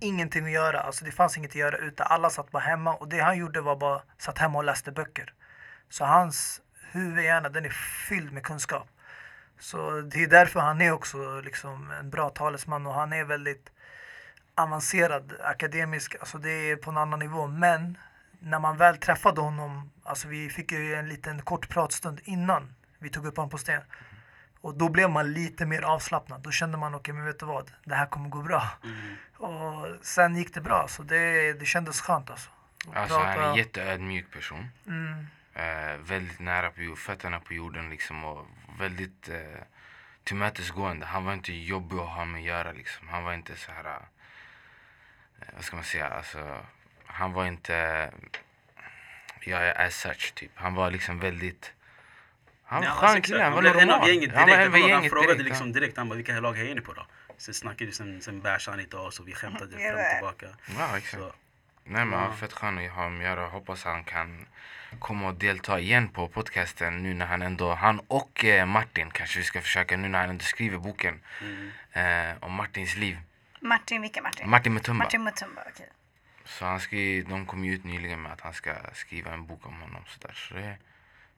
ingenting 0.00 0.44
att 0.44 0.50
göra. 0.50 0.80
Alltså 0.80 1.04
det 1.04 1.10
fanns 1.10 1.36
inget 1.36 1.50
att 1.50 1.56
göra 1.56 1.76
ute. 1.76 2.04
Alla 2.04 2.30
satt 2.30 2.50
bara 2.50 2.62
hemma 2.62 2.94
och 2.94 3.08
det 3.08 3.20
han 3.20 3.38
gjorde 3.38 3.60
var 3.60 3.76
bara 3.76 4.02
satt 4.18 4.38
hemma 4.38 4.58
och 4.58 4.64
läste 4.64 4.92
böcker. 4.92 5.34
Så 5.88 6.04
hans 6.04 6.60
huvudhjärna, 6.90 7.48
den 7.48 7.64
är 7.64 7.70
fylld 8.08 8.32
med 8.32 8.42
kunskap. 8.42 8.88
Så 9.58 10.00
det 10.00 10.22
är 10.22 10.26
därför 10.26 10.60
han 10.60 10.80
är 10.80 10.92
också 10.92 11.40
liksom 11.40 11.90
en 11.90 12.10
bra 12.10 12.30
talesman 12.30 12.86
och 12.86 12.94
han 12.94 13.12
är 13.12 13.24
väldigt 13.24 13.70
avancerad 14.56 15.32
akademisk, 15.40 16.16
alltså 16.20 16.38
det 16.38 16.50
är 16.50 16.76
på 16.76 16.90
en 16.90 16.96
annan 16.96 17.18
nivå. 17.18 17.46
Men 17.46 17.98
när 18.38 18.58
man 18.58 18.76
väl 18.76 18.96
träffade 18.96 19.40
honom, 19.40 19.90
alltså 20.04 20.28
vi 20.28 20.48
fick 20.48 20.72
ju 20.72 20.94
en 20.94 21.08
liten 21.08 21.42
kort 21.42 21.68
pratstund 21.68 22.20
innan 22.24 22.74
vi 22.98 23.08
tog 23.08 23.26
upp 23.26 23.36
honom 23.36 23.50
på 23.50 23.58
sten. 23.58 23.82
Och 24.60 24.74
då 24.74 24.88
blev 24.88 25.10
man 25.10 25.32
lite 25.32 25.66
mer 25.66 25.82
avslappnad. 25.82 26.40
Då 26.40 26.50
kände 26.50 26.78
man, 26.78 26.94
okej 26.94 27.14
men 27.14 27.24
vet 27.24 27.38
du 27.38 27.46
vad, 27.46 27.72
det 27.84 27.94
här 27.94 28.06
kommer 28.06 28.28
gå 28.28 28.42
bra. 28.42 28.62
Mm. 28.84 29.16
Och 29.36 29.86
sen 30.02 30.36
gick 30.36 30.54
det 30.54 30.60
bra, 30.60 30.86
så 30.88 31.02
det, 31.02 31.52
det 31.52 31.66
kändes 31.66 32.00
skönt 32.00 32.30
alltså. 32.30 32.50
Alltså 32.94 33.18
han 33.18 33.38
är 33.38 33.48
en 33.48 33.54
jätteödmjuk 33.54 34.32
person. 34.32 34.68
mm, 34.86 35.26
Eh, 35.56 35.96
väldigt 35.96 36.40
nära 36.40 36.70
på 36.70 36.96
fötterna 36.96 37.40
på 37.40 37.54
jorden 37.54 37.90
liksom 37.90 38.24
och 38.24 38.46
väldigt 38.78 39.28
eh, 39.28 39.62
tillmötesgående. 40.24 41.06
Han 41.06 41.24
var 41.24 41.32
inte 41.32 41.52
jobbig 41.52 41.96
att 41.96 42.08
ha 42.08 42.24
med 42.24 42.38
att 42.38 42.44
göra 42.44 42.72
liksom. 42.72 43.08
Han 43.08 43.24
var 43.24 43.34
inte 43.34 43.56
så 43.56 43.72
här, 43.72 43.84
eh, 43.84 44.02
vad 45.54 45.64
ska 45.64 45.76
man 45.76 45.84
säga, 45.84 46.06
alltså 46.08 46.58
han 47.06 47.32
var 47.32 47.46
inte, 47.46 48.10
jag 49.44 49.66
är 49.68 49.86
as 49.86 50.00
such 50.00 50.34
typ. 50.34 50.50
Han 50.54 50.74
var 50.74 50.90
liksom 50.90 51.18
väldigt, 51.18 51.72
han 52.64 52.82
var 52.82 52.90
skön 52.90 53.08
alltså, 53.08 53.22
kille, 53.32 53.42
han 53.44 53.52
var 53.52 53.60
blev 53.60 53.76
en 53.76 53.80
av 53.80 53.86
normal. 53.86 54.08
gänget 54.08 54.34
Han 54.34 54.46
direkt. 54.46 54.58
var 54.58 54.62
Jag 54.62 54.66
en 54.66 54.72
av 54.72 54.78
ihåg, 54.78 54.90
han 54.90 54.98
gänget 54.98 55.12
frågade 55.12 55.34
direkt. 55.34 55.48
liksom 55.48 55.72
direkt, 55.72 55.96
han 55.96 56.08
bara 56.08 56.14
vilka 56.16 56.40
lag 56.40 56.54
hejar 56.54 56.74
ni 56.74 56.80
på 56.80 56.92
då? 56.92 57.06
Sen 57.38 57.54
snackade 57.54 57.86
vi, 57.86 57.92
sen, 57.92 58.22
sen 58.22 58.40
bashade 58.40 58.72
han 58.76 58.82
lite 58.82 58.96
av 58.96 59.06
oss 59.06 59.20
och 59.20 59.28
vi 59.28 59.32
skämtade 59.34 59.70
fram 59.70 59.94
och 59.94 60.10
tillbaka. 60.14 60.46
Ja, 60.78 60.98
exakt. 60.98 61.22
Så, 61.22 61.32
Nej 61.88 62.04
men 62.04 62.18
han 62.18 62.30
Ja. 62.30 62.36
fett 62.36 62.52
skön 62.52 62.78
att 62.78 62.90
ha 62.92 63.08
med 63.08 63.32
att 63.32 63.36
göra. 63.38 63.48
Hoppas 63.48 63.84
han 63.84 64.04
kan 64.04 64.46
komma 64.98 65.28
och 65.28 65.34
delta 65.34 65.80
igen 65.80 66.08
på 66.08 66.28
podcasten 66.28 67.02
nu 67.02 67.14
när 67.14 67.26
han 67.26 67.42
ändå, 67.42 67.74
han 67.74 68.00
och 68.08 68.44
eh, 68.44 68.66
Martin 68.66 69.10
kanske 69.10 69.38
vi 69.38 69.44
ska 69.44 69.60
försöka 69.60 69.96
nu 69.96 70.08
när 70.08 70.18
han 70.20 70.30
ändå 70.30 70.44
skriver 70.44 70.78
boken 70.78 71.20
mm. 71.40 71.70
eh, 71.92 72.34
om 72.40 72.52
Martins 72.52 72.96
liv. 72.96 73.18
Martin, 73.68 74.02
vilken 74.02 74.22
Martin? 74.22 74.50
Martin 74.50 74.74
Mutumba. 74.74 75.04
Martin 75.04 75.24
Mutumba, 75.24 75.62
okej. 75.68 75.88
Så 76.44 76.64
han 76.64 76.80
skri, 76.80 77.22
de 77.22 77.46
kom 77.46 77.64
ju 77.64 77.74
ut 77.74 77.84
nyligen 77.84 78.22
med 78.22 78.32
att 78.32 78.40
han 78.40 78.54
ska 78.54 78.74
skriva 78.92 79.32
en 79.32 79.46
bok 79.46 79.66
om 79.66 79.80
honom. 79.80 80.02
Så, 80.06 80.26
där. 80.26 80.34
så 80.34 80.54
det, 80.54 80.78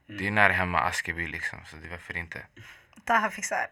det 0.05 0.27
är 0.27 0.31
nära 0.31 0.53
hemma 0.53 0.79
Askeby 0.79 1.27
liksom, 1.27 1.59
så 1.65 1.77
det 1.77 1.89
varför 1.89 2.17
inte. 2.17 2.45
Taha 3.03 3.29
fixar. 3.29 3.67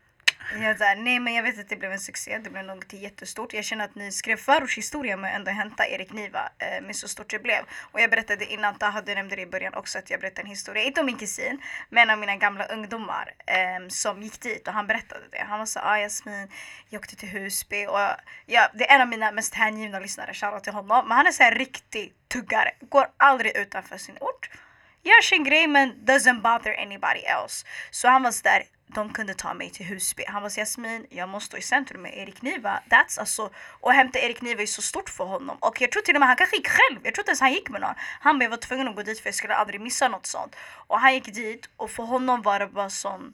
Jag 0.54 0.78
där, 0.78 0.96
nej 0.96 1.20
men 1.20 1.34
jag 1.34 1.44
vet 1.44 1.60
att 1.60 1.70
det 1.70 1.76
blev 1.76 1.92
en 1.92 2.00
succé, 2.00 2.38
det 2.44 2.50
blev 2.50 2.66
något 2.66 2.94
jättestort. 2.94 3.54
Jag 3.54 3.64
känner 3.66 3.86
att 3.86 3.96
ni 3.96 4.12
skrev 4.12 4.38
förortshistoria 4.38 5.18
med 5.18 5.30
att 5.32 5.36
ändå 5.36 5.52
hämta 5.52 5.88
Erik 5.88 6.14
Niva 6.14 6.50
eh, 6.60 6.86
med 6.86 6.96
så 6.96 7.08
stort 7.08 7.30
det 7.30 7.40
blev. 7.40 7.60
Och 7.92 8.02
jag 8.02 8.10
berättade 8.10 8.46
innan, 8.46 8.78
Taha 8.78 9.02
du 9.02 9.16
nämnde 9.16 9.36
det 9.36 9.42
i 9.42 9.46
början 9.46 9.74
också 9.74 10.00
att 10.00 10.10
jag 10.10 10.20
berättade 10.20 10.42
en 10.42 10.48
historia, 10.48 10.84
inte 10.84 11.00
om 11.00 11.06
min 11.06 11.18
kusin, 11.18 11.62
men 11.90 12.10
om 12.10 12.20
mina 12.20 12.36
gamla 12.36 12.66
ungdomar 12.66 13.34
eh, 13.46 13.88
som 13.88 14.22
gick 14.22 14.42
dit 14.42 14.68
och 14.68 14.74
han 14.74 14.88
berättade 14.88 15.24
det. 15.32 15.46
Han 15.50 15.60
var 15.60 15.66
så 15.66 15.80
ah 15.80 15.98
Jasmin, 15.98 16.52
jag 16.90 17.00
åkte 17.00 17.16
till 17.16 17.30
Husby 17.30 17.86
och 17.86 18.00
ja, 18.46 18.70
det 18.74 18.90
är 18.90 18.96
en 18.96 19.02
av 19.02 19.08
mina 19.08 19.32
mest 19.32 19.54
hängivna 19.54 20.00
lyssnare, 20.00 20.34
shoutout 20.34 20.64
till 20.64 20.74
honom. 20.74 21.08
Men 21.08 21.18
han 21.18 21.28
är 21.28 21.32
så 21.32 21.44
här 21.44 21.56
riktig 21.56 22.14
tuggare, 22.28 22.72
går 22.90 23.08
aldrig 23.18 23.58
utanför 23.58 23.98
sin 23.98 24.18
ort 24.20 24.50
gör 25.04 25.22
sin 25.22 25.44
grej 25.44 25.68
men 25.68 25.94
doesn't 26.06 26.42
bother 26.42 26.80
anybody 26.80 27.20
else. 27.20 27.66
Så 27.92 28.08
han 28.08 28.24
var 28.24 28.32
sådär, 28.32 28.64
de 28.88 29.14
kunde 29.14 29.34
ta 29.34 29.54
mig 29.54 29.70
till 29.70 29.86
Husby. 29.86 30.24
Han 30.28 30.42
var 30.42 30.50
så 30.50 30.60
Jasmin, 30.60 31.06
jag 31.10 31.30
måste 31.30 31.48
stå 31.48 31.58
i 31.58 31.62
centrum 31.62 32.02
med 32.02 32.18
Erik 32.18 32.42
Niva. 32.42 32.82
That's 32.90 33.20
alltså, 33.20 33.50
och 33.56 33.94
hämta 33.94 34.20
Erik 34.20 34.42
Niva 34.42 34.62
är 34.62 34.66
så 34.66 34.82
stort 34.82 35.10
för 35.10 35.24
honom. 35.24 35.58
Och 35.60 35.82
jag 35.82 35.92
tror 35.92 36.02
till 36.02 36.16
och 36.16 36.20
med 36.20 36.28
han 36.28 36.38
kanske 36.38 36.56
gick 36.56 36.68
själv. 36.68 37.00
Jag 37.04 37.14
tror 37.14 37.22
inte 37.22 37.30
ens 37.30 37.40
han 37.40 37.54
gick 37.54 37.70
med 37.70 37.82
någon. 37.82 37.96
Han 38.20 38.40
bara, 38.40 38.44
jag 38.44 38.50
var 38.50 38.58
tvungen 38.58 38.88
att 38.88 38.96
gå 38.96 39.04
dit 39.04 39.20
för 39.20 39.28
jag 39.28 39.36
skulle 39.36 39.56
aldrig 39.56 39.82
missa 39.82 40.08
något 40.08 40.26
sånt. 40.26 40.56
Och 40.88 41.00
han 41.00 41.14
gick 41.14 41.34
dit 41.34 41.70
och 41.78 41.92
för 41.92 42.04
honom 42.04 42.42
var 42.42 42.60
det 42.60 42.68
bara 42.68 42.90
sån 42.90 43.34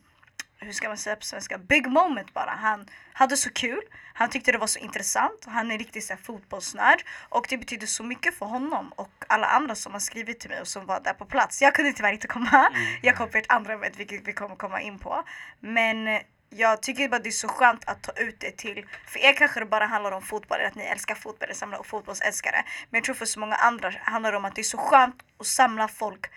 hur 0.63 0.71
ska 0.71 0.87
man 0.87 0.97
säga 0.97 1.15
på 1.15 1.25
svenska, 1.25 1.57
big 1.57 1.87
moment 1.87 2.33
bara. 2.33 2.51
Han 2.51 2.85
hade 3.13 3.37
så 3.37 3.49
kul, 3.49 3.81
han 4.13 4.29
tyckte 4.29 4.51
det 4.51 4.57
var 4.57 4.67
så 4.67 4.79
intressant, 4.79 5.45
han 5.45 5.71
är 5.71 5.77
riktigt 5.77 6.03
så 6.03 6.13
här, 6.13 6.21
fotbollsnörd 6.21 7.03
och 7.29 7.45
det 7.49 7.57
betyder 7.57 7.87
så 7.87 8.03
mycket 8.03 8.35
för 8.35 8.45
honom 8.45 8.93
och 8.95 9.11
alla 9.27 9.47
andra 9.47 9.75
som 9.75 9.93
har 9.93 9.99
skrivit 9.99 10.39
till 10.39 10.49
mig 10.49 10.61
och 10.61 10.67
som 10.67 10.85
var 10.85 10.99
där 10.99 11.13
på 11.13 11.25
plats. 11.25 11.61
Jag 11.61 11.75
kunde 11.75 11.93
tyvärr 11.93 12.13
inte 12.13 12.27
komma, 12.27 12.69
jag 13.01 13.15
kom 13.15 13.29
på 13.29 13.37
ett 13.37 13.51
andra 13.51 13.73
event 13.73 13.95
vilket 13.97 14.27
vi 14.27 14.33
kommer 14.33 14.55
komma 14.55 14.81
in 14.81 14.99
på. 14.99 15.23
Men 15.59 16.07
eh, 16.07 16.21
jag 16.55 16.81
tycker 16.81 17.09
bara 17.09 17.19
det 17.19 17.29
är 17.29 17.31
så 17.31 17.47
skönt 17.47 17.89
att 17.89 18.03
ta 18.03 18.11
ut 18.11 18.39
det 18.39 18.57
till, 18.57 18.85
för 19.07 19.19
er 19.19 19.33
kanske 19.33 19.59
det 19.59 19.65
bara 19.65 19.85
handlar 19.85 20.11
om 20.11 20.21
fotboll, 20.21 20.57
eller 20.57 20.67
att 20.67 20.75
ni 20.75 20.83
älskar 20.83 21.15
fotboll, 21.15 21.43
eller 21.43 21.55
samlar 21.55 21.83
fotbollsälskare. 21.83 22.63
Men 22.89 22.97
jag 22.97 23.03
tror 23.03 23.15
för 23.15 23.25
så 23.25 23.39
många 23.39 23.55
andra 23.55 23.93
handlar 24.01 24.31
det 24.31 24.37
om 24.37 24.45
att 24.45 24.55
det 24.55 24.61
är 24.61 24.63
så 24.63 24.77
skönt 24.77 25.15
att 25.39 25.47
samla 25.47 25.87
folk 25.87 26.29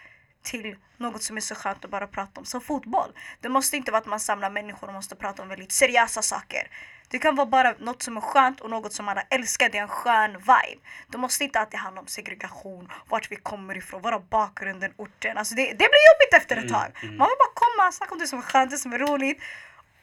till 0.47 0.76
något 0.97 1.22
som 1.22 1.36
är 1.36 1.40
så 1.40 1.55
skönt 1.55 1.84
att 1.84 1.90
bara 1.90 2.07
prata 2.07 2.40
om 2.40 2.44
som 2.47 2.61
fotboll. 2.61 3.11
Det 3.40 3.49
måste 3.49 3.76
inte 3.76 3.90
vara 3.90 4.01
att 4.01 4.07
man 4.07 4.20
samlar 4.20 4.51
människor 4.51 4.86
och 4.88 4.94
måste 4.94 5.16
prata 5.16 5.42
om 5.42 5.49
väldigt 5.49 5.72
seriösa 5.72 6.22
saker. 6.22 6.70
Det 7.09 7.18
kan 7.18 7.34
vara 7.36 7.47
bara 7.47 7.74
något 7.78 8.03
som 8.03 8.16
är 8.16 8.20
skönt 8.20 8.61
och 8.61 8.70
något 8.70 8.92
som 8.92 9.09
alla 9.09 9.20
älskar. 9.30 9.68
Det 9.68 9.78
är 9.78 9.82
en 9.82 9.88
skön 9.88 10.32
vibe. 10.32 10.80
Det 11.09 11.18
måste 11.18 11.44
inte 11.44 11.61
alltid 11.61 11.80
handla 11.80 12.01
om 12.01 12.07
segregation, 12.07 12.88
vart 13.09 13.30
vi 13.32 13.36
kommer 13.36 13.76
ifrån, 13.76 14.03
våra 14.03 14.18
bakgrunden, 14.20 14.92
orten. 14.97 15.38
Alltså 15.38 15.55
det, 15.55 15.62
det 15.64 15.76
blir 15.92 16.05
jobbigt 16.12 16.34
efter 16.42 16.57
ett 16.57 16.68
tag. 16.72 16.88
Man 17.03 17.28
vill 17.28 17.38
bara 17.44 17.55
komma, 17.55 17.92
snacka 17.92 18.12
om 18.12 18.18
det 18.18 18.26
som 18.26 18.38
är 18.38 18.42
skönt, 18.42 18.70
det 18.70 18.78
som 18.78 18.92
är 18.92 18.99
roligt. 18.99 19.42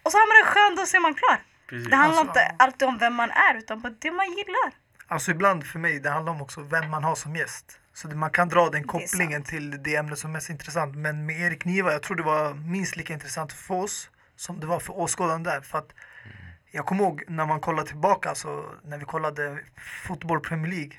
Och 0.03 0.11
så 0.11 0.17
har 0.17 0.27
man 0.27 0.35
det 0.45 0.51
skönt 0.51 0.79
och 0.79 0.87
så 0.87 0.97
är 0.97 1.01
man 1.01 1.13
klar. 1.13 1.37
Precis. 1.67 1.89
Det 1.89 1.95
handlar 1.95 2.19
Alltså- 2.19 2.39
inte 2.41 2.55
alltid 2.63 2.87
om 2.87 2.97
vem 2.97 3.13
man 3.13 3.31
är 3.31 3.55
utan 3.57 3.81
bara 3.81 3.93
det 3.99 4.11
man 4.11 4.25
gillar. 4.31 4.71
Alltså 5.07 5.31
ibland 5.31 5.65
för 5.67 5.79
mig, 5.79 5.99
det 5.99 6.09
handlar 6.09 6.33
om 6.33 6.41
också 6.41 6.61
vem 6.61 6.89
man 6.91 7.03
har 7.03 7.15
som 7.15 7.35
gäst. 7.35 7.79
Så 7.93 8.07
man 8.07 8.29
kan 8.29 8.49
dra 8.49 8.69
den 8.69 8.83
kopplingen 8.83 9.43
till 9.43 9.83
det 9.83 9.95
ämne 9.95 10.15
som 10.15 10.29
är 10.29 10.33
mest 10.33 10.49
intressant. 10.49 10.95
Men 10.95 11.25
med 11.25 11.39
Erik 11.41 11.65
Niva, 11.65 11.91
jag 11.91 12.03
tror 12.03 12.17
det 12.17 12.23
var 12.23 12.53
minst 12.53 12.95
lika 12.95 13.13
intressant 13.13 13.53
för 13.53 13.75
oss 13.75 14.09
som 14.35 14.59
det 14.59 14.67
var 14.67 14.79
för 14.79 14.97
åskådaren 14.99 15.43
där. 15.43 15.61
För 15.61 15.77
att 15.77 15.89
jag 16.71 16.85
kommer 16.85 17.03
ihåg 17.03 17.23
när 17.27 17.45
man 17.45 17.59
kollar 17.59 17.83
tillbaka, 17.83 18.29
alltså, 18.29 18.65
när 18.83 18.97
vi 18.97 19.05
kollade 19.05 19.59
fotboll 20.07 20.39
Premier 20.39 20.71
League. 20.71 20.91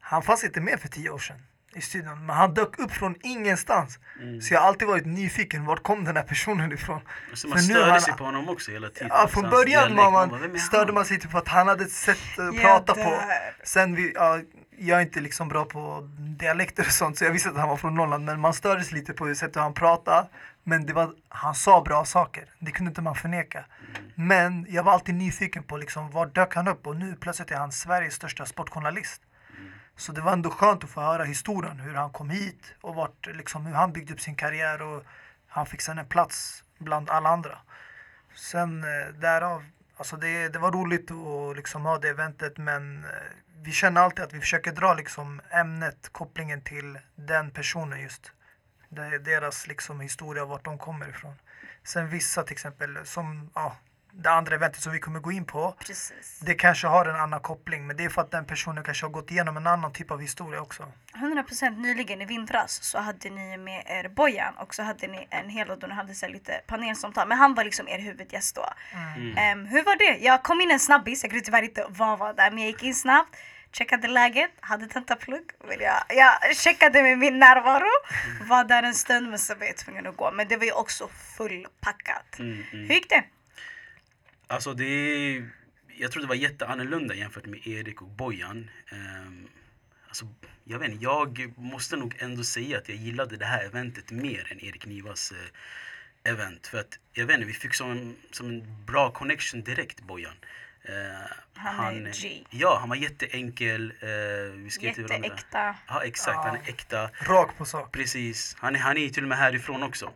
Han 0.00 0.22
fanns 0.22 0.44
inte 0.44 0.60
med 0.60 0.80
för 0.80 0.88
tio 0.88 1.10
år 1.10 1.18
sedan. 1.18 1.42
i 1.74 1.80
studion. 1.80 2.26
Men 2.26 2.36
han 2.36 2.54
dök 2.54 2.78
upp 2.78 2.92
från 2.92 3.14
ingenstans. 3.22 3.98
Mm. 4.22 4.40
Så 4.40 4.54
jag 4.54 4.60
har 4.60 4.68
alltid 4.68 4.88
varit 4.88 5.06
nyfiken, 5.06 5.64
vart 5.64 5.82
kom 5.82 6.04
den 6.04 6.16
här 6.16 6.22
personen 6.22 6.72
ifrån? 6.72 7.00
Så 7.34 7.48
man 7.48 7.58
För 7.58 7.66
nu 7.68 7.74
störde 7.74 7.90
han- 7.90 8.00
sig 8.00 8.14
på 8.16 8.24
honom 8.24 8.48
också 8.48 8.70
hela 8.70 8.88
tiden. 8.88 9.08
Ja, 9.10 9.22
Så 9.22 9.28
från 9.28 9.50
början 9.50 9.94
man, 9.94 10.40
"Vem 10.40 10.54
är 10.54 10.58
störde 10.58 10.84
han?" 10.84 10.94
man 10.94 11.04
sig 11.04 11.18
typ 11.20 11.30
för 11.30 11.38
att 11.38 11.48
han 11.48 11.68
hade 11.68 11.84
ett 11.84 11.92
sätt 11.92 12.38
att 12.38 12.60
prata 12.60 12.94
på. 12.94 13.20
Sen, 13.64 13.94
vi, 13.94 14.12
ja, 14.14 14.40
jag 14.78 14.98
är 14.98 15.02
inte 15.02 15.20
liksom 15.20 15.48
bra 15.48 15.64
på 15.64 16.08
dialekter 16.18 16.82
och 16.82 16.92
sånt 16.92 17.18
så 17.18 17.24
jag 17.24 17.32
visste 17.32 17.48
att 17.48 17.56
han 17.56 17.68
var 17.68 17.76
från 17.76 17.94
Norrland. 17.94 18.24
Men 18.24 18.40
man 18.40 18.54
stördes 18.54 18.92
lite 18.92 19.12
på 19.12 19.34
sättet 19.34 19.56
han 19.56 19.74
pratade. 19.74 20.28
Men 20.62 20.86
det 20.86 20.92
var, 20.92 21.14
han 21.28 21.54
sa 21.54 21.82
bra 21.82 22.04
saker. 22.04 22.44
Det 22.58 22.70
kunde 22.70 22.88
inte 22.88 23.02
man 23.02 23.14
förneka. 23.14 23.64
Men 24.14 24.66
jag 24.68 24.82
var 24.82 24.92
alltid 24.92 25.14
nyfiken 25.14 25.62
på 25.62 25.76
liksom, 25.76 26.10
var 26.10 26.26
dök 26.26 26.54
han 26.54 26.68
upp? 26.68 26.86
Och 26.86 26.96
nu 26.96 27.16
plötsligt 27.20 27.50
är 27.50 27.56
han 27.56 27.72
Sveriges 27.72 28.14
största 28.14 28.46
sportjournalist. 28.46 29.22
Så 29.96 30.12
det 30.12 30.20
var 30.20 30.32
ändå 30.32 30.50
skönt 30.50 30.84
att 30.84 30.90
få 30.90 31.00
höra 31.00 31.24
historien, 31.24 31.80
hur 31.80 31.94
han 31.94 32.10
kom 32.10 32.30
hit 32.30 32.74
och 32.80 32.94
vart, 32.94 33.26
liksom, 33.26 33.66
hur 33.66 33.74
han 33.74 33.92
byggde 33.92 34.12
upp 34.12 34.20
sin 34.20 34.34
karriär 34.34 34.82
och 34.82 35.04
han 35.48 35.66
fick 35.66 35.80
sen 35.80 35.98
en 35.98 36.06
plats 36.06 36.64
bland 36.78 37.10
alla 37.10 37.28
andra. 37.28 37.58
Sen 38.34 38.84
eh, 38.84 39.14
därav, 39.20 39.64
alltså 39.96 40.16
det, 40.16 40.48
det 40.48 40.58
var 40.58 40.72
roligt 40.72 41.10
att 41.10 41.56
liksom 41.56 41.84
ha 41.84 41.98
det 41.98 42.08
eventet 42.08 42.58
men 42.58 43.04
eh, 43.04 43.10
vi 43.62 43.72
känner 43.72 44.00
alltid 44.00 44.24
att 44.24 44.32
vi 44.32 44.40
försöker 44.40 44.72
dra 44.72 44.94
liksom 44.94 45.40
ämnet, 45.50 46.08
kopplingen 46.12 46.62
till 46.62 46.98
den 47.16 47.50
personen 47.50 48.00
just. 48.00 48.32
Det 48.88 49.02
är 49.02 49.18
deras 49.18 49.66
liksom 49.66 50.00
historia, 50.00 50.44
vart 50.44 50.64
de 50.64 50.78
kommer 50.78 51.08
ifrån. 51.08 51.34
Sen 51.82 52.08
vissa 52.08 52.42
till 52.42 52.52
exempel, 52.52 52.98
som 53.04 53.50
ja, 53.54 53.76
det 54.22 54.30
andra 54.30 54.54
eventet 54.54 54.82
som 54.82 54.92
vi 54.92 54.98
kommer 54.98 55.20
gå 55.20 55.32
in 55.32 55.44
på, 55.44 55.74
Precis. 55.78 56.40
det 56.40 56.54
kanske 56.54 56.86
har 56.86 57.06
en 57.06 57.16
annan 57.16 57.40
koppling 57.40 57.86
men 57.86 57.96
det 57.96 58.04
är 58.04 58.08
för 58.08 58.22
att 58.22 58.30
den 58.30 58.44
personen 58.44 58.84
kanske 58.84 59.06
har 59.06 59.10
gått 59.10 59.30
igenom 59.30 59.56
en 59.56 59.66
annan 59.66 59.92
typ 59.92 60.10
av 60.10 60.20
historia 60.20 60.60
också. 60.60 60.92
100% 61.14 61.76
nyligen 61.76 62.22
i 62.22 62.24
vintras 62.24 62.82
så 62.82 62.98
hade 62.98 63.30
ni 63.30 63.56
med 63.56 63.84
er 63.86 64.08
Bojan 64.08 64.54
och 64.56 64.74
så 64.74 64.82
hade 64.82 65.06
ni 65.06 65.26
en 65.30 65.48
hel 65.48 65.68
dag 65.68 65.78
då 65.78 65.86
ni 65.86 65.94
hade 65.94 66.14
så 66.14 66.28
lite 66.28 66.60
panelsamtal. 66.66 67.28
Men 67.28 67.38
han 67.38 67.54
var 67.54 67.64
liksom 67.64 67.88
er 67.88 67.98
huvudgäst 67.98 68.54
då. 68.54 68.66
Mm. 68.92 69.38
Ehm, 69.38 69.66
hur 69.66 69.82
var 69.82 69.96
det? 69.96 70.24
Jag 70.24 70.42
kom 70.42 70.60
in 70.60 70.70
en 70.70 70.80
snabbis, 70.80 71.22
jag 71.22 71.30
kunde 71.30 71.44
tyvärr 71.44 71.62
inte 71.62 71.86
vad 71.88 72.18
var 72.18 72.34
där 72.34 72.50
men 72.50 72.58
jag 72.58 72.66
gick 72.66 72.82
in 72.82 72.94
snabbt. 72.94 73.36
Checkade 73.72 74.08
läget, 74.08 74.50
hade 74.60 74.86
tentaplugg. 74.86 75.50
Men 75.68 75.80
jag, 75.80 76.02
jag 76.08 76.56
checkade 76.56 77.02
med 77.02 77.18
min 77.18 77.38
närvaro. 77.38 77.90
Var 78.48 78.64
där 78.64 78.82
en 78.82 78.94
stund 78.94 79.30
men 79.30 79.38
så 79.38 79.54
var 79.54 79.66
jag 79.66 79.76
tvungen 79.76 80.06
att 80.06 80.16
gå. 80.16 80.30
Men 80.32 80.48
det 80.48 80.56
var 80.56 80.64
ju 80.64 80.72
också 80.72 81.08
fullpackat. 81.08 82.38
Mm, 82.38 82.64
mm. 82.72 82.88
Hur 82.88 82.94
gick 82.94 83.10
det? 83.10 83.24
Alltså 84.50 84.74
det 84.74 84.84
är, 84.84 85.50
jag 85.96 86.12
tror 86.12 86.22
det 86.22 86.28
var 86.28 86.34
jätteannorlunda 86.34 87.14
jämfört 87.14 87.46
med 87.46 87.66
Erik 87.66 88.02
och 88.02 88.08
Bojan. 88.08 88.70
Um, 88.92 89.48
alltså, 90.08 90.28
jag 90.64 90.78
vet 90.78 90.90
inte, 90.90 91.04
jag 91.04 91.52
måste 91.58 91.96
nog 91.96 92.14
ändå 92.18 92.42
säga 92.44 92.78
att 92.78 92.88
jag 92.88 92.98
gillade 92.98 93.36
det 93.36 93.44
här 93.46 93.64
eventet 93.64 94.10
mer 94.10 94.52
än 94.52 94.60
Erik 94.64 94.86
Nivas 94.86 95.32
eh, 95.32 96.32
event. 96.32 96.66
För 96.66 96.78
att, 96.78 96.98
jag 97.12 97.26
vet 97.26 97.34
inte, 97.34 97.46
vi 97.46 97.52
fick 97.52 97.74
som 97.74 97.90
en, 97.90 98.16
som 98.30 98.48
en 98.48 98.84
bra 98.86 99.10
connection 99.10 99.62
direkt, 99.62 100.00
Bojan. 100.00 100.34
Eh, 100.82 101.30
Han 101.54 102.06
är 102.06 102.12
G. 102.12 102.44
Ja, 102.50 102.76
han 102.80 102.88
var 102.88 102.96
jätteenkel. 102.96 103.92
eh, 104.00 104.08
vi. 104.54 104.70
Jätteäkta. 104.80 105.76
Ja, 105.88 106.02
exakt. 106.04 106.36
Han 106.36 106.54
är 106.56 106.60
Ja. 106.64 106.68
äkta. 106.68 107.10
Rak 107.20 107.56
på 107.58 107.64
sak. 107.64 107.92
Precis. 107.92 108.56
Han 108.58 108.74
är, 108.76 108.80
han 108.80 108.96
är 108.96 109.08
till 109.08 109.22
och 109.22 109.28
med 109.28 109.38
härifrån 109.38 109.82
också. 109.82 110.12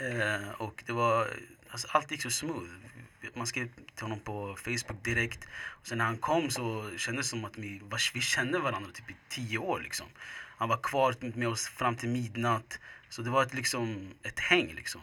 Eh, 0.00 0.48
och 0.50 0.82
det 0.86 0.92
var, 0.92 1.28
alltså 1.70 1.88
allt 1.90 2.10
gick 2.10 2.22
så 2.22 2.30
smooth. 2.30 2.68
Man 3.34 3.46
skrev 3.46 3.68
till 3.94 4.02
honom 4.02 4.20
på 4.20 4.56
Facebook 4.56 5.04
direkt. 5.04 5.48
Och 5.54 5.86
sen 5.86 5.98
när 5.98 6.04
han 6.04 6.18
kom 6.18 6.50
så 6.50 6.90
kändes 6.96 7.26
det 7.26 7.30
som 7.30 7.44
att 7.44 7.56
vi, 7.58 7.82
vi 8.14 8.20
kände 8.20 8.58
varandra 8.58 8.90
typ 8.90 9.10
i 9.10 9.16
tio 9.28 9.58
år 9.58 9.80
liksom. 9.80 10.06
Han 10.58 10.68
var 10.68 10.76
kvar 10.76 11.14
med 11.36 11.48
oss 11.48 11.68
fram 11.68 11.96
till 11.96 12.08
midnatt. 12.08 12.80
Så 13.08 13.22
det 13.22 13.30
var 13.30 13.42
ett, 13.42 13.54
liksom, 13.54 14.14
ett 14.22 14.40
häng 14.40 14.74
liksom. 14.74 15.00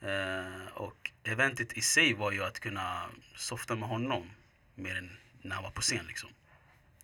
Eh, 0.00 0.66
och 0.74 1.10
eventet 1.24 1.72
i 1.72 1.80
sig 1.80 2.14
var 2.14 2.32
ju 2.32 2.44
att 2.44 2.60
kunna 2.60 3.06
softa 3.36 3.76
med 3.76 3.88
honom 3.88 4.30
mer 4.74 4.96
än 4.96 5.18
när 5.42 5.54
han 5.54 5.64
var 5.64 5.70
på 5.70 5.80
scen 5.80 6.06
liksom. 6.06 6.30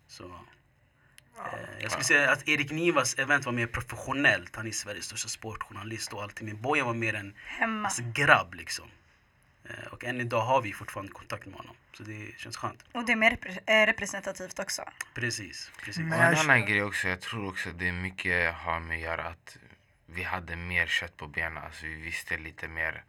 Så, 0.07 0.25
eh, 0.25 1.81
jag 1.81 1.91
skulle 1.91 2.05
säga 2.05 2.31
att 2.31 2.47
Erik 2.47 2.71
Nivas 2.71 3.13
event 3.15 3.45
var 3.45 3.53
mer 3.53 3.67
professionellt. 3.67 4.55
Han 4.55 4.67
är 4.67 4.71
Sveriges 4.71 5.05
största 5.05 5.29
sportjournalist 5.29 6.13
och 6.13 6.23
allting. 6.23 6.47
Men 6.47 6.61
Bojan 6.61 6.87
var 6.87 6.93
mer 6.93 7.13
en 7.13 7.33
Hemma. 7.45 7.87
alltså, 7.87 8.01
grabb 8.13 8.53
liksom. 8.53 8.89
Eh, 9.63 9.87
och 9.93 10.03
än 10.03 10.21
idag 10.21 10.41
har 10.41 10.61
vi 10.61 10.73
fortfarande 10.73 11.11
kontakt 11.11 11.45
med 11.45 11.55
honom. 11.55 11.75
Så 11.93 12.03
det 12.03 12.39
känns 12.39 12.57
skönt. 12.57 12.83
Och 12.91 13.05
det 13.05 13.11
är 13.11 13.15
mer 13.15 13.31
repre- 13.31 13.59
eh, 13.81 13.85
representativt 13.85 14.59
också. 14.59 14.83
Precis, 15.13 15.71
precis. 15.83 16.03
Men 16.03 16.13
Och 16.19 16.25
en 16.25 16.31
jag- 16.33 16.39
annan 16.39 16.65
grej 16.65 16.83
också, 16.83 17.07
jag 17.07 17.21
tror 17.21 17.49
också 17.49 17.69
det 17.71 17.87
är 17.87 17.91
mycket 17.91 18.53
har 18.53 18.79
med 18.79 18.95
att 18.97 19.03
göra 19.03 19.23
att 19.23 19.57
vi 20.05 20.23
hade 20.23 20.55
mer 20.55 20.87
kött 20.87 21.17
på 21.17 21.27
benen. 21.27 21.63
Alltså 21.63 21.85
vi 21.85 21.93
visste 21.95 22.37
lite 22.37 22.67
mer 22.67 23.03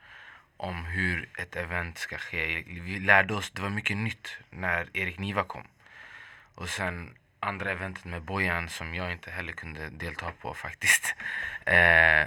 om 0.56 0.84
hur 0.84 1.28
ett 1.38 1.56
event 1.56 1.98
ska 1.98 2.18
ske. 2.18 2.62
Vi 2.66 3.00
lärde 3.00 3.34
oss, 3.34 3.50
det 3.50 3.62
var 3.62 3.70
mycket 3.70 3.96
nytt 3.96 4.36
när 4.50 4.88
Erik 4.96 5.18
Niva 5.18 5.44
kom. 5.44 5.66
Och 6.54 6.68
sen 6.68 7.16
andra 7.40 7.70
eventet 7.70 8.04
med 8.04 8.22
Bojan 8.22 8.68
som 8.68 8.94
jag 8.94 9.12
inte 9.12 9.30
heller 9.30 9.52
kunde 9.52 9.88
delta 9.88 10.32
på 10.40 10.54
faktiskt. 10.54 11.14
Eh, 11.64 12.26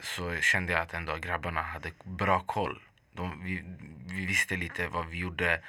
så 0.00 0.36
kände 0.40 0.72
jag 0.72 0.82
att 0.82 0.94
ändå 0.94 1.16
grabbarna 1.16 1.62
hade 1.62 1.90
bra 2.04 2.40
koll. 2.40 2.82
De, 3.12 3.44
vi, 3.44 3.64
vi 4.06 4.26
visste 4.26 4.56
lite 4.56 4.88
vad 4.88 5.06
vi 5.06 5.18
gjorde. 5.18 5.60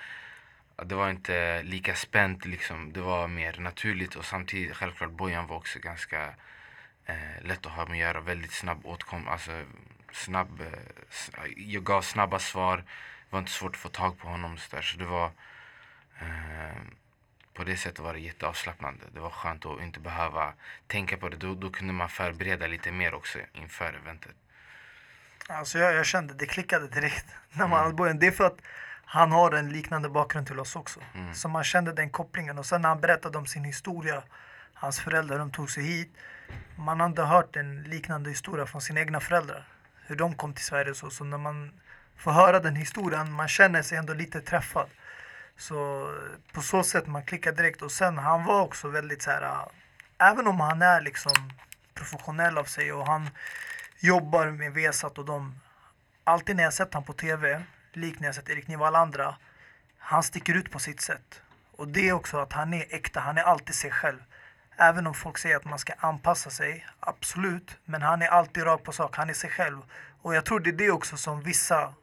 Det 0.86 0.96
var 0.96 1.10
inte 1.10 1.64
lika 1.64 1.96
spänt 1.96 2.46
liksom. 2.46 2.94
Det 2.94 3.02
var 3.02 3.28
mer 3.28 3.60
naturligt 3.60 4.16
och 4.16 4.26
samtidigt 4.26 4.76
självklart 4.76 5.12
Bojan 5.12 5.48
var 5.48 5.58
också 5.58 5.80
ganska 5.80 6.34
eh, 7.06 7.42
lätt 7.42 7.66
att 7.66 7.72
ha 7.72 7.86
med 7.86 7.92
att 7.92 7.98
göra. 7.98 8.20
Väldigt 8.20 8.52
snabb 8.54 8.86
åtkom, 8.86 9.28
alltså 9.28 9.66
snabb, 10.12 10.62
eh, 10.62 11.46
jag 11.58 11.84
gav 11.84 12.02
snabba 12.02 12.40
svar. 12.40 12.78
Det 12.78 13.30
var 13.30 13.40
inte 13.40 13.52
svårt 13.52 13.76
att 13.76 13.82
få 13.82 13.90
tag 13.90 14.18
på 14.18 14.28
honom 14.28 14.58
så, 14.58 14.76
där. 14.76 14.82
så 14.82 14.98
det 14.98 15.06
var 15.06 15.32
eh, 16.20 16.82
på 17.54 17.64
det 17.64 17.78
sättet 17.78 18.00
var 18.00 18.14
det 18.14 18.20
jätteavslappnande. 18.20 19.06
Det 19.14 19.20
var 19.20 19.30
skönt 19.30 19.66
att 19.66 19.82
inte 19.82 20.00
behöva 20.00 20.54
tänka 20.88 21.18
på 21.18 21.30
det. 21.30 21.38
Då, 21.38 21.56
då 21.56 21.70
kunde 21.70 21.94
man 21.94 22.10
förbereda 22.10 22.68
lite 22.68 22.92
mer 22.92 23.14
också 23.14 23.40
inför 23.54 23.94
eventet. 23.94 24.36
Alltså 25.48 25.80
jag, 25.80 25.94
jag 25.94 26.06
kände, 26.06 26.34
det 26.34 26.46
klickade 26.46 26.88
direkt 26.88 27.26
när 27.52 27.68
man 27.68 27.72
Mm. 27.80 27.84
hade 27.84 27.94
börjat. 27.96 28.20
Det 28.20 28.28
är 28.28 28.32
för 28.32 28.44
att 28.44 28.58
han 29.06 29.32
har 29.32 29.52
en 29.52 29.70
liknande 29.70 30.10
bakgrund 30.10 30.48
till 30.48 30.60
oss 30.60 30.76
också. 30.76 31.00
Mm. 31.16 31.34
Så 31.34 31.48
man 31.50 31.64
kände 31.64 31.94
den 31.94 32.10
kopplingen. 32.10 32.58
Och 32.60 32.66
sen 32.66 32.82
när 32.82 32.90
han 32.90 33.02
berättade 33.02 33.38
om 33.38 33.46
sin 33.46 33.64
historia, 33.64 34.24
hans 34.74 35.00
föräldrar, 35.00 35.40
de 35.40 35.52
tog 35.52 35.72
sig 35.72 35.84
hit. 35.84 36.12
Man 36.76 37.00
hade 37.00 37.24
hört 37.24 37.56
en 37.56 37.84
liknande 37.84 38.30
historia 38.30 38.66
från 38.66 38.82
sina 38.82 39.00
egna 39.00 39.20
föräldrar. 39.20 39.68
Hur 40.08 40.16
de 40.16 40.36
kom 40.36 40.54
till 40.54 40.66
Sverige 40.66 40.92
och 40.92 40.98
så. 40.98 41.10
Så 41.10 41.24
när 41.24 41.38
man 41.38 41.72
får 42.18 42.32
höra 42.32 42.60
den 42.60 42.76
historien, 42.76 43.32
man 43.32 43.48
känner 43.48 43.82
sig 43.82 43.98
ändå 43.98 44.14
lite 44.14 44.42
träffad. 44.42 44.90
Så 45.58 46.10
på 46.54 46.62
så 46.62 46.84
sätt 46.84 47.08
man 47.08 47.24
klickar 47.26 47.52
direkt. 47.52 47.82
Och 47.82 47.92
sen 47.92 48.18
han 48.18 48.44
var 48.46 48.62
också 48.62 48.88
väldigt 48.88 49.22
så 49.22 49.32
här, 49.32 49.42
äh, 49.42 49.68
även 50.30 50.48
om 50.48 50.60
han 50.60 50.82
är 50.82 51.02
liksom 51.02 51.34
professionell 51.94 52.58
av 52.58 52.64
sig 52.64 52.94
och 52.94 53.06
han 53.08 53.30
jobbar 54.04 54.48
med 54.48 54.74
Vesat 54.74 55.18
och 55.18 55.26
de, 55.26 55.56
alltid 56.24 56.56
när 56.56 56.64
jag 56.64 56.74
sett 56.74 56.94
han 56.94 57.04
på 57.04 57.14
TV, 57.14 57.64
likt 57.94 58.20
när 58.20 58.28
jag 58.28 58.36
sett 58.36 58.50
Erik 58.50 58.68
Niva 58.68 58.82
och 58.82 58.88
alla 58.88 59.00
andra, 59.00 59.36
han 59.98 60.24
sticker 60.24 60.54
ut 60.54 60.72
på 60.72 60.80
sitt 60.80 61.02
sätt. 61.02 61.42
Och 61.72 61.88
det 61.88 62.10
är 62.10 62.14
också 62.14 62.38
att 62.38 62.54
han 62.54 62.74
är 62.74 62.86
äkta, 62.90 63.20
han 63.20 63.38
är 63.38 63.44
alltid 63.44 63.76
sig 63.76 63.92
själv. 63.92 64.18
Även 64.78 65.08
om 65.08 65.14
folk 65.14 65.38
säger 65.38 65.56
att 65.56 65.66
man 65.66 65.80
ska 65.80 65.94
anpassa 65.98 66.50
sig, 66.50 66.86
absolut, 67.00 67.78
men 67.86 68.02
han 68.02 68.22
är 68.22 68.28
alltid 68.28 68.66
rakt 68.66 68.84
på 68.84 68.92
sak, 68.92 69.18
han 69.18 69.30
är 69.30 69.34
sig 69.34 69.50
själv. 69.50 69.82
Och 70.22 70.36
jag 70.36 70.46
tror 70.46 70.60
det 70.60 70.70
är 70.70 70.74
det 70.74 70.92
också 70.92 71.18
som 71.18 71.42
vissa 71.42 71.94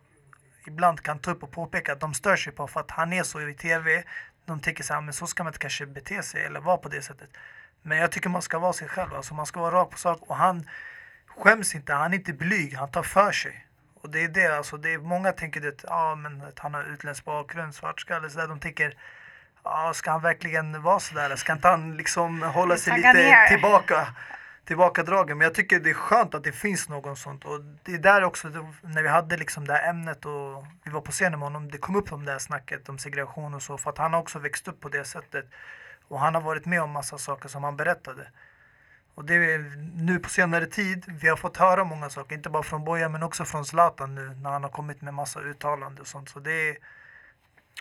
ibland 0.66 1.00
kan 1.00 1.18
ta 1.18 1.30
upp 1.30 1.42
och 1.42 1.50
påpeka 1.50 1.92
att 1.92 2.00
de 2.00 2.14
stör 2.14 2.36
sig 2.36 2.52
på 2.52 2.66
för 2.66 2.80
att 2.80 2.90
han 2.90 3.12
är 3.12 3.22
så 3.22 3.40
i 3.40 3.54
TV. 3.54 4.04
De 4.44 4.60
tänker 4.60 4.84
så 4.84 4.94
här, 4.94 5.00
men 5.00 5.14
så 5.14 5.26
ska 5.26 5.44
man 5.44 5.50
inte 5.50 5.58
kanske 5.58 5.86
bete 5.86 6.22
sig 6.22 6.44
eller 6.44 6.60
vara 6.60 6.76
på 6.76 6.88
det 6.88 7.02
sättet. 7.02 7.30
Men 7.82 7.98
jag 7.98 8.12
tycker 8.12 8.28
man 8.28 8.42
ska 8.42 8.58
vara 8.58 8.72
sig 8.72 8.88
själv, 8.88 9.14
alltså 9.14 9.34
man 9.34 9.46
ska 9.46 9.60
vara 9.60 9.74
rakt 9.74 9.90
på 9.90 9.98
sak 9.98 10.20
och 10.20 10.36
han 10.36 10.66
skäms 11.40 11.74
inte, 11.74 11.92
han 11.92 12.12
är 12.12 12.16
inte 12.16 12.32
blyg, 12.32 12.74
han 12.74 12.90
tar 12.90 13.02
för 13.02 13.32
sig. 13.32 13.64
Och 14.02 14.10
det 14.10 14.24
är 14.24 14.28
det, 14.28 14.56
alltså 14.56 14.76
det 14.76 14.92
är, 14.92 14.98
många 14.98 15.32
tänker 15.32 15.68
att, 15.68 15.84
ja, 15.84 16.14
men 16.14 16.42
att 16.42 16.58
han 16.58 16.74
har 16.74 16.84
utländsk 16.92 17.24
bakgrund, 17.24 17.74
svartskalle, 17.74 18.30
så 18.30 18.38
där. 18.38 18.48
De 18.48 18.60
tänker, 18.60 18.94
ja, 19.64 19.92
ska 19.94 20.10
han 20.10 20.22
verkligen 20.22 20.82
vara 20.82 21.00
sådär? 21.00 21.36
Ska 21.36 21.52
inte 21.52 21.68
han 21.68 21.96
liksom 21.96 22.42
hålla 22.42 22.76
sig 22.76 22.96
lite 22.96 23.12
ner. 23.12 23.48
tillbaka? 23.48 24.14
tillbakadragen. 24.68 25.38
Men 25.38 25.44
jag 25.44 25.54
tycker 25.54 25.80
det 25.80 25.90
är 25.90 25.94
skönt 25.94 26.34
att 26.34 26.44
det 26.44 26.52
finns 26.52 26.88
någon 26.88 27.16
sånt. 27.16 27.44
Och 27.44 27.60
det 27.82 27.94
är 27.94 27.98
där 27.98 28.24
också, 28.24 28.48
det, 28.48 28.66
när 28.82 29.02
vi 29.02 29.08
hade 29.08 29.36
liksom 29.36 29.66
det 29.66 29.72
här 29.72 29.90
ämnet 29.90 30.24
och 30.24 30.64
vi 30.84 30.90
var 30.90 31.00
på 31.00 31.12
scenen 31.12 31.38
med 31.38 31.46
honom, 31.46 31.70
det 31.70 31.78
kom 31.78 31.96
upp 31.96 32.12
om 32.12 32.24
det 32.24 32.32
här 32.32 32.38
snacket 32.38 32.88
om 32.88 32.98
segregation 32.98 33.54
och 33.54 33.62
så. 33.62 33.78
För 33.78 33.90
att 33.90 33.98
han 33.98 34.12
har 34.12 34.20
också 34.20 34.38
växt 34.38 34.68
upp 34.68 34.80
på 34.80 34.88
det 34.88 35.04
sättet. 35.04 35.46
Och 36.08 36.20
han 36.20 36.34
har 36.34 36.42
varit 36.42 36.66
med 36.66 36.82
om 36.82 36.90
massa 36.90 37.18
saker 37.18 37.48
som 37.48 37.64
han 37.64 37.76
berättade. 37.76 38.28
Och 39.18 39.24
det 39.24 39.34
är 39.34 39.58
nu 39.94 40.18
på 40.18 40.28
senare 40.28 40.66
tid, 40.66 41.04
vi 41.20 41.28
har 41.28 41.36
fått 41.36 41.56
höra 41.56 41.84
många 41.84 42.10
saker, 42.10 42.36
inte 42.36 42.50
bara 42.50 42.62
från 42.62 42.84
Boja 42.84 43.08
men 43.08 43.22
också 43.22 43.44
från 43.44 43.64
Zlatan 43.64 44.14
nu 44.14 44.34
när 44.42 44.50
han 44.50 44.62
har 44.62 44.70
kommit 44.70 45.00
med 45.02 45.14
massa 45.14 45.40
uttalanden 45.40 46.00
och 46.00 46.06
sånt. 46.06 46.28
Så 46.28 46.40
det 46.40 46.52
är, 46.52 46.76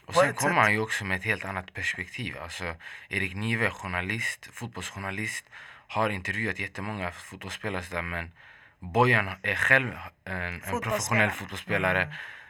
Och 0.06 0.16
sen 0.16 0.34
kommer 0.34 0.62
han 0.62 0.74
ju 0.74 0.80
också 0.80 1.06
med 1.06 1.18
ett 1.18 1.24
helt 1.24 1.46
annat 1.46 1.74
perspektiv. 1.74 2.38
Alltså, 2.44 2.76
Erik 3.10 3.36
Nive 3.36 3.70
journalist, 3.70 4.50
fotbollsjournalist. 4.54 5.46
har 5.88 6.10
intervjuat 6.10 6.60
jättemånga 6.60 7.12
fotbollsspelare 7.12 7.84
sådär 7.84 8.02
men 8.02 8.32
Bojan 8.80 9.30
är 9.44 9.56
själv 9.56 9.92
en, 10.26 10.62
en 10.64 10.82
professionell 10.82 11.32
fotbollsspelare. 11.32 12.02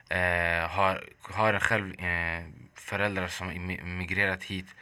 Eh, 0.10 0.70
har, 0.70 1.10
har 1.22 1.60
själv 1.60 2.00
eh, 2.00 2.44
föräldrar 2.76 3.28
som 3.28 3.52
imi- 3.52 3.84
migrerat 3.84 4.44
hit. 4.44 4.76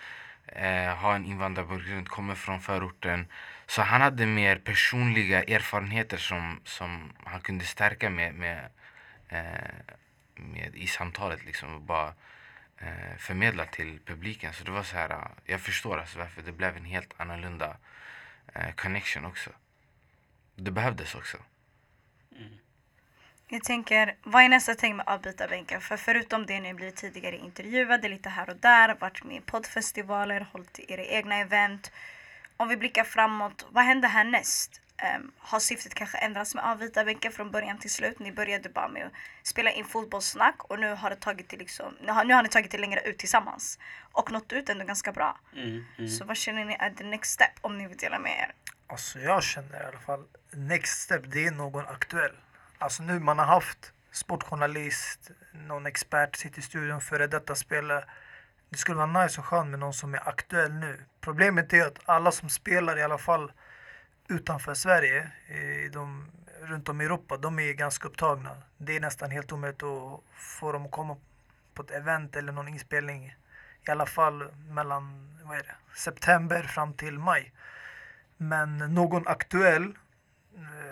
Eh, 0.47 0.95
har 0.95 1.15
en 1.15 1.25
invandrarbakgrund, 1.25 2.09
kommer 2.09 2.35
från 2.35 2.61
förorten. 2.61 3.27
Så 3.67 3.81
han 3.81 4.01
hade 4.01 4.25
mer 4.25 4.55
personliga 4.55 5.43
erfarenheter 5.43 6.17
som, 6.17 6.59
som 6.63 7.13
han 7.23 7.41
kunde 7.41 7.65
stärka 7.65 8.09
med, 8.09 8.33
med, 8.33 8.69
eh, 9.29 9.95
med 10.35 10.75
i 10.75 10.87
samtalet. 10.87 11.45
Liksom, 11.45 11.75
och 11.75 11.81
bara 11.81 12.13
eh, 12.77 13.17
förmedla 13.17 13.65
till 13.65 13.99
publiken. 14.05 14.53
Så 14.53 14.63
det 14.63 14.71
var 14.71 14.83
så 14.83 14.95
här, 14.95 15.09
eh, 15.09 15.27
jag 15.45 15.61
förstår 15.61 15.97
alltså 15.97 16.19
varför 16.19 16.41
det 16.41 16.51
blev 16.51 16.77
en 16.77 16.85
helt 16.85 17.13
annorlunda 17.17 17.77
eh, 18.53 18.71
connection 18.75 19.25
också. 19.25 19.49
Det 20.55 20.71
behövdes 20.71 21.15
också. 21.15 21.37
Mm. 22.37 22.57
Jag 23.47 23.63
tänker, 23.63 24.15
vad 24.23 24.43
är 24.43 24.49
nästa 24.49 24.75
tänk 24.75 24.95
med 24.95 25.07
avbytarbänken? 25.07 25.81
För 25.81 25.97
förutom 25.97 26.45
det 26.45 26.59
ni 26.59 26.73
blivit 26.73 26.95
tidigare 26.95 27.37
intervjuade 27.37 28.09
lite 28.09 28.29
här 28.29 28.49
och 28.49 28.57
där, 28.57 28.95
varit 28.95 29.23
med 29.23 29.37
i 29.37 29.41
poddfestivaler, 29.41 30.47
hållit 30.51 30.79
era 30.79 31.03
egna 31.03 31.35
event. 31.35 31.91
Om 32.57 32.67
vi 32.67 32.77
blickar 32.77 33.03
framåt, 33.03 33.65
vad 33.69 33.83
händer 33.83 34.09
härnäst? 34.09 34.81
Um, 35.17 35.31
har 35.37 35.59
syftet 35.59 35.93
kanske 35.93 36.17
ändrats 36.17 36.55
med 36.55 36.65
avbytarbänken 36.65 37.31
från 37.31 37.51
början 37.51 37.77
till 37.77 37.91
slut? 37.91 38.19
Ni 38.19 38.31
började 38.31 38.69
bara 38.69 38.87
med 38.87 39.05
att 39.05 39.11
spela 39.43 39.71
in 39.71 39.85
fotbollssnack 39.85 40.63
och 40.63 40.79
nu 40.79 40.93
har, 40.93 41.09
det 41.09 41.15
tagit 41.15 41.49
det 41.49 41.57
liksom, 41.57 41.97
nu 42.01 42.11
har, 42.11 42.23
nu 42.23 42.33
har 42.33 42.43
ni 42.43 42.49
tagit 42.49 42.71
det 42.71 42.77
längre 42.77 43.01
ut 43.01 43.17
tillsammans. 43.17 43.79
Och 44.11 44.31
nått 44.31 44.53
ut 44.53 44.69
ändå 44.69 44.85
ganska 44.85 45.11
bra. 45.11 45.39
Mm, 45.53 45.85
mm. 45.97 46.09
Så 46.09 46.25
vad 46.25 46.37
känner 46.37 46.65
ni 46.65 46.73
är 46.79 46.89
the 46.89 47.03
next 47.03 47.31
step 47.31 47.51
om 47.61 47.77
ni 47.77 47.87
vill 47.87 47.97
dela 47.97 48.19
med 48.19 48.31
er? 48.31 48.53
Alltså 48.87 49.19
jag 49.19 49.43
känner 49.43 49.83
i 49.83 49.85
alla 49.85 49.99
fall 49.99 50.23
next 50.51 51.01
step, 51.01 51.21
det 51.25 51.45
är 51.45 51.51
någon 51.51 51.87
aktuell. 51.87 52.35
Alltså 52.77 53.03
nu 53.03 53.19
man 53.19 53.39
har 53.39 53.45
haft 53.45 53.93
sportjournalist, 54.11 55.31
någon 55.53 55.85
expert 55.85 56.35
sitter 56.35 56.59
i 56.59 56.61
studion, 56.61 57.01
före 57.01 57.27
detta 57.27 57.55
spelare. 57.55 58.05
Det 58.69 58.77
skulle 58.77 58.97
vara 58.97 59.23
nice 59.23 59.41
och 59.41 59.45
skönt 59.45 59.69
med 59.69 59.79
någon 59.79 59.93
som 59.93 60.13
är 60.13 60.29
aktuell 60.29 60.73
nu. 60.73 61.05
Problemet 61.21 61.73
är 61.73 61.87
att 61.87 61.99
alla 62.05 62.31
som 62.31 62.49
spelar 62.49 62.97
i 62.97 63.03
alla 63.03 63.17
fall 63.17 63.51
utanför 64.27 64.73
Sverige, 64.73 65.31
i 65.47 65.89
de, 65.89 66.31
runt 66.61 66.89
om 66.89 67.01
i 67.01 67.05
Europa, 67.05 67.37
de 67.37 67.59
är 67.59 67.73
ganska 67.73 68.07
upptagna. 68.07 68.57
Det 68.77 68.95
är 68.95 68.99
nästan 68.99 69.31
helt 69.31 69.51
omöjligt 69.51 69.83
att 69.83 70.21
få 70.33 70.71
dem 70.71 70.85
att 70.85 70.91
komma 70.91 71.17
på 71.73 71.83
ett 71.83 71.91
event 71.91 72.35
eller 72.35 72.51
någon 72.51 72.67
inspelning. 72.67 73.35
I 73.87 73.91
alla 73.91 74.05
fall 74.05 74.51
mellan 74.69 75.37
vad 75.43 75.57
är 75.57 75.63
det, 75.63 75.75
september 75.95 76.63
fram 76.63 76.93
till 76.93 77.19
maj. 77.19 77.53
Men 78.37 78.77
någon 78.77 79.27
aktuell 79.27 79.93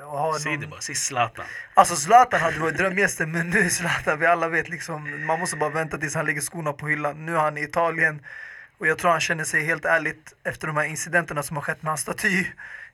och 0.06 0.20
har 0.20 0.40
Säg 0.40 0.58
det 0.58 0.68
bara, 0.68 0.82
säg 0.82 0.96
Zlatan. 0.96 1.46
Alltså 1.74 1.96
Zlatan 1.96 2.40
hade 2.40 2.60
varit 2.60 2.78
drömgästen 2.78 3.32
men 3.32 3.50
nu 3.50 3.60
är 3.60 3.70
Zlatan, 3.70 4.20
vi 4.20 4.26
alla 4.26 4.48
vet 4.48 4.70
liksom, 4.70 5.26
man 5.26 5.40
måste 5.40 5.56
bara 5.56 5.70
vänta 5.70 5.98
tills 5.98 6.16
han 6.16 6.26
lägger 6.26 6.42
skorna 6.42 6.74
på 6.74 6.88
hyllan. 6.88 7.26
Nu 7.26 7.36
är 7.36 7.40
han 7.40 7.58
i 7.58 7.62
Italien 7.64 8.22
och 8.78 8.88
jag 8.88 8.98
tror 8.98 9.12
han 9.12 9.20
känner 9.20 9.44
sig 9.44 9.66
helt 9.66 9.86
ärligt 9.86 10.34
efter 10.44 10.68
de 10.68 10.78
här 10.78 10.84
incidenterna 10.84 11.44
som 11.44 11.58
har 11.58 11.64
skett 11.64 11.82
med 11.82 11.92
hans 11.92 12.02
staty. 12.02 12.46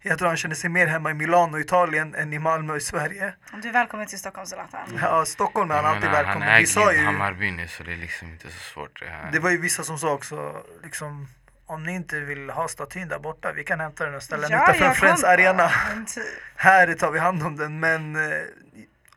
Jag 0.02 0.18
tror 0.18 0.28
han 0.28 0.38
känner 0.38 0.56
sig 0.56 0.70
mer 0.70 0.88
hemma 0.88 1.12
i 1.12 1.14
Milano, 1.14 1.60
Italien 1.60 2.16
än 2.16 2.34
i 2.34 2.40
Malmö 2.40 2.76
i 2.78 2.80
Sverige. 2.80 3.34
Du 3.62 3.70
är 3.70 3.74
välkommen 3.74 4.08
till 4.08 4.20
Stockholm 4.20 4.48
Zlatan. 4.48 5.00
Ja, 5.02 5.26
Stockholm 5.26 5.72
är 5.72 5.76
han 5.76 5.86
alltid 5.86 6.10
välkommen. 6.12 6.42
Han 6.42 6.52
Vi 6.52 6.58
äger 6.58 6.68
sa 6.68 6.92
ju 6.92 7.00
ju, 7.00 7.06
Hammarby 7.06 7.52
nu 7.52 7.68
så 7.68 7.84
det 7.84 7.94
är 7.94 7.98
liksom 7.98 8.28
inte 8.30 8.48
så 8.48 8.60
svårt. 8.60 9.00
Det 9.00 9.10
här. 9.10 9.32
det 9.32 9.40
var 9.40 9.50
ju 9.50 9.58
vissa 9.58 9.84
som 9.84 10.00
sa 10.00 10.14
också, 10.14 10.64
liksom, 10.84 11.28
om 11.70 11.84
ni 11.84 11.92
inte 11.96 12.20
vill 12.20 12.50
ha 12.50 12.68
statyn 12.68 13.08
där 13.08 13.20
borta, 13.20 13.52
vi 13.52 13.64
kan 13.64 13.80
hämta 13.80 14.06
den 14.06 14.16
och 14.16 14.24
ställa 14.24 14.48
den 14.48 14.62
utanför 14.64 14.86
jag 14.86 14.98
Friends 14.98 15.22
kommer. 15.22 15.34
Arena. 15.34 15.72
Typ. 16.16 16.24
Här 16.56 16.94
tar 16.94 17.12
vi 17.12 17.20
hand 17.20 17.44
om 17.44 17.56
den, 17.58 17.80
men 17.80 18.16
eh, 18.16 18.42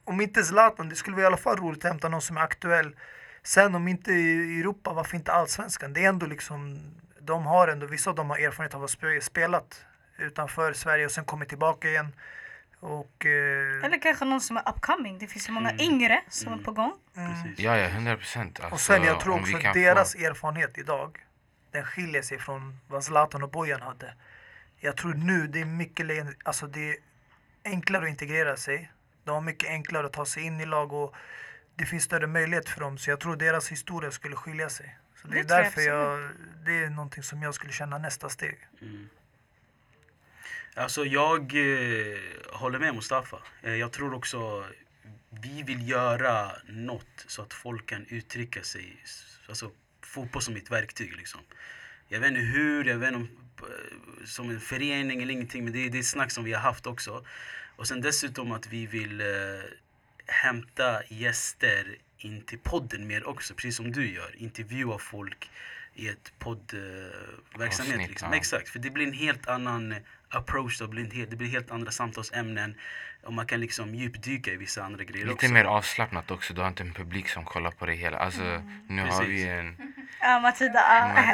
om 0.04 0.20
inte 0.20 0.44
Zlatan, 0.44 0.88
det 0.88 0.96
skulle 0.96 1.16
vara 1.16 1.24
i 1.24 1.26
alla 1.26 1.36
fall 1.36 1.56
roligt 1.56 1.84
att 1.84 1.90
hämta 1.90 2.08
någon 2.08 2.22
som 2.22 2.36
är 2.36 2.40
aktuell. 2.40 2.96
Sen 3.42 3.74
om 3.74 3.88
inte 3.88 4.12
i 4.12 4.60
Europa, 4.60 4.92
varför 4.92 5.16
inte 5.16 5.32
Allsvenskan? 5.32 5.92
Det 5.92 6.04
är 6.04 6.08
ändå 6.08 6.26
liksom, 6.26 6.80
de 7.20 7.46
har 7.46 7.68
ändå, 7.68 7.86
vissa 7.86 8.10
av 8.10 8.16
dem 8.16 8.30
har 8.30 8.38
erfarenhet 8.38 8.74
av 8.74 8.84
att 8.84 8.90
spe- 8.90 9.20
spelat 9.20 9.84
utanför 10.18 10.72
Sverige 10.72 11.04
och 11.04 11.12
sen 11.12 11.24
kommit 11.24 11.48
tillbaka 11.48 11.88
igen. 11.88 12.14
Och, 12.80 13.26
eh, 13.26 13.84
Eller 13.84 14.02
kanske 14.02 14.24
någon 14.24 14.40
som 14.40 14.56
är 14.56 14.68
upcoming. 14.68 15.18
Det 15.18 15.26
finns 15.26 15.48
ju 15.48 15.52
många 15.52 15.70
Mm. 15.70 15.80
yngre 15.80 16.20
som 16.28 16.46
Mm. 16.48 16.60
är 16.60 16.64
på 16.64 16.72
gång. 16.72 16.92
Precis. 17.14 17.58
Ja, 17.64 17.76
ja, 17.76 17.86
100 17.88 18.16
procent. 18.16 18.60
Alltså, 18.60 18.74
och 18.74 18.80
sen 18.80 19.04
jag 19.04 19.20
tror 19.20 19.32
om 19.34 19.38
vi 19.44 19.54
också 19.54 19.58
kan 19.62 19.70
att 19.70 19.74
deras 19.74 20.14
erfarenhet 20.14 20.78
idag, 20.78 21.18
den 21.72 21.84
skiljer 21.84 22.22
sig 22.22 22.38
från 22.38 22.78
vad 22.88 23.04
Zlatan 23.04 23.42
och 23.42 23.50
Bojan 23.50 23.82
hade. 23.82 24.14
Jag 24.76 24.96
tror 24.96 25.14
nu 25.14 25.46
det 25.46 25.60
är 25.60 25.64
mycket 25.64 26.26
alltså 26.44 26.66
det 26.66 26.90
är 26.90 26.96
enklare 27.64 28.04
att 28.04 28.10
integrera 28.10 28.56
sig. 28.56 28.92
De 29.24 29.30
har 29.30 29.40
mycket 29.40 29.68
enklare 29.68 30.06
att 30.06 30.12
ta 30.12 30.26
sig 30.26 30.42
in 30.42 30.60
i 30.60 30.66
lag 30.66 30.92
och 30.92 31.14
det 31.74 31.86
finns 31.86 32.04
större 32.04 32.26
möjlighet 32.26 32.68
för 32.68 32.80
dem. 32.80 32.98
Så 32.98 33.10
jag 33.10 33.20
tror 33.20 33.36
deras 33.36 33.68
historia 33.68 34.10
skulle 34.10 34.36
skilja 34.36 34.68
sig. 34.68 34.98
Så 35.14 35.28
det, 35.28 35.34
Det 35.34 35.38
är 35.38 35.56
jag 35.56 35.64
därför 35.64 35.80
jag, 35.80 36.30
det 36.64 36.84
är 36.84 36.90
någonting 36.90 37.22
som 37.22 37.42
jag 37.42 37.54
skulle 37.54 37.72
känna 37.72 37.98
nästa 37.98 38.28
steg. 38.28 38.58
Mm. 38.80 39.08
Alltså 40.74 41.04
jag 41.04 41.40
eh, 41.40 42.18
håller 42.52 42.78
med 42.78 42.94
Mustafa. 42.94 43.38
Eh, 43.62 43.74
jag 43.74 43.92
tror 43.92 44.14
också 44.14 44.64
vi 45.30 45.62
vill 45.62 45.88
göra 45.88 46.52
något 46.66 47.24
så 47.26 47.42
att 47.42 47.52
folk 47.52 47.86
kan 47.86 48.06
uttrycka 48.06 48.62
sig. 48.62 49.02
Alltså 49.48 49.70
fotboll 50.06 50.42
som 50.42 50.56
ett 50.56 50.70
verktyg 50.70 51.16
liksom. 51.16 51.40
Jag 52.08 52.20
vet 52.20 52.28
inte 52.28 52.40
hur, 52.40 52.84
jag 52.84 52.98
vet 52.98 53.06
inte 53.08 53.16
om, 53.16 53.28
eh, 53.68 54.24
som 54.24 54.50
en 54.50 54.60
förening 54.60 55.22
eller 55.22 55.32
ingenting 55.32 55.64
men 55.64 55.72
det, 55.72 55.86
är- 55.86 55.90
det 55.90 55.98
är 55.98 56.02
snack 56.02 56.30
som 56.30 56.44
vi 56.44 56.52
har 56.52 56.60
haft 56.60 56.86
också. 56.86 57.24
Och 57.76 57.88
sen 57.88 58.00
dessutom 58.00 58.52
att 58.52 58.66
vi 58.66 58.86
vill 58.86 59.20
eh, 59.20 59.26
hämta 60.26 61.02
gäster 61.08 61.96
in 62.18 62.42
till 62.42 62.58
podden 62.58 63.06
mer 63.06 63.24
också, 63.28 63.54
precis 63.54 63.76
som 63.76 63.92
du 63.92 64.12
gör. 64.14 64.34
Intervjua 64.36 64.98
folk 64.98 65.50
i 65.94 66.08
ett 66.08 66.32
poddverksamhet. 66.38 67.94
Avsnitt, 67.94 68.08
liksom. 68.10 68.28
ja. 68.32 68.36
Exakt, 68.38 68.68
för 68.68 68.78
det 68.78 68.90
blir 68.90 69.06
en 69.06 69.12
helt 69.12 69.46
annan 69.48 69.94
approach, 70.28 70.78
det 70.78 70.88
blir, 70.88 71.10
helt, 71.10 71.30
det 71.30 71.36
blir 71.36 71.48
helt 71.48 71.70
andra 71.70 71.90
samtalsämnen 71.90 72.74
och 73.22 73.32
man 73.32 73.46
kan 73.46 73.60
liksom 73.60 73.94
djupdyka 73.94 74.50
i 74.50 74.56
vissa 74.56 74.84
andra 74.84 75.04
grejer 75.04 75.26
Lite 75.26 75.34
också. 75.34 75.52
mer 75.52 75.64
avslappnat 75.64 76.30
också. 76.30 76.54
Du 76.54 76.60
har 76.60 76.68
inte 76.68 76.82
en 76.82 76.92
publik 76.92 77.28
som 77.28 77.44
kollar 77.44 77.70
på 77.70 77.86
det 77.86 77.94
hela. 77.94 78.18
Alltså, 78.18 78.62
nu 78.88 79.02
har 79.02 79.08
Precis. 79.08 79.28
vi 79.28 79.48
en... 79.48 79.76
Ja, 80.24 80.40
Matilda, 80.40 80.80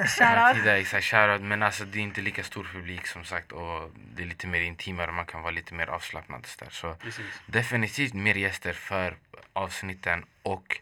shoutout. 0.07 0.37
Matilda, 0.41 0.79
exakt, 0.79 1.05
shoutout. 1.05 1.43
Men 1.43 1.63
alltså, 1.63 1.85
det 1.85 1.99
är 1.99 2.03
inte 2.03 2.21
lika 2.21 2.45
stor 2.45 2.69
publik 2.73 3.07
som 3.07 3.25
sagt. 3.25 3.53
Och 3.53 3.91
det 4.15 4.23
är 4.23 4.27
lite 4.27 4.47
mer 4.47 4.61
intimare. 4.61 5.13
Man 5.13 5.27
kan 5.27 5.43
vara 5.43 5.51
lite 5.51 5.75
mer 5.75 5.87
avslappnad. 5.87 6.47
Så, 6.47 6.65
där. 6.65 6.71
så 6.71 6.95
Precis. 6.95 7.25
definitivt 7.47 8.15
mer 8.15 8.35
gäster 8.35 8.73
för 8.73 9.17
avsnitten. 9.53 10.25
Och 10.43 10.81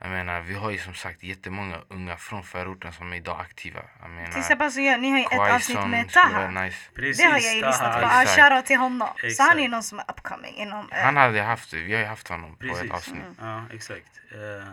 jag 0.00 0.10
menar, 0.10 0.40
vi 0.40 0.54
har 0.54 0.70
ju 0.70 0.78
som 0.78 0.94
sagt 0.94 1.22
jättemånga 1.22 1.78
unga 1.88 2.16
från 2.16 2.42
förorten 2.42 2.92
som 2.92 3.12
är 3.12 3.16
idag 3.16 3.40
aktiva. 3.40 3.82
Jag 4.00 4.10
menar, 4.10 4.28
Till 4.30 4.38
exempel 4.38 4.72
så 4.72 4.80
gör 4.80 4.98
ni 4.98 5.10
har 5.10 5.18
ju 5.18 5.24
ett 5.24 5.54
avsnitt 5.54 5.86
med 5.88 6.08
Taha. 6.12 6.50
nice. 6.50 6.76
Precis, 6.94 7.16
Det 7.18 7.24
har 7.30 7.38
jag 7.38 7.54
ju 7.54 7.66
lyssnat 7.66 8.00
på. 8.02 8.08
Shoutout 8.08 8.66
till 8.66 8.76
honom. 8.78 9.08
Så 9.20 9.26
Exakt. 9.26 9.48
han 9.48 9.58
är 9.58 9.62
ju 9.62 9.68
någon 9.68 9.82
som 9.82 9.98
är 9.98 10.04
upcoming 10.08 10.54
inom... 10.56 10.90
eh, 10.92 10.98
Han 11.04 11.16
hade 11.16 11.42
haft, 11.42 11.72
vi 11.72 11.92
har 11.94 12.00
ju 12.00 12.06
haft 12.06 12.28
honom 12.28 12.56
på 12.56 12.66
Precis. 12.66 12.84
ett 12.84 12.90
avsnitt. 12.90 13.22
Ja, 13.40 13.64
exakt. 13.72 14.20
Eh, 14.32 14.68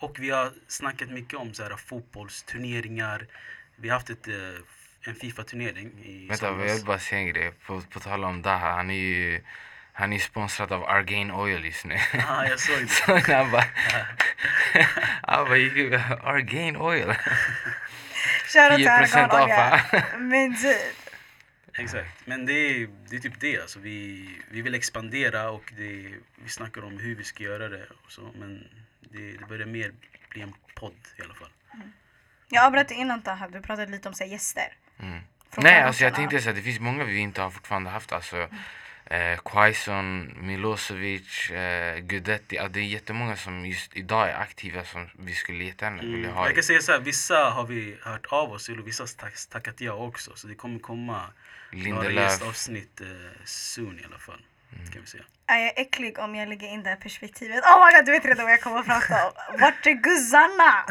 och 0.00 0.16
vi 0.18 0.30
har 0.30 0.52
snackat 0.68 1.08
mycket 1.10 1.34
om 1.38 1.54
så 1.54 1.62
här, 1.62 1.76
fotbollsturneringar. 1.76 3.26
Vi 3.76 3.88
har 3.88 3.94
haft 3.96 4.10
ett, 4.10 4.28
eh, 4.28 4.34
en 5.08 5.14
Fifa-turnering 5.14 5.90
i 6.04 6.26
Vänta, 6.28 6.46
jag 6.46 6.54
vill 6.54 6.84
bara 6.84 6.98
säga 6.98 7.20
en 7.20 7.26
grej. 7.28 7.50
På, 7.66 7.80
på 7.80 8.00
tal 8.00 8.24
om 8.24 8.42
Daha, 8.42 8.72
han 8.72 8.90
är 8.90 8.94
ju 8.94 9.44
han 9.98 10.12
är 10.12 10.18
sponsrad 10.18 10.72
av 10.72 10.84
Argain 10.84 11.30
Oil 11.30 11.64
just 11.64 11.84
nu. 11.84 11.96
Ja, 12.12 12.46
jag 12.46 12.60
såg 12.60 12.80
det. 12.80 12.88
Så 13.26 13.32
han 13.32 13.50
bara... 13.50 13.64
han 15.22 15.44
bara 15.44 15.56
gick 15.56 15.76
ut, 15.76 15.92
Argain 16.24 16.76
Oil. 16.76 17.14
Shoutout 18.46 18.76
till 18.76 18.86
10% 18.86 19.18
Argan 19.18 19.42
Olja. 19.42 19.84
Men 20.18 20.56
typ. 20.56 21.10
Exakt. 21.78 22.08
Men 22.24 22.46
det 22.46 22.52
är, 22.52 22.88
det 23.08 23.16
är 23.16 23.20
typ 23.20 23.40
det. 23.40 23.60
Alltså, 23.60 23.78
vi, 23.78 24.28
vi 24.50 24.62
vill 24.62 24.74
expandera 24.74 25.50
och 25.50 25.72
det, 25.76 26.14
vi 26.44 26.48
snackar 26.48 26.84
om 26.84 26.98
hur 26.98 27.14
vi 27.14 27.24
ska 27.24 27.44
göra 27.44 27.68
det. 27.68 27.86
Och 28.04 28.12
så, 28.12 28.30
men 28.34 28.68
det, 29.00 29.32
det 29.32 29.46
börjar 29.48 29.66
mer 29.66 29.92
bli 30.30 30.42
en 30.42 30.54
podd 30.74 31.08
i 31.16 31.22
alla 31.22 31.34
fall. 31.34 31.50
Jag 32.48 32.64
avbröt 32.64 32.90
innan 32.90 33.22
Taha, 33.22 33.48
du 33.48 33.60
pratade 33.60 33.90
lite 33.90 34.08
om 34.08 34.14
så 34.14 34.24
här, 34.24 34.30
gäster. 34.30 34.72
Mm. 35.00 35.20
Nej, 35.56 35.82
alltså 35.82 36.04
jag 36.04 36.14
tänkte 36.14 36.40
så 36.40 36.50
att 36.50 36.56
det 36.56 36.62
finns 36.62 36.80
många 36.80 37.04
vi 37.04 37.18
inte 37.18 37.42
har 37.42 37.50
fortfarande 37.50 37.90
haft. 37.90 38.12
Alltså, 38.12 38.48
eh, 39.10 39.38
Quaison, 39.44 40.34
Milosevic, 40.46 41.50
eh, 41.50 41.98
Gudetti. 41.98 42.56
Ja, 42.56 42.68
det 42.68 42.80
är 42.80 42.84
jättemånga 42.84 43.36
som 43.36 43.66
just 43.66 43.96
idag 43.96 44.28
är 44.30 44.34
aktiva 44.34 44.84
som 44.84 45.08
vi 45.18 45.34
skulle 45.34 45.64
jättegärna 45.64 46.02
vilja 46.02 46.18
Mm. 46.18 46.32
ha. 46.32 46.46
Jag 46.46 46.54
kan 46.54 46.64
säga 46.64 46.80
så 46.80 46.92
här, 46.92 47.00
vissa 47.00 47.50
har 47.50 47.64
vi 47.66 47.98
hört 48.02 48.26
av 48.26 48.52
oss 48.52 48.66
till 48.66 48.80
och 48.80 48.86
vissa 48.86 49.02
har 49.02 49.08
tack- 49.08 49.48
tackat 49.50 49.80
ja 49.80 49.92
också. 49.92 50.36
Så 50.36 50.46
det 50.46 50.54
kommer 50.54 50.78
komma 50.78 51.22
några 51.72 52.10
gästavsnitt 52.10 53.00
eh, 53.00 53.06
soon 53.44 53.98
i 54.00 54.04
alla 54.04 54.18
fall. 54.18 54.40
Kan 54.92 55.00
vi 55.02 55.06
säga. 55.08 55.24
Är 55.46 55.58
jag 55.58 55.72
äcklig 55.78 56.18
om 56.18 56.34
jag 56.34 56.48
lägger 56.48 56.66
in 56.68 56.82
det 56.82 56.88
här 56.90 56.96
perspektivet? 56.96 57.64
Oh 57.64 57.86
my 57.86 57.92
god, 57.96 58.06
du 58.06 58.12
vet 58.12 58.24
redan 58.24 58.44
vad 58.44 58.52
jag 58.52 58.60
kommer 58.60 58.78
att 58.78 58.86
prata 58.86 59.26
om. 59.26 59.60
Vart 59.60 59.86
är 59.86 59.92
guzzarna? 59.92 60.84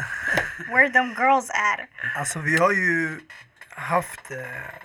Where 0.68 0.88
them 0.90 1.08
girls 1.18 1.50
at? 1.50 1.80
Alltså 2.16 2.38
vi 2.38 2.56
har 2.56 2.72
ju 2.72 3.20
haft, 3.70 4.30
eh, 4.30 4.36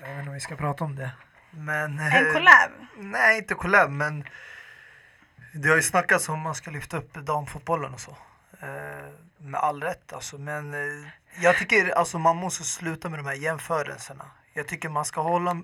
jag 0.02 0.08
vet 0.10 0.18
inte 0.20 0.28
om 0.30 0.34
vi 0.34 0.40
ska 0.40 0.56
prata 0.56 0.84
om 0.84 0.96
det, 0.96 1.10
Men, 1.58 2.00
En 2.00 2.28
eh, 2.28 2.34
collab? 2.34 2.72
Nej, 2.98 3.38
inte 3.38 3.54
collab, 3.54 3.90
men 3.90 4.28
det 5.54 5.70
har 5.70 5.76
ju 5.76 5.82
snackats 5.82 6.30
om 6.30 6.40
man 6.40 6.56
ska 6.56 6.72
lyfta 6.72 6.98
upp 6.98 7.14
damfotbollen 7.14 7.94
och 7.94 8.00
så. 8.00 8.18
Eh, 8.62 9.14
med 9.38 9.60
all 9.60 9.84
rätt 9.84 10.14
alltså. 10.14 10.38
Men 10.38 10.74
eh, 10.74 11.08
jag 11.40 11.58
tycker 11.58 11.90
alltså 11.90 12.20
man 12.20 12.38
måste 12.38 12.64
sluta 12.64 13.10
med 13.10 13.20
de 13.20 13.26
här 13.26 13.34
jämförelserna. 13.34 14.26
Jag 14.54 14.68
tycker 14.68 14.90
man 14.90 15.06
ska 15.06 15.22
hålla 15.22 15.62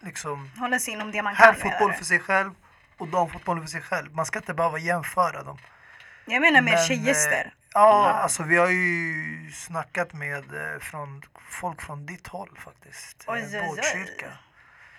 liksom 0.00 0.50
Hålla 0.58 0.78
sig 0.78 0.94
inom 0.94 1.12
det 1.12 1.22
man 1.22 1.34
kan 1.34 1.46
herrfotboll 1.46 1.92
för 1.92 2.04
sig 2.04 2.18
själv 2.18 2.50
och 2.98 3.08
damfotboll 3.08 3.60
för 3.60 3.68
sig 3.68 3.80
själv. 3.80 4.14
Man 4.14 4.26
ska 4.26 4.38
inte 4.38 4.54
behöva 4.54 4.78
jämföra 4.78 5.42
dem. 5.42 5.58
Jag 6.24 6.40
menar 6.40 6.60
mer 6.62 6.72
Men, 6.72 6.84
tjejgäster. 6.84 7.54
Ja, 7.74 8.10
alltså 8.10 8.42
vi 8.42 8.56
har 8.56 8.68
ju 8.68 9.50
snackat 9.54 10.12
med 10.12 10.44
från, 10.80 11.22
folk 11.48 11.82
från 11.82 12.06
ditt 12.06 12.26
håll 12.26 12.58
faktiskt. 12.58 13.24
Oj, 13.26 13.56
Eh, 13.56 13.70
oj, 13.70 13.80
oj. 13.94 14.28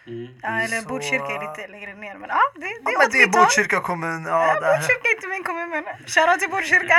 Mm. 0.07 0.27
Ja, 0.41 0.49
eller 0.49 0.81
så- 0.81 0.87
Botkyrka 0.87 1.25
är 1.25 1.49
lite 1.49 1.67
längre 1.71 1.93
ner. 1.95 2.15
Men 2.17 2.29
ja, 2.29 2.39
det, 2.55 2.59
det 2.59 2.65
Ja, 2.83 2.91
är 2.91 2.97
men 2.99 3.11
det 3.11 3.21
är. 3.23 3.27
Botkyrka 3.27 3.79
kommun. 3.79 4.25
Ja, 4.25 4.47
Ja. 4.47 4.53
Botkyrka 4.77 5.07
är 5.09 5.15
inte 5.15 5.27
min 5.27 5.43
kommun 5.43 5.69
men 5.69 5.83
shoutout 6.07 6.39
till 6.39 6.49
Botkyrka. 6.49 6.97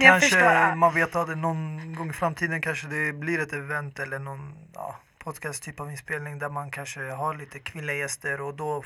Förstår. 0.20 0.38
Kanske 0.40 0.74
man 0.74 0.94
vet 0.94 1.16
att 1.16 1.38
någon 1.38 1.94
gång 1.94 2.10
i 2.10 2.12
framtiden 2.12 2.62
kanske 2.62 2.86
det 2.86 3.12
blir 3.12 3.38
ett 3.40 3.52
event 3.52 3.98
eller 3.98 4.18
någon 4.18 4.54
ja, 4.74 4.98
podcast 5.18 5.62
typ 5.62 5.80
av 5.80 5.90
inspelning 5.90 6.38
där 6.38 6.48
man 6.48 6.70
kanske 6.70 7.00
har 7.10 7.34
lite 7.34 7.58
kvinnliga 7.58 7.96
gäster 7.96 8.40
och 8.40 8.54
då 8.54 8.82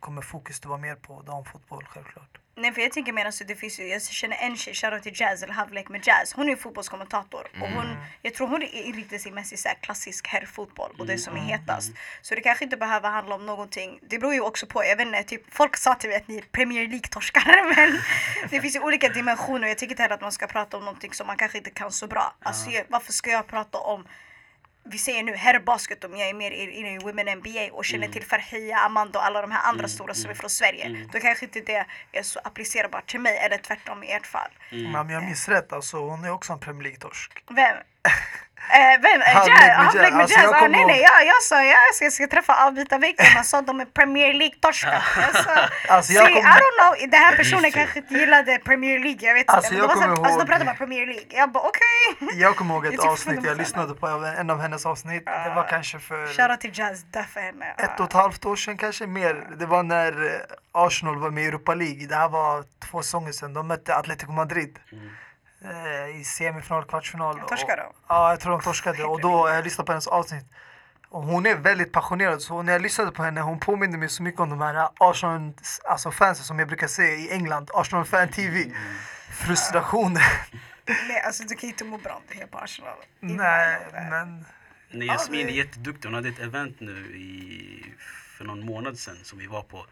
kommer 0.00 0.22
fokus 0.22 0.58
att 0.60 0.66
vara 0.66 0.78
mer 0.78 0.94
på 0.94 1.22
damfotboll 1.22 1.84
självklart. 1.88 2.38
Nej 2.54 2.72
för 2.72 2.80
jag 2.80 2.92
tänker 2.92 3.12
mer 3.12 3.24
alltså 3.24 3.44
det 3.44 3.56
finns 3.56 3.80
ju, 3.80 3.86
jag 3.86 4.02
känner 4.02 4.36
en 4.36 4.56
tjej, 4.56 4.74
shoutout 4.74 5.02
till 5.02 5.12
Jazz 5.20 5.42
eller 5.42 5.52
Havlek 5.52 5.88
med 5.88 6.06
Jazz. 6.06 6.32
Hon 6.32 6.46
är 6.46 6.50
ju 6.50 6.56
fotbollskommentator 6.56 7.46
och 7.60 7.68
hon, 7.68 7.96
jag 8.22 8.34
tror 8.34 8.48
hon 8.48 8.62
är 8.62 8.82
inriktad 8.82 9.18
sig 9.18 9.32
mest 9.32 9.52
i 9.52 9.56
så 9.56 9.68
här 9.68 9.76
klassisk 9.80 10.26
herrfotboll 10.26 10.90
och 10.98 11.06
det 11.06 11.18
som 11.18 11.36
är 11.36 11.40
hetast. 11.40 11.92
Så 12.22 12.34
det 12.34 12.40
kanske 12.40 12.64
inte 12.64 12.76
behöver 12.76 13.10
handla 13.10 13.34
om 13.34 13.46
någonting, 13.46 13.98
det 14.02 14.18
beror 14.18 14.34
ju 14.34 14.40
också 14.40 14.66
på, 14.66 14.84
jag 14.84 14.96
vet 14.96 15.06
inte, 15.06 15.22
typ 15.22 15.54
folk 15.54 15.76
sa 15.76 15.94
till 15.94 16.08
mig 16.10 16.16
att 16.16 16.28
ni 16.28 16.36
är 16.36 16.42
Premier 16.42 16.88
League-torskare 16.88 17.74
men 17.76 17.98
det 18.50 18.60
finns 18.60 18.76
ju 18.76 18.80
olika 18.80 19.08
dimensioner 19.08 19.62
och 19.62 19.68
jag 19.68 19.78
tycker 19.78 19.92
inte 19.92 20.02
heller 20.02 20.14
att 20.14 20.20
man 20.20 20.32
ska 20.32 20.46
prata 20.46 20.76
om 20.76 20.84
någonting 20.84 21.12
som 21.12 21.26
man 21.26 21.36
kanske 21.36 21.58
inte 21.58 21.70
kan 21.70 21.92
så 21.92 22.06
bra. 22.06 22.34
Alltså 22.42 22.70
varför 22.88 23.12
ska 23.12 23.30
jag 23.30 23.46
prata 23.46 23.78
om 23.78 24.06
vi 24.84 24.98
säger 24.98 25.22
nu 25.22 25.34
herrbasket 25.34 26.04
om 26.04 26.16
jag 26.16 26.28
är 26.28 26.34
mer 26.34 26.50
inne 26.50 26.94
i 26.94 26.98
Women 26.98 27.38
NBA 27.38 27.72
och 27.72 27.84
känner 27.84 28.08
till 28.08 28.24
Farhia, 28.24 28.78
Amanda 28.78 29.18
och 29.18 29.26
alla 29.26 29.40
de 29.40 29.50
här 29.50 29.68
andra 29.68 29.88
stora 29.88 30.14
som 30.14 30.30
är 30.30 30.34
från 30.34 30.50
Sverige. 30.50 31.08
Då 31.12 31.18
kanske 31.20 31.44
inte 31.44 31.60
det 31.60 31.86
är 32.12 32.22
så 32.22 32.40
applicerbart 32.44 33.06
till 33.06 33.20
mig 33.20 33.38
eller 33.38 33.58
tvärtom 33.58 34.02
i 34.04 34.12
ert 34.12 34.26
fall. 34.26 34.50
Men 34.70 34.96
om 34.96 35.10
jag 35.10 35.24
minns 35.24 35.48
rätt, 35.48 35.72
alltså, 35.72 35.96
hon 35.96 36.24
är 36.24 36.30
också 36.30 36.52
en 36.52 36.58
Premier 36.58 36.82
League-torsk. 36.82 37.32
Vem? 37.50 37.76
Eh, 38.74 39.00
vem? 39.02 39.20
Eh, 39.20 39.34
Jazz? 39.34 39.46
med 39.48 40.04
Jazz. 40.04 40.12
med 40.12 40.20
Alltså, 40.20 40.38
Jazz? 40.40 40.52
Ah, 40.52 40.68
nej 40.68 40.84
nej, 40.86 41.00
ihåg- 41.00 41.04
jag, 41.04 41.26
jag 41.26 41.42
sa 41.42 41.62
jag 41.62 41.94
ska, 41.94 42.10
ska 42.10 42.26
träffa 42.26 42.66
avbytarveckan. 42.66 43.26
Man 43.34 43.44
sa 43.44 43.62
de 43.62 43.80
är 43.80 43.84
Premier 43.84 44.34
League-torskar. 44.34 45.02
Alltså, 45.88 46.12
jag 46.12 46.26
see, 46.26 46.34
kommer- 46.34 46.48
I 46.48 46.60
don't 46.62 46.76
know, 46.98 47.10
den 47.10 47.20
här 47.20 47.36
personen 47.36 47.72
kanske 47.72 47.98
inte 47.98 48.14
gillade 48.14 48.58
Premier 48.58 48.98
League. 48.98 49.18
Jag 49.28 49.34
vet 49.34 49.48
Alltså, 49.50 49.74
inte. 49.74 49.86
Jag 49.86 49.90
kommer 49.94 50.08
alltså, 50.08 50.24
de 50.24 50.30
ihåg- 50.38 50.46
pratade 50.46 50.64
bara 50.64 50.74
Premier 50.76 51.06
League. 51.06 51.24
Jag 51.30 51.52
bara 51.52 51.64
okej. 51.68 52.40
Jag 52.40 52.56
kommer 52.56 52.74
ihåg 52.74 52.86
ett 52.86 52.90
tycker 52.92 53.08
avsnitt, 53.08 53.44
jag 53.44 53.56
lyssnade 53.58 53.94
på 53.94 54.06
en 54.38 54.50
av 54.50 54.60
hennes 54.60 54.86
avsnitt. 54.86 55.24
Det 55.26 55.52
var 55.54 55.66
kanske 55.68 55.98
för 55.98 56.26
Shoutout 56.26 56.60
till 56.60 56.78
Jazz, 56.78 57.04
för 57.32 57.40
henne. 57.40 57.66
ett 57.78 58.00
och 58.00 58.06
ett 58.06 58.12
halvt 58.12 58.44
år 58.44 58.56
sedan, 58.56 58.76
kanske 58.76 59.06
mer. 59.06 59.46
Det 59.58 59.66
var 59.66 59.82
när 59.82 60.24
eh, 60.26 60.40
Arsenal 60.72 61.18
var 61.18 61.30
med 61.30 61.44
i 61.44 61.46
Europa 61.46 61.74
League. 61.74 62.06
Det 62.06 62.14
här 62.16 62.28
var 62.28 62.64
två 62.90 63.02
säsonger 63.02 63.32
sedan. 63.32 63.54
De 63.54 63.68
mötte 63.68 63.94
Atletico 63.96 64.32
Madrid. 64.32 64.78
eh, 64.92 64.98
I 66.20 66.24
semifinal, 66.24 66.84
kvartsfinal. 66.84 67.38
Jag 67.38 67.48
torskade 67.48 67.82
Och-? 67.82 67.96
Ja, 68.08 68.30
jag 68.30 68.40
tror 68.40 68.52
de 68.52 68.60
torskade. 68.60 69.04
Och 69.04 69.20
då 69.20 69.48
jag 69.48 69.64
lyssnade 69.64 69.86
på 69.86 69.92
hennes 69.92 70.06
avsnitt. 70.06 70.44
Och 71.08 71.22
hon 71.22 71.46
är 71.46 71.56
väldigt 71.56 71.92
passionerad. 71.92 72.42
Så 72.42 72.62
när 72.62 72.72
jag 72.72 72.82
lyssnade 72.82 73.10
på 73.10 73.22
henne, 73.22 73.40
hon 73.40 73.60
påminner 73.60 73.98
mig 73.98 74.08
så 74.08 74.22
mycket 74.22 74.40
om 74.40 74.50
de 74.50 74.60
här 74.60 74.88
Arsenal, 74.98 75.52
alltså 75.84 76.34
som 76.34 76.58
jag 76.58 76.68
brukar 76.68 76.86
se 76.86 77.02
i 77.02 77.30
England. 77.32 77.70
Arsenal 77.74 78.04
Fan 78.04 78.28
TV. 78.28 78.64
Frustrationen. 79.30 80.22
Nej, 80.86 81.20
alltså 81.26 81.42
du 81.44 81.54
kan 81.54 81.68
inte 81.68 81.84
må 81.84 81.98
bra 81.98 82.12
om 82.12 82.22
du 82.32 82.42
är 82.42 82.46
på 82.46 82.58
Arsenal. 82.58 82.96
Nej, 83.20 83.78
men... 83.92 84.44
Nej, 84.90 85.06
Ja, 85.06 85.14
Jasmin 85.14 85.48
är 85.48 85.52
jätteduktig. 85.52 86.08
Hon 86.08 86.14
hade 86.14 86.28
ett 86.28 86.38
event 86.38 86.80
nu 86.80 87.16
i, 87.16 87.94
för 88.36 88.44
någon 88.44 88.66
månad 88.66 88.98
sedan 88.98 89.16
som 89.22 89.38
vi 89.38 89.46
var 89.46 89.62
på. 89.62 89.86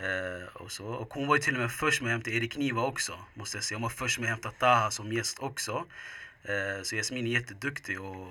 Eh, 0.00 0.46
och, 0.52 0.72
så. 0.72 0.86
och 0.86 1.14
hon 1.14 1.26
var 1.26 1.36
ju 1.36 1.42
till 1.42 1.54
och 1.54 1.60
med 1.60 1.72
först 1.72 2.02
med 2.02 2.08
att 2.08 2.12
hämta 2.12 2.30
Erik 2.30 2.56
Niva 2.56 2.82
också. 2.82 3.18
Måste 3.34 3.56
jag 3.56 3.64
säga. 3.64 3.76
Hon 3.76 3.82
var 3.82 3.90
först 3.90 4.18
med 4.18 4.24
att 4.24 4.30
hämta 4.30 4.50
Taha 4.50 4.90
som 4.90 5.12
gäst 5.12 5.38
också. 5.38 5.84
Eh, 6.42 6.82
så 6.82 6.96
Jasmin 6.96 7.26
är 7.26 7.30
jätteduktig 7.30 8.00
och 8.00 8.28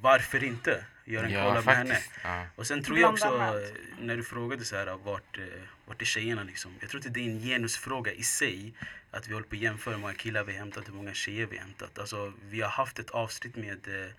varför 0.00 0.44
inte 0.44 0.84
göra 1.04 1.26
en 1.26 1.32
Ja, 1.32 1.48
collab 1.48 1.64
med 1.64 1.76
henne. 1.76 1.98
Ja. 2.24 2.46
Och 2.56 2.66
sen 2.66 2.82
tror 2.82 2.98
jag 2.98 3.10
också, 3.10 3.60
när 4.00 4.16
du 4.16 4.24
frågade 4.24 4.64
så 4.64 4.76
här, 4.76 4.86
vart, 5.04 5.38
eh, 5.38 5.44
vart 5.86 6.02
är 6.02 6.06
tjejerna 6.06 6.42
liksom? 6.42 6.74
Jag 6.80 6.90
tror 6.90 6.98
inte 6.98 7.20
det 7.20 7.26
är 7.26 7.30
en 7.30 7.40
genusfråga 7.40 8.12
i 8.12 8.22
sig, 8.22 8.72
att 9.10 9.28
vi 9.28 9.32
håller 9.32 9.46
på 9.46 9.56
att 9.56 9.62
jämföra 9.62 9.94
hur 9.94 10.00
många 10.00 10.14
killar 10.14 10.44
vi 10.44 10.52
hämtat 10.52 10.82
och 10.82 10.88
hur 10.88 10.94
många 10.94 11.14
tjejer 11.14 11.46
vi 11.46 11.58
hämtat. 11.58 11.98
Alltså, 11.98 12.32
vi 12.42 12.60
har 12.60 12.68
haft 12.68 12.98
ett 12.98 13.10
avsnitt 13.10 13.56
med 13.56 13.88
eh, 13.88 14.10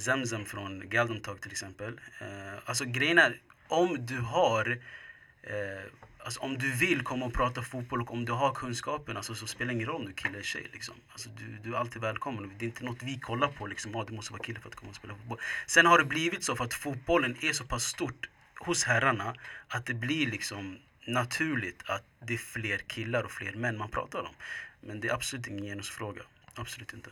Zamzam 0.00 0.44
från 0.44 0.88
Galdem 0.88 1.20
Talk 1.20 1.40
till 1.40 1.52
exempel. 1.52 2.00
Eh, 2.20 2.26
alltså 2.64 2.84
grejen 2.84 3.18
är, 3.18 3.40
om 3.68 4.06
du 4.06 4.18
har 4.18 4.78
Eh, 5.48 5.84
alltså 6.18 6.40
om 6.40 6.58
du 6.58 6.72
vill 6.72 7.02
komma 7.02 7.26
och 7.26 7.32
prata 7.32 7.62
fotboll 7.62 8.00
och 8.00 8.12
om 8.12 8.24
du 8.24 8.32
har 8.32 8.54
kunskapen 8.54 9.16
alltså, 9.16 9.34
så 9.34 9.46
spelar 9.46 9.68
det 9.68 9.74
ingen 9.74 9.86
roll 9.86 9.96
om 9.96 10.04
du 10.04 10.10
är 10.10 10.16
kille 10.16 10.34
eller 10.34 10.42
tjej. 10.42 10.68
Liksom. 10.72 10.94
Alltså, 11.12 11.28
du, 11.28 11.58
du 11.62 11.74
är 11.74 11.78
alltid 11.78 12.02
välkommen. 12.02 12.52
Det 12.58 12.64
är 12.64 12.66
inte 12.66 12.84
något 12.84 13.02
vi 13.02 13.18
kollar 13.18 13.48
på. 13.48 13.66
Liksom. 13.66 13.96
Ah, 13.96 14.04
du 14.04 14.12
måste 14.12 14.32
vara 14.32 14.42
kille 14.42 14.60
för 14.60 14.68
att 14.68 14.74
komma 14.74 14.90
och 14.90 14.96
spela 14.96 15.14
fotboll. 15.14 15.38
Sen 15.66 15.86
har 15.86 15.98
det 15.98 16.04
blivit 16.04 16.44
så 16.44 16.56
för 16.56 16.64
att 16.64 16.74
fotbollen 16.74 17.36
är 17.40 17.52
så 17.52 17.64
pass 17.64 17.84
stort 17.84 18.28
hos 18.60 18.84
herrarna 18.84 19.34
att 19.68 19.86
det 19.86 19.94
blir 19.94 20.26
liksom 20.26 20.78
naturligt 21.06 21.82
att 21.86 22.04
det 22.20 22.34
är 22.34 22.38
fler 22.38 22.78
killar 22.78 23.22
och 23.22 23.30
fler 23.30 23.52
män 23.52 23.78
man 23.78 23.88
pratar 23.88 24.20
om. 24.20 24.34
Men 24.80 25.00
det 25.00 25.08
är 25.08 25.14
absolut 25.14 25.46
ingen 25.46 25.64
genusfråga. 25.64 26.22
Absolut 26.54 26.92
inte. 26.92 27.10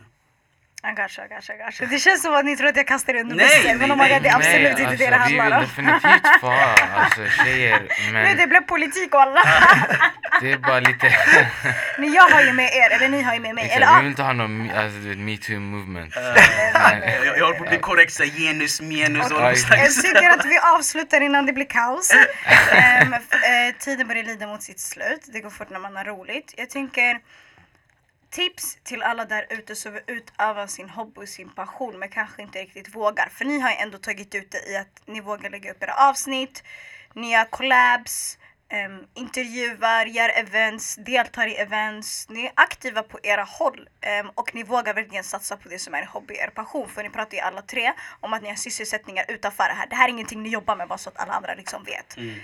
Gotcha, 0.83 1.25
I 1.25 1.27
gotcha, 1.27 1.53
I 1.53 1.57
gotcha. 1.57 1.85
Det 1.85 1.99
känns 1.99 2.21
som 2.21 2.33
att 2.35 2.45
ni 2.45 2.57
tror 2.57 2.67
att 2.67 2.75
jag 2.77 2.87
kastar 2.87 3.13
er 3.13 3.19
under 3.21 3.35
Nej, 3.35 3.47
bussen. 3.63 3.77
Men 3.77 3.89
nej, 3.89 3.97
nej, 3.97 4.19
det 4.23 4.29
är 4.29 4.35
absolut 4.35 4.61
Nej, 4.61 4.69
inte 4.71 4.87
alltså, 4.87 5.05
det 5.05 5.09
det 5.11 5.23
Vi 5.27 5.33
vill 5.33 5.39
handlar 5.41 5.57
om. 5.57 5.63
definitivt 5.63 6.39
få 6.41 6.47
ha 6.47 6.75
alltså, 6.95 7.25
tjejer, 7.43 7.87
Nu 8.05 8.11
men 8.23 8.37
det 8.37 8.47
blev 8.47 8.61
politik 8.61 9.13
och 9.13 9.21
alla. 9.21 9.41
det 10.41 10.51
är 10.51 10.57
bara 10.57 10.79
lite... 10.79 11.07
Ni, 11.97 12.07
jag 12.15 12.23
har 12.23 12.41
ju 12.41 12.53
med 12.53 12.69
er, 12.73 12.89
eller 12.95 13.07
ni 13.07 13.21
har 13.21 13.33
ju 13.33 13.39
med 13.39 13.55
mig. 13.55 13.63
Eller, 13.69 13.75
Exakt, 13.77 13.91
vi 13.93 13.97
ah, 13.97 14.01
vill 14.01 14.09
inte 14.09 14.23
ha 14.23 14.33
någon 14.33 14.61
me- 14.61 14.83
alltså, 14.83 14.97
metoo 15.19 15.59
movement. 15.59 16.15
Eh, 16.17 16.23
Nej. 16.73 17.19
jag, 17.25 17.37
jag 17.37 17.45
håller 17.45 17.57
på 17.57 17.63
att 17.63 17.69
bli 17.69 17.79
korrekt, 17.79 18.13
så 18.13 18.23
genus, 18.23 18.81
menus 18.81 19.31
och 19.31 19.49
exakt. 19.51 19.81
jag 19.81 19.93
tycker 20.03 20.29
att 20.29 20.45
vi 20.45 20.57
avslutar 20.59 21.21
innan 21.21 21.45
det 21.45 21.53
blir 21.53 21.65
kaos. 21.65 22.11
Eh, 22.13 23.75
tiden 23.79 24.07
börjar 24.07 24.23
lida 24.23 24.47
mot 24.47 24.63
sitt 24.63 24.79
slut. 24.79 25.21
Det 25.25 25.39
går 25.39 25.49
fort 25.49 25.69
när 25.69 25.79
man 25.79 25.95
har 25.95 26.03
roligt. 26.03 26.53
Jag 26.57 26.69
tänker 26.69 27.19
tips 28.29 28.77
till 28.83 29.03
alla 29.03 29.25
där 29.25 29.45
ute 29.49 29.75
som 29.75 29.93
vill 29.93 30.03
utöva 30.07 30.67
sin 30.67 30.89
hobby 30.89 31.21
och 31.21 31.29
sin 31.29 31.49
passion 31.49 31.99
men 31.99 32.09
kanske 32.09 32.41
inte 32.41 32.59
riktigt 32.59 32.95
vågar. 32.95 33.29
För 33.29 33.45
ni 33.45 33.59
har 33.59 33.69
ju 33.69 33.75
ändå 33.75 33.97
tagit 33.97 34.35
ut 34.35 34.51
det 34.51 34.71
i 34.71 34.77
att 34.77 35.01
ni 35.05 35.21
vågar 35.21 35.49
lägga 35.49 35.71
upp 35.71 35.83
era 35.83 36.09
avsnitt, 36.09 36.63
ni 37.13 37.45
collabs, 37.49 38.37
um, 38.73 39.07
intervjuar, 39.13 40.05
gör 40.05 40.29
events, 40.29 40.95
deltar 40.95 41.47
i 41.47 41.55
events. 41.55 42.29
Ni 42.29 42.45
är 42.45 42.51
aktiva 42.55 43.03
på 43.03 43.19
era 43.23 43.43
håll 43.43 43.89
um, 44.21 44.31
och 44.35 44.55
ni 44.55 44.63
vågar 44.63 44.93
verkligen 44.93 45.23
satsa 45.23 45.57
på 45.57 45.69
det 45.69 45.79
som 45.79 45.93
är 45.93 46.01
er 46.01 46.05
hobby, 46.05 46.33
er 46.33 46.49
passion. 46.49 46.89
För 46.89 47.03
ni 47.03 47.09
pratar 47.09 47.37
ju 47.37 47.39
alla 47.39 47.61
tre 47.61 47.93
om 48.19 48.33
att 48.33 48.41
ni 48.41 48.49
har 48.49 48.55
sysselsättningar 48.55 49.25
utanför 49.27 49.63
det 49.63 49.73
här. 49.73 49.87
Det 49.87 49.95
här 49.95 50.07
är 50.07 50.09
ingenting 50.09 50.43
ni 50.43 50.49
jobbar 50.49 50.75
med 50.75 50.87
bara 50.87 50.97
så 50.97 51.09
att 51.09 51.19
alla 51.19 51.33
andra 51.33 51.53
liksom 51.53 51.83
vet. 51.83 52.17
Mm. 52.17 52.39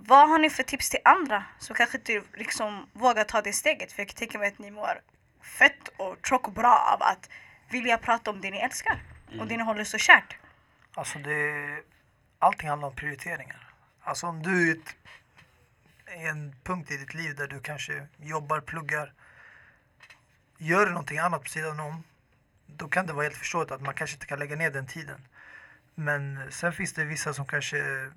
Vad 0.00 0.28
har 0.28 0.38
ni 0.38 0.50
för 0.50 0.62
tips 0.62 0.90
till 0.90 1.00
andra 1.04 1.44
som 1.58 1.76
kanske 1.76 1.98
inte 1.98 2.22
liksom 2.34 2.86
vågar 2.92 3.24
ta 3.24 3.40
det 3.40 3.52
steget? 3.52 3.92
För 3.92 4.00
jag 4.00 4.08
kan 4.08 4.16
tänka 4.16 4.38
mig 4.38 4.48
att 4.48 4.58
ni 4.58 4.70
mår 4.70 5.00
fett 5.42 5.88
och 5.96 6.16
tjock 6.26 6.48
och 6.48 6.54
bra 6.54 6.76
av 6.94 7.02
att 7.02 7.30
vilja 7.70 7.98
prata 7.98 8.30
om 8.30 8.40
det 8.40 8.50
ni 8.50 8.58
älskar 8.58 9.02
och 9.40 9.46
det 9.46 9.56
ni 9.56 9.62
håller 9.62 9.84
så 9.84 9.98
kärt. 9.98 10.36
Alltså 10.94 11.18
det, 11.18 11.82
allting 12.38 12.68
handlar 12.68 12.88
om 12.88 12.94
prioriteringar. 12.94 13.68
Alltså 14.02 14.26
om 14.26 14.42
du 14.42 14.70
är 14.70 14.74
ett, 14.74 14.96
en 16.06 16.54
punkt 16.64 16.90
i 16.90 16.96
ditt 16.96 17.14
liv 17.14 17.36
där 17.36 17.46
du 17.46 17.60
kanske 17.60 18.06
jobbar, 18.16 18.60
pluggar, 18.60 19.12
gör 20.58 20.86
någonting 20.86 21.18
annat 21.18 21.42
på 21.42 21.48
sidan 21.48 21.80
om, 21.80 22.04
då 22.66 22.88
kan 22.88 23.06
det 23.06 23.12
vara 23.12 23.24
helt 23.24 23.36
förståeligt 23.36 23.72
att 23.72 23.82
man 23.82 23.94
kanske 23.94 24.14
inte 24.16 24.26
kan 24.26 24.38
lägga 24.38 24.56
ner 24.56 24.70
den 24.70 24.86
tiden. 24.86 25.28
Men 25.94 26.52
sen 26.52 26.72
finns 26.72 26.92
det 26.92 27.04
vissa 27.04 27.34
som 27.34 27.46
kanske 27.46 28.10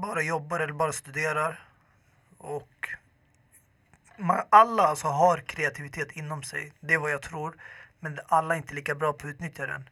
bara 0.00 0.22
jobbar 0.22 0.60
eller 0.60 0.72
bara 0.72 0.92
studerar. 0.92 1.68
Och 2.38 2.88
man, 4.18 4.42
alla 4.50 4.82
alltså 4.82 5.08
har 5.08 5.38
kreativitet 5.38 6.12
inom 6.12 6.42
sig, 6.42 6.72
det 6.80 6.94
är 6.94 6.98
vad 6.98 7.10
jag 7.10 7.22
tror. 7.22 7.56
Men 8.00 8.20
alla 8.26 8.54
är 8.54 8.58
inte 8.58 8.74
lika 8.74 8.94
bra 8.94 9.12
på 9.12 9.26
att 9.26 9.30
utnyttja 9.30 9.66
den. 9.66 9.88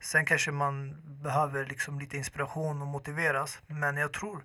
Sen 0.00 0.26
kanske 0.26 0.50
man 0.50 0.96
behöver 1.22 1.66
liksom 1.66 2.00
lite 2.00 2.16
inspiration 2.16 2.82
och 2.82 2.88
motiveras. 2.88 3.58
Men 3.66 3.96
jag 3.96 4.12
tror 4.12 4.44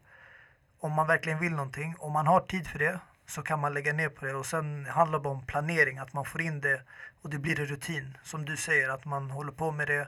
om 0.80 0.92
man 0.92 1.08
verkligen 1.08 1.40
vill 1.40 1.52
någonting, 1.52 1.96
om 2.00 2.12
man 2.12 2.28
har 2.28 2.40
tid 2.40 2.68
för 2.68 2.80
det 2.80 3.00
så 3.26 3.42
kan 3.42 3.60
man 3.60 3.74
lägga 3.74 3.94
ner 3.94 4.10
på 4.10 4.26
det. 4.26 4.36
Och 4.36 4.46
sen 4.46 4.86
handlar 4.86 5.20
det 5.20 5.24
bara 5.24 5.34
om 5.34 5.46
planering, 5.46 5.98
att 5.98 6.14
man 6.14 6.26
får 6.26 6.42
in 6.42 6.62
det 6.62 6.82
och 7.22 7.30
det 7.30 7.40
blir 7.40 7.60
en 7.60 7.66
rutin. 7.66 8.18
Som 8.24 8.46
du 8.46 8.58
säger, 8.58 8.90
att 8.90 9.06
man 9.06 9.32
håller 9.32 9.52
på 9.52 9.72
med 9.72 9.88
det 9.88 10.08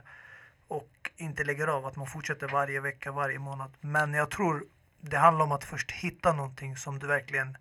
och 0.68 1.10
inte 1.16 1.44
lägger 1.44 1.66
av. 1.66 1.86
Att 1.86 1.96
man 1.96 2.06
fortsätter 2.06 2.48
varje 2.48 2.80
vecka, 2.80 3.12
varje 3.12 3.38
månad. 3.38 3.72
Men 3.80 4.14
jag 4.14 4.30
tror 4.30 4.64
det 5.10 5.18
handlar 5.18 5.44
om 5.44 5.52
att 5.52 5.64
först 5.64 5.90
hitta 5.90 6.32
någonting 6.32 6.76
som 6.76 6.98
du 6.98 7.06
verkligen 7.06 7.56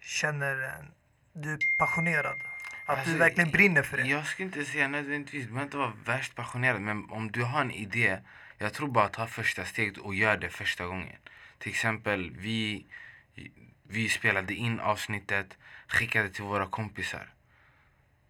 känner, 0.00 0.74
du 1.32 1.52
är 1.52 1.58
passionerad. 1.78 2.36
Att 2.86 2.98
Alltså, 2.98 3.12
du 3.12 3.18
verkligen 3.18 3.50
brinner 3.50 3.82
för 3.82 3.96
det. 3.96 4.02
Jag 4.02 4.26
skulle 4.26 4.46
inte 4.46 4.64
säga 4.64 4.88
nödvändigtvis, 4.88 5.42
du 5.42 5.48
behöver 5.48 5.64
inte 5.64 5.76
vara 5.76 5.92
värst 6.04 6.34
passionerad 6.34 6.80
men 6.80 7.10
om 7.10 7.32
du 7.32 7.42
har 7.42 7.60
en 7.60 7.70
idé, 7.70 8.18
jag 8.58 8.72
tror 8.72 8.88
bara 8.88 9.08
ta 9.08 9.26
första 9.26 9.64
steget 9.64 9.98
och 9.98 10.14
gör 10.14 10.36
det 10.36 10.48
första 10.48 10.86
gången. 10.86 11.16
Till 11.58 11.70
exempel, 11.70 12.30
vi, 12.30 12.86
vi 13.88 14.08
spelade 14.08 14.54
in 14.54 14.80
avsnittet, 14.80 15.58
skickade 15.86 16.28
till 16.28 16.44
våra 16.44 16.66
kompisar. 16.66 17.28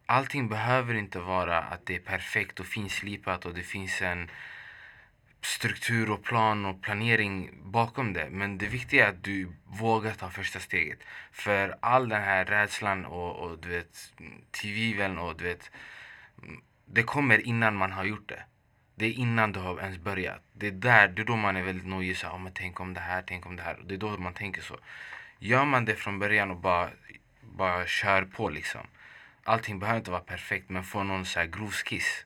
Allting 0.07 0.49
behöver 0.49 0.95
inte 0.95 1.19
vara 1.19 1.59
att 1.59 1.87
det 1.87 1.97
är 1.97 2.01
perfekt 2.01 2.61
och 2.61 2.67
finslipat 2.67 3.47
och 3.47 3.55
det 3.55 3.63
finns 3.63 4.03
en 4.03 4.31
struktur 5.43 6.11
och 6.11 6.23
plan 6.23 6.65
och 6.65 6.83
planering 6.83 7.51
bakom 7.63 8.13
det. 8.13 8.29
Men 8.31 8.59
det 8.59 8.67
viktiga 8.67 9.07
är 9.07 9.11
att 9.11 9.25
du 9.25 9.53
vågar 9.65 10.13
ta 10.13 10.31
första 10.31 10.61
steget. 10.61 10.99
För 11.33 11.77
all 11.81 12.09
den 12.09 12.23
här 12.23 12.45
rädslan 12.45 13.05
och, 13.05 13.37
och 13.37 13.59
du 13.59 13.69
vet, 13.69 14.13
tvivlen 14.51 15.19
och 15.19 15.37
du 15.37 15.45
vet, 15.45 15.71
det 16.87 17.03
kommer 17.03 17.47
innan 17.47 17.77
man 17.77 17.93
har 17.93 18.05
gjort 18.05 18.29
det. 18.29 18.43
Det 18.95 19.07
är 19.07 19.13
innan 19.13 19.53
du 19.53 19.61
har 19.61 19.81
ens 19.81 19.99
börjat. 19.99 20.43
Det 20.53 20.67
är 20.67 20.71
där, 20.71 21.09
det 21.09 21.23
är 21.23 21.27
då 21.27 21.37
man 21.37 21.57
är 21.57 21.63
väldigt 21.63 21.87
nojig. 21.87 22.17
Så, 22.17 22.27
oh, 22.27 22.39
men 22.39 22.53
tänk 22.53 22.81
om 22.81 22.95
det 22.95 23.01
här, 23.01 23.23
tänk 23.27 23.47
om 23.47 23.57
det 23.57 23.63
här. 23.63 23.79
Det 23.85 23.95
är 23.95 23.99
då 23.99 24.17
man 24.19 24.35
tänker 24.35 24.63
så. 24.63 24.79
Gör 25.39 25.65
man 25.65 25.85
det 25.85 25.95
från 25.95 26.19
början 26.19 26.51
och 26.51 26.57
bara, 26.57 26.91
bara 27.41 27.87
kör 27.87 28.25
på 28.25 28.49
liksom. 28.49 28.87
Allting 29.45 29.79
behöver 29.79 29.99
inte 29.99 30.11
vara 30.11 30.21
perfekt 30.21 30.71
men 30.71 30.85
få 30.85 31.03
någon 31.03 31.27
så 31.27 31.39
här 31.39 31.47
grov 31.47 31.71
skiss 31.71 32.25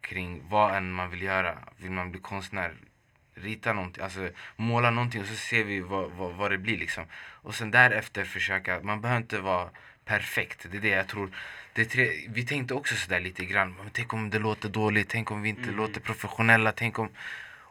kring 0.00 0.42
vad 0.48 0.76
än 0.76 0.92
man 0.92 1.10
vill 1.10 1.22
göra. 1.22 1.58
Vill 1.76 1.90
man 1.90 2.10
bli 2.10 2.20
konstnär, 2.20 2.74
rita 3.34 3.72
någonting, 3.72 4.04
alltså 4.04 4.28
måla 4.56 4.90
någonting 4.90 5.20
och 5.20 5.26
så 5.26 5.34
ser 5.34 5.64
vi 5.64 5.80
vad, 5.80 6.10
vad, 6.10 6.32
vad 6.32 6.50
det 6.50 6.58
blir 6.58 6.78
liksom. 6.78 7.04
Och 7.16 7.54
sen 7.54 7.70
därefter 7.70 8.24
försöka, 8.24 8.80
man 8.82 9.00
behöver 9.00 9.20
inte 9.20 9.38
vara 9.38 9.70
perfekt. 10.04 10.66
Det 10.70 10.76
är 10.76 10.80
det 10.80 10.88
jag 10.88 11.08
tror. 11.08 11.30
Det 11.72 11.84
tre, 11.84 12.10
vi 12.28 12.46
tänkte 12.46 12.74
också 12.74 12.94
sådär 12.94 13.20
lite 13.20 13.44
grann, 13.44 13.74
men 13.78 13.90
tänk 13.92 14.12
om 14.12 14.30
det 14.30 14.38
låter 14.38 14.68
dåligt, 14.68 15.08
tänk 15.08 15.30
om 15.30 15.42
vi 15.42 15.48
inte 15.48 15.62
Mm. 15.62 15.76
låter 15.76 16.00
professionella, 16.00 16.72
tänk 16.72 16.98
om... 16.98 17.08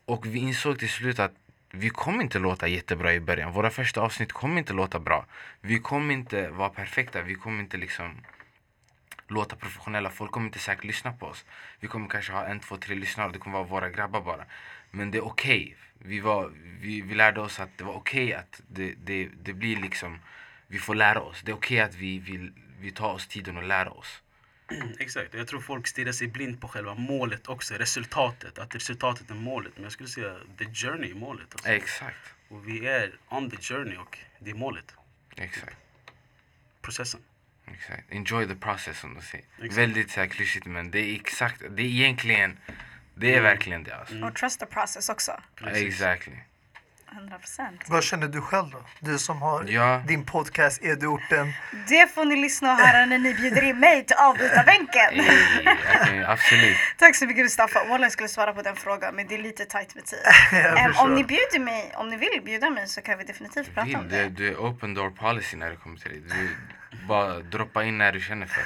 Och 0.06 0.26
vi 0.26 0.40
insåg 0.40 0.80
till 0.80 0.90
slut 0.90 1.20
att 1.20 1.34
vi 1.72 1.90
kommer 1.90 2.24
inte 2.24 2.40
låta 2.40 2.68
jättebra 2.68 3.14
i 3.14 3.20
början. 3.20 3.52
Våra 3.52 3.70
första 3.70 4.02
avsnitt 4.02 4.34
kommer 4.34 4.58
inte 4.58 4.74
låta 4.74 5.00
bra. 5.00 5.26
Vi 5.62 5.80
kommer 5.80 6.14
inte 6.14 6.50
vara 6.50 6.70
perfekta, 6.70 7.22
vi 7.22 7.36
kommer 7.36 7.60
inte 7.60 7.78
liksom 7.78 8.16
låta 9.30 9.56
professionella. 9.56 10.10
Folk 10.10 10.32
kommer 10.32 10.48
inte 10.48 10.60
säkert 10.60 10.84
lyssna 10.84 11.14
på 11.14 11.26
oss. 11.26 11.46
Vi 11.80 11.88
kommer 11.88 12.08
kanske 12.08 12.32
ha 12.32 12.46
en, 12.46 12.60
två, 12.60 12.78
tre 12.78 12.96
lyssnare. 12.96 13.32
Det 13.32 13.40
kommer 13.40 13.58
vara 13.58 13.68
våra 13.68 13.90
grabbar 13.90 14.22
bara. 14.22 14.46
Men 14.92 15.12
det 15.12 15.18
är 15.18 15.26
okej. 15.26 15.78
Vi, 16.00 16.20
var, 16.20 16.52
vi, 16.82 17.02
vi 17.02 17.16
lärde 17.16 17.42
oss 17.42 17.60
att 17.60 17.78
det 17.78 17.84
var 17.84 17.94
okej 17.94 18.34
att 18.34 18.62
det, 18.68 18.94
det, 19.04 19.30
det 19.44 19.54
blir 19.54 19.78
liksom... 19.78 20.20
Vi 20.68 20.80
får 20.80 20.96
lära 20.96 21.22
oss. 21.22 21.42
Det 21.46 21.52
är 21.52 21.56
okej 21.56 21.80
att 21.80 21.96
vi, 21.96 22.20
vi, 22.20 22.52
vi 22.80 22.92
tar 22.92 23.14
oss 23.14 23.28
tiden 23.28 23.58
att 23.58 23.66
lära 23.66 23.92
oss. 23.92 24.22
Exakt, 25.00 25.34
och 25.34 25.40
jag 25.40 25.48
tror 25.48 25.62
folk 25.62 25.88
stirrar 25.88 26.12
sig 26.12 26.28
blind 26.28 26.62
på 26.62 26.68
själva 26.68 26.94
målet 26.94 27.48
också, 27.48 27.74
resultatet. 27.74 28.60
Att 28.60 28.76
resultatet 28.76 29.30
är 29.30 29.36
målet. 29.36 29.72
Men 29.76 29.84
jag 29.84 29.92
skulle 29.92 30.10
säga 30.10 30.36
the 30.58 30.66
journey 30.66 31.12
är 31.12 31.16
målet. 31.16 31.48
Alltså. 31.52 31.70
Exakt. 31.70 32.34
Och 32.50 32.68
vi 32.68 32.88
är 32.88 33.18
on 33.30 33.50
the 33.50 33.58
journey 33.58 33.98
och 33.98 34.18
det 34.40 34.50
är 34.50 34.56
målet. 34.56 34.96
Exakt. 35.36 35.78
Processen. 36.82 37.22
Exakt. 37.74 38.04
Enjoy 38.12 38.48
the 38.48 38.56
process 38.56 39.00
som 39.00 39.14
de 39.16 39.22
säger. 39.22 39.46
Exakt. 39.58 39.78
Väldigt 39.78 40.12
så 40.12 40.20
här 40.20 40.28
klyschigt 40.28 40.66
men 40.66 40.92
det 40.92 41.00
är 41.00 41.16
exakt, 41.16 41.62
det 41.70 41.82
är 41.82 41.86
egentligen, 41.86 42.58
det 43.16 43.36
är 43.36 43.42
verkligen 43.42 43.84
det 43.84 43.96
alltså. 43.96 44.16
Och 44.26 44.36
trust 44.36 44.60
the 44.60 44.66
process 44.66 45.10
också. 45.10 45.32
Precis. 45.56 45.84
Exactly. 45.88 46.34
100 47.12 47.40
procent. 47.40 47.82
Vad 47.88 48.04
känner 48.04 48.28
du 48.28 48.42
själv 48.42 48.70
då? 48.70 48.84
Du 49.00 49.18
som 49.18 49.42
har 49.42 49.64
Ja. 49.68 50.04
din 50.08 50.26
podcast 50.26 50.84
Edu-orten. 50.84 51.54
Det 51.88 52.14
får 52.14 52.26
ni 52.26 52.36
lyssna 52.36 52.72
och 52.74 52.78
höra 52.80 53.06
när 53.06 53.18
ni 53.18 53.34
bjuder 53.34 53.62
in 53.64 53.80
mig 53.80 54.06
till 54.06 54.16
avbytarbänken. 54.16 55.10
Ey, 55.14 55.28
okej, 56.04 56.24
absolut. 56.24 56.78
Tack 56.98 57.16
så 57.16 57.26
mycket 57.26 57.44
Mustafa. 57.46 57.84
Wallah 57.84 58.02
jag 58.02 58.12
skulle 58.12 58.30
svara 58.30 58.54
på 58.54 58.62
den 58.62 58.76
frågan 58.76 59.16
men 59.16 59.28
det 59.28 59.36
är 59.36 59.42
lite 59.42 59.66
tight 59.66 59.96
med 59.96 60.06
tid. 60.06 60.20
Förstår. 60.88 61.04
om 61.04 61.16
ni 61.16 61.24
bjuder 61.24 61.60
mig, 61.60 61.92
om 61.96 62.10
ni 62.10 62.18
vill 62.18 62.42
bjuda 62.46 62.70
mig 62.70 62.88
så 62.88 63.02
kan 63.02 63.18
vi 63.18 63.24
definitivt 63.24 63.74
prata 63.74 63.98
om 63.98 64.08
Vill, 64.08 64.10
det. 64.18 64.24
du, 64.24 64.30
du 64.30 64.48
är 64.48 64.56
open 64.56 64.94
door 64.94 65.10
policy 65.10 65.58
när 65.58 65.70
det 65.70 65.76
kommer 65.76 65.98
till 65.98 66.12
det. 66.28 66.36
Du 66.36 66.50
bara 67.08 67.40
droppa 67.40 67.84
in 67.84 67.98
när 67.98 68.12
du 68.12 68.20
känner 68.22 68.46
för. 68.46 68.64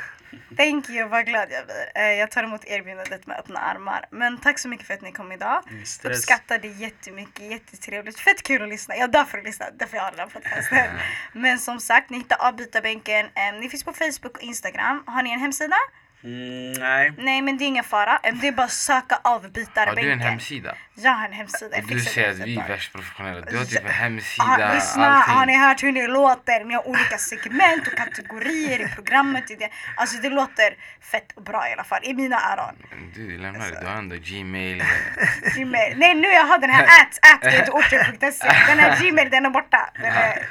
Thank 0.57 0.89
you, 0.89 1.07
vad 1.09 1.25
glad 1.25 1.47
jag 1.51 1.65
blir. 1.65 1.91
Eh, 1.95 2.03
Jag 2.03 2.31
tar 2.31 2.43
emot 2.43 2.65
erbjudandet 2.65 3.27
med 3.27 3.37
öppna 3.39 3.59
armar. 3.59 4.05
Men 4.11 4.37
tack 4.37 4.59
så 4.59 4.67
mycket 4.67 4.87
för 4.87 4.93
att 4.93 5.01
ni 5.01 5.11
kom 5.11 5.31
idag. 5.31 5.63
Stress. 5.85 6.17
Uppskattar 6.17 6.57
det 6.59 6.67
jättemycket, 6.67 7.51
jättetrevligt. 7.51 8.19
Fett 8.19 8.43
kul 8.43 8.61
att 8.61 8.69
lyssna. 8.69 8.95
Jag 8.95 9.11
dör 9.11 9.23
för 9.23 9.37
att 9.37 9.43
lyssna, 9.43 9.65
därför 9.79 9.97
jag 9.97 10.03
har 10.03 10.11
den 10.11 10.19
här 10.19 10.27
podcasten. 10.27 10.85
Men 11.33 11.59
som 11.59 11.79
sagt, 11.79 12.09
ni 12.09 12.17
hittar 12.17 12.47
avbytarbänken. 12.47 13.29
Em, 13.35 13.59
Ni 13.59 13.69
finns 13.69 13.83
på 13.83 13.93
Facebook 13.93 14.37
och 14.37 14.43
Instagram. 14.43 15.03
Har 15.07 15.23
ni 15.23 15.31
en 15.31 15.39
hemsida? 15.39 15.75
Mm, 16.23 16.71
nej. 16.73 17.13
Nej 17.17 17.41
men 17.41 17.57
det 17.57 17.63
är 17.63 17.67
ingen 17.67 17.83
fara. 17.83 18.19
Det 18.41 18.47
är 18.47 18.51
bara 18.51 18.63
att 18.63 18.71
söka 18.71 19.19
Har 19.23 19.35
avbytarbänken. 19.35 20.05
du 20.05 20.11
en 20.11 20.19
hemsida? 20.19 20.75
Jag 20.95 21.11
har 21.11 21.25
en 21.25 21.33
hemsida. 21.33 21.75
Jag 21.75 21.87
du 21.87 21.95
fixar 21.99 22.11
säger 22.11 22.29
att 22.29 22.37
vi 22.47 22.55
är 22.57 22.67
värst 22.67 22.93
professionella. 22.93 23.41
Du 23.41 23.57
har 23.57 23.65
typ 23.65 23.79
en 23.79 23.85
Ah, 23.87 23.89
hemsida, 23.91 24.73
lyssna, 24.73 25.09
har 25.19 25.45
ni 25.45 25.53
allting. 25.55 25.59
hört 25.59 25.83
hur 25.83 25.91
det 25.91 26.07
låter? 26.07 26.63
Ni 26.65 26.73
har 26.73 26.87
olika 26.87 27.17
segment 27.17 27.87
och 27.87 27.93
kategorier 27.97 28.79
i 28.85 28.87
programmet. 28.95 29.51
I 29.51 29.55
det. 29.55 29.69
Alltså 29.97 30.17
det 30.21 30.29
låter 30.29 30.75
fett 31.11 31.35
bra 31.35 31.69
i 31.69 31.73
alla 31.73 31.83
fall, 31.83 31.99
i 32.03 32.13
mina 32.13 32.35
öron. 32.53 32.75
Du 33.15 33.37
lämnar 33.37 33.71
det, 33.71 33.79
du 33.81 33.85
har 33.87 33.93
ändå 33.95 34.15
gmail. 34.15 34.83
Gmail. 35.55 35.97
Nej 35.97 36.13
nu 36.15 36.27
jag 36.27 36.45
har 36.45 36.57
den 36.57 36.69
här 36.69 36.83
at, 37.01 37.19
at 37.45 37.53
edorten.se. 37.53 38.47
Den 38.67 38.79
här 38.79 38.99
gmail 39.01 39.29
den 39.29 39.45
är 39.45 39.49
borta. 39.49 39.89
Den 39.95 40.05
är... 40.05 40.47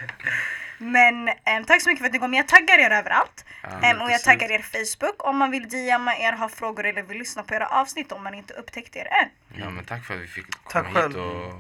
Men 0.83 1.29
em, 1.45 1.65
tack 1.65 1.83
så 1.83 1.89
mycket 1.89 1.99
för 2.01 2.07
att 2.07 2.13
ni 2.13 2.19
kom. 2.19 2.35
Jag 2.35 2.49
taggar 2.49 2.79
er 2.79 2.91
överallt. 2.91 3.45
Ja, 3.63 3.69
Em, 3.83 4.01
och 4.01 4.11
jag 4.11 4.21
100%. 4.21 4.25
taggar 4.25 4.51
er 4.51 4.59
Facebook 4.63 5.27
om 5.29 5.37
man 5.37 5.51
vill 5.51 5.69
DMa 5.69 6.17
er, 6.17 6.33
ha 6.33 6.49
frågor 6.49 6.87
eller 6.87 7.03
vill 7.03 7.19
lyssna 7.19 7.43
på 7.43 7.55
era 7.55 7.67
avsnitt 7.67 8.13
om 8.13 8.25
man 8.25 8.35
inte 8.35 8.55
upptäckte 8.55 8.99
er 8.99 9.09
än. 9.23 9.29
Ja 9.61 9.71
men 9.71 9.85
tack 9.85 10.05
för 10.05 10.15
att 10.15 10.21
vi 10.21 10.27
fick 10.27 10.47
Tack 10.69 10.85
komma 10.87 10.89
hit 10.89 10.97
själv. 10.97 11.17
och 11.21 11.53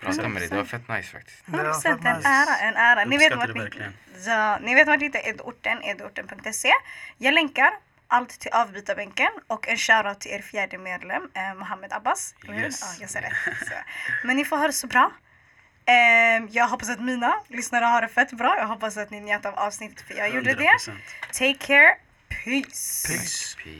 prata 0.00 0.28
med 0.28 0.42
dig. 0.42 0.48
Det 0.48 0.56
var 0.56 0.64
fett 0.64 0.88
nice 0.88 1.08
faktiskt. 1.12 1.42
Det 1.46 1.56
var 1.56 1.64
100% 1.64 1.82
fett 1.82 2.04
en 2.06 2.16
nice. 2.16 2.28
ära, 2.28 2.56
en 2.58 2.76
ära. 2.76 3.04
Ni 3.04 3.18
vet 3.18 3.36
vart 3.36 3.46
det 3.46 3.54
ni, 3.54 3.70
ja, 4.26 4.58
ni 4.62 4.74
vet 4.74 4.86
vart 4.88 4.98
ni 5.00 5.06
hittar 5.06 5.28
edorten, 5.28 5.82
edorten.se. 5.82 6.72
Jag 7.18 7.34
länkar 7.34 7.70
allt 8.08 8.40
till 8.40 8.50
avbytarbänken 8.52 9.28
och 9.46 9.68
en 9.68 9.76
shoutout 9.76 10.20
till 10.20 10.30
er 10.32 10.42
fjärde 10.42 10.78
medlem, 10.78 11.30
eh, 11.34 11.54
Mohammed 11.54 11.92
Abbas. 11.92 12.34
Yes. 12.48 12.80
Ja, 12.82 12.86
jag 13.00 13.10
säger 13.10 13.28
det. 13.30 13.64
Så. 13.66 13.72
Men 14.24 14.36
ni 14.36 14.44
får 14.44 14.56
ha 14.56 14.66
det 14.66 14.72
så 14.72 14.86
bra. 14.86 15.12
Eh, 15.90 16.44
jag 16.50 16.68
hoppas 16.68 16.90
att 16.90 17.00
mina 17.00 17.34
lyssnare 17.48 17.84
har 17.84 18.02
det 18.02 18.08
fett 18.08 18.32
bra. 18.32 18.56
Jag 18.58 18.66
hoppas 18.66 18.96
att 18.96 19.10
ni 19.10 19.20
njöt 19.20 19.46
av 19.46 19.54
avsnittet 19.54 20.00
för 20.00 20.14
jag 20.14 20.34
gjorde 20.34 20.54
det. 20.54 20.64
100%. 20.64 20.90
Take 21.32 21.54
care. 21.54 21.96
Peace. 22.44 23.08
Peace. 23.08 23.56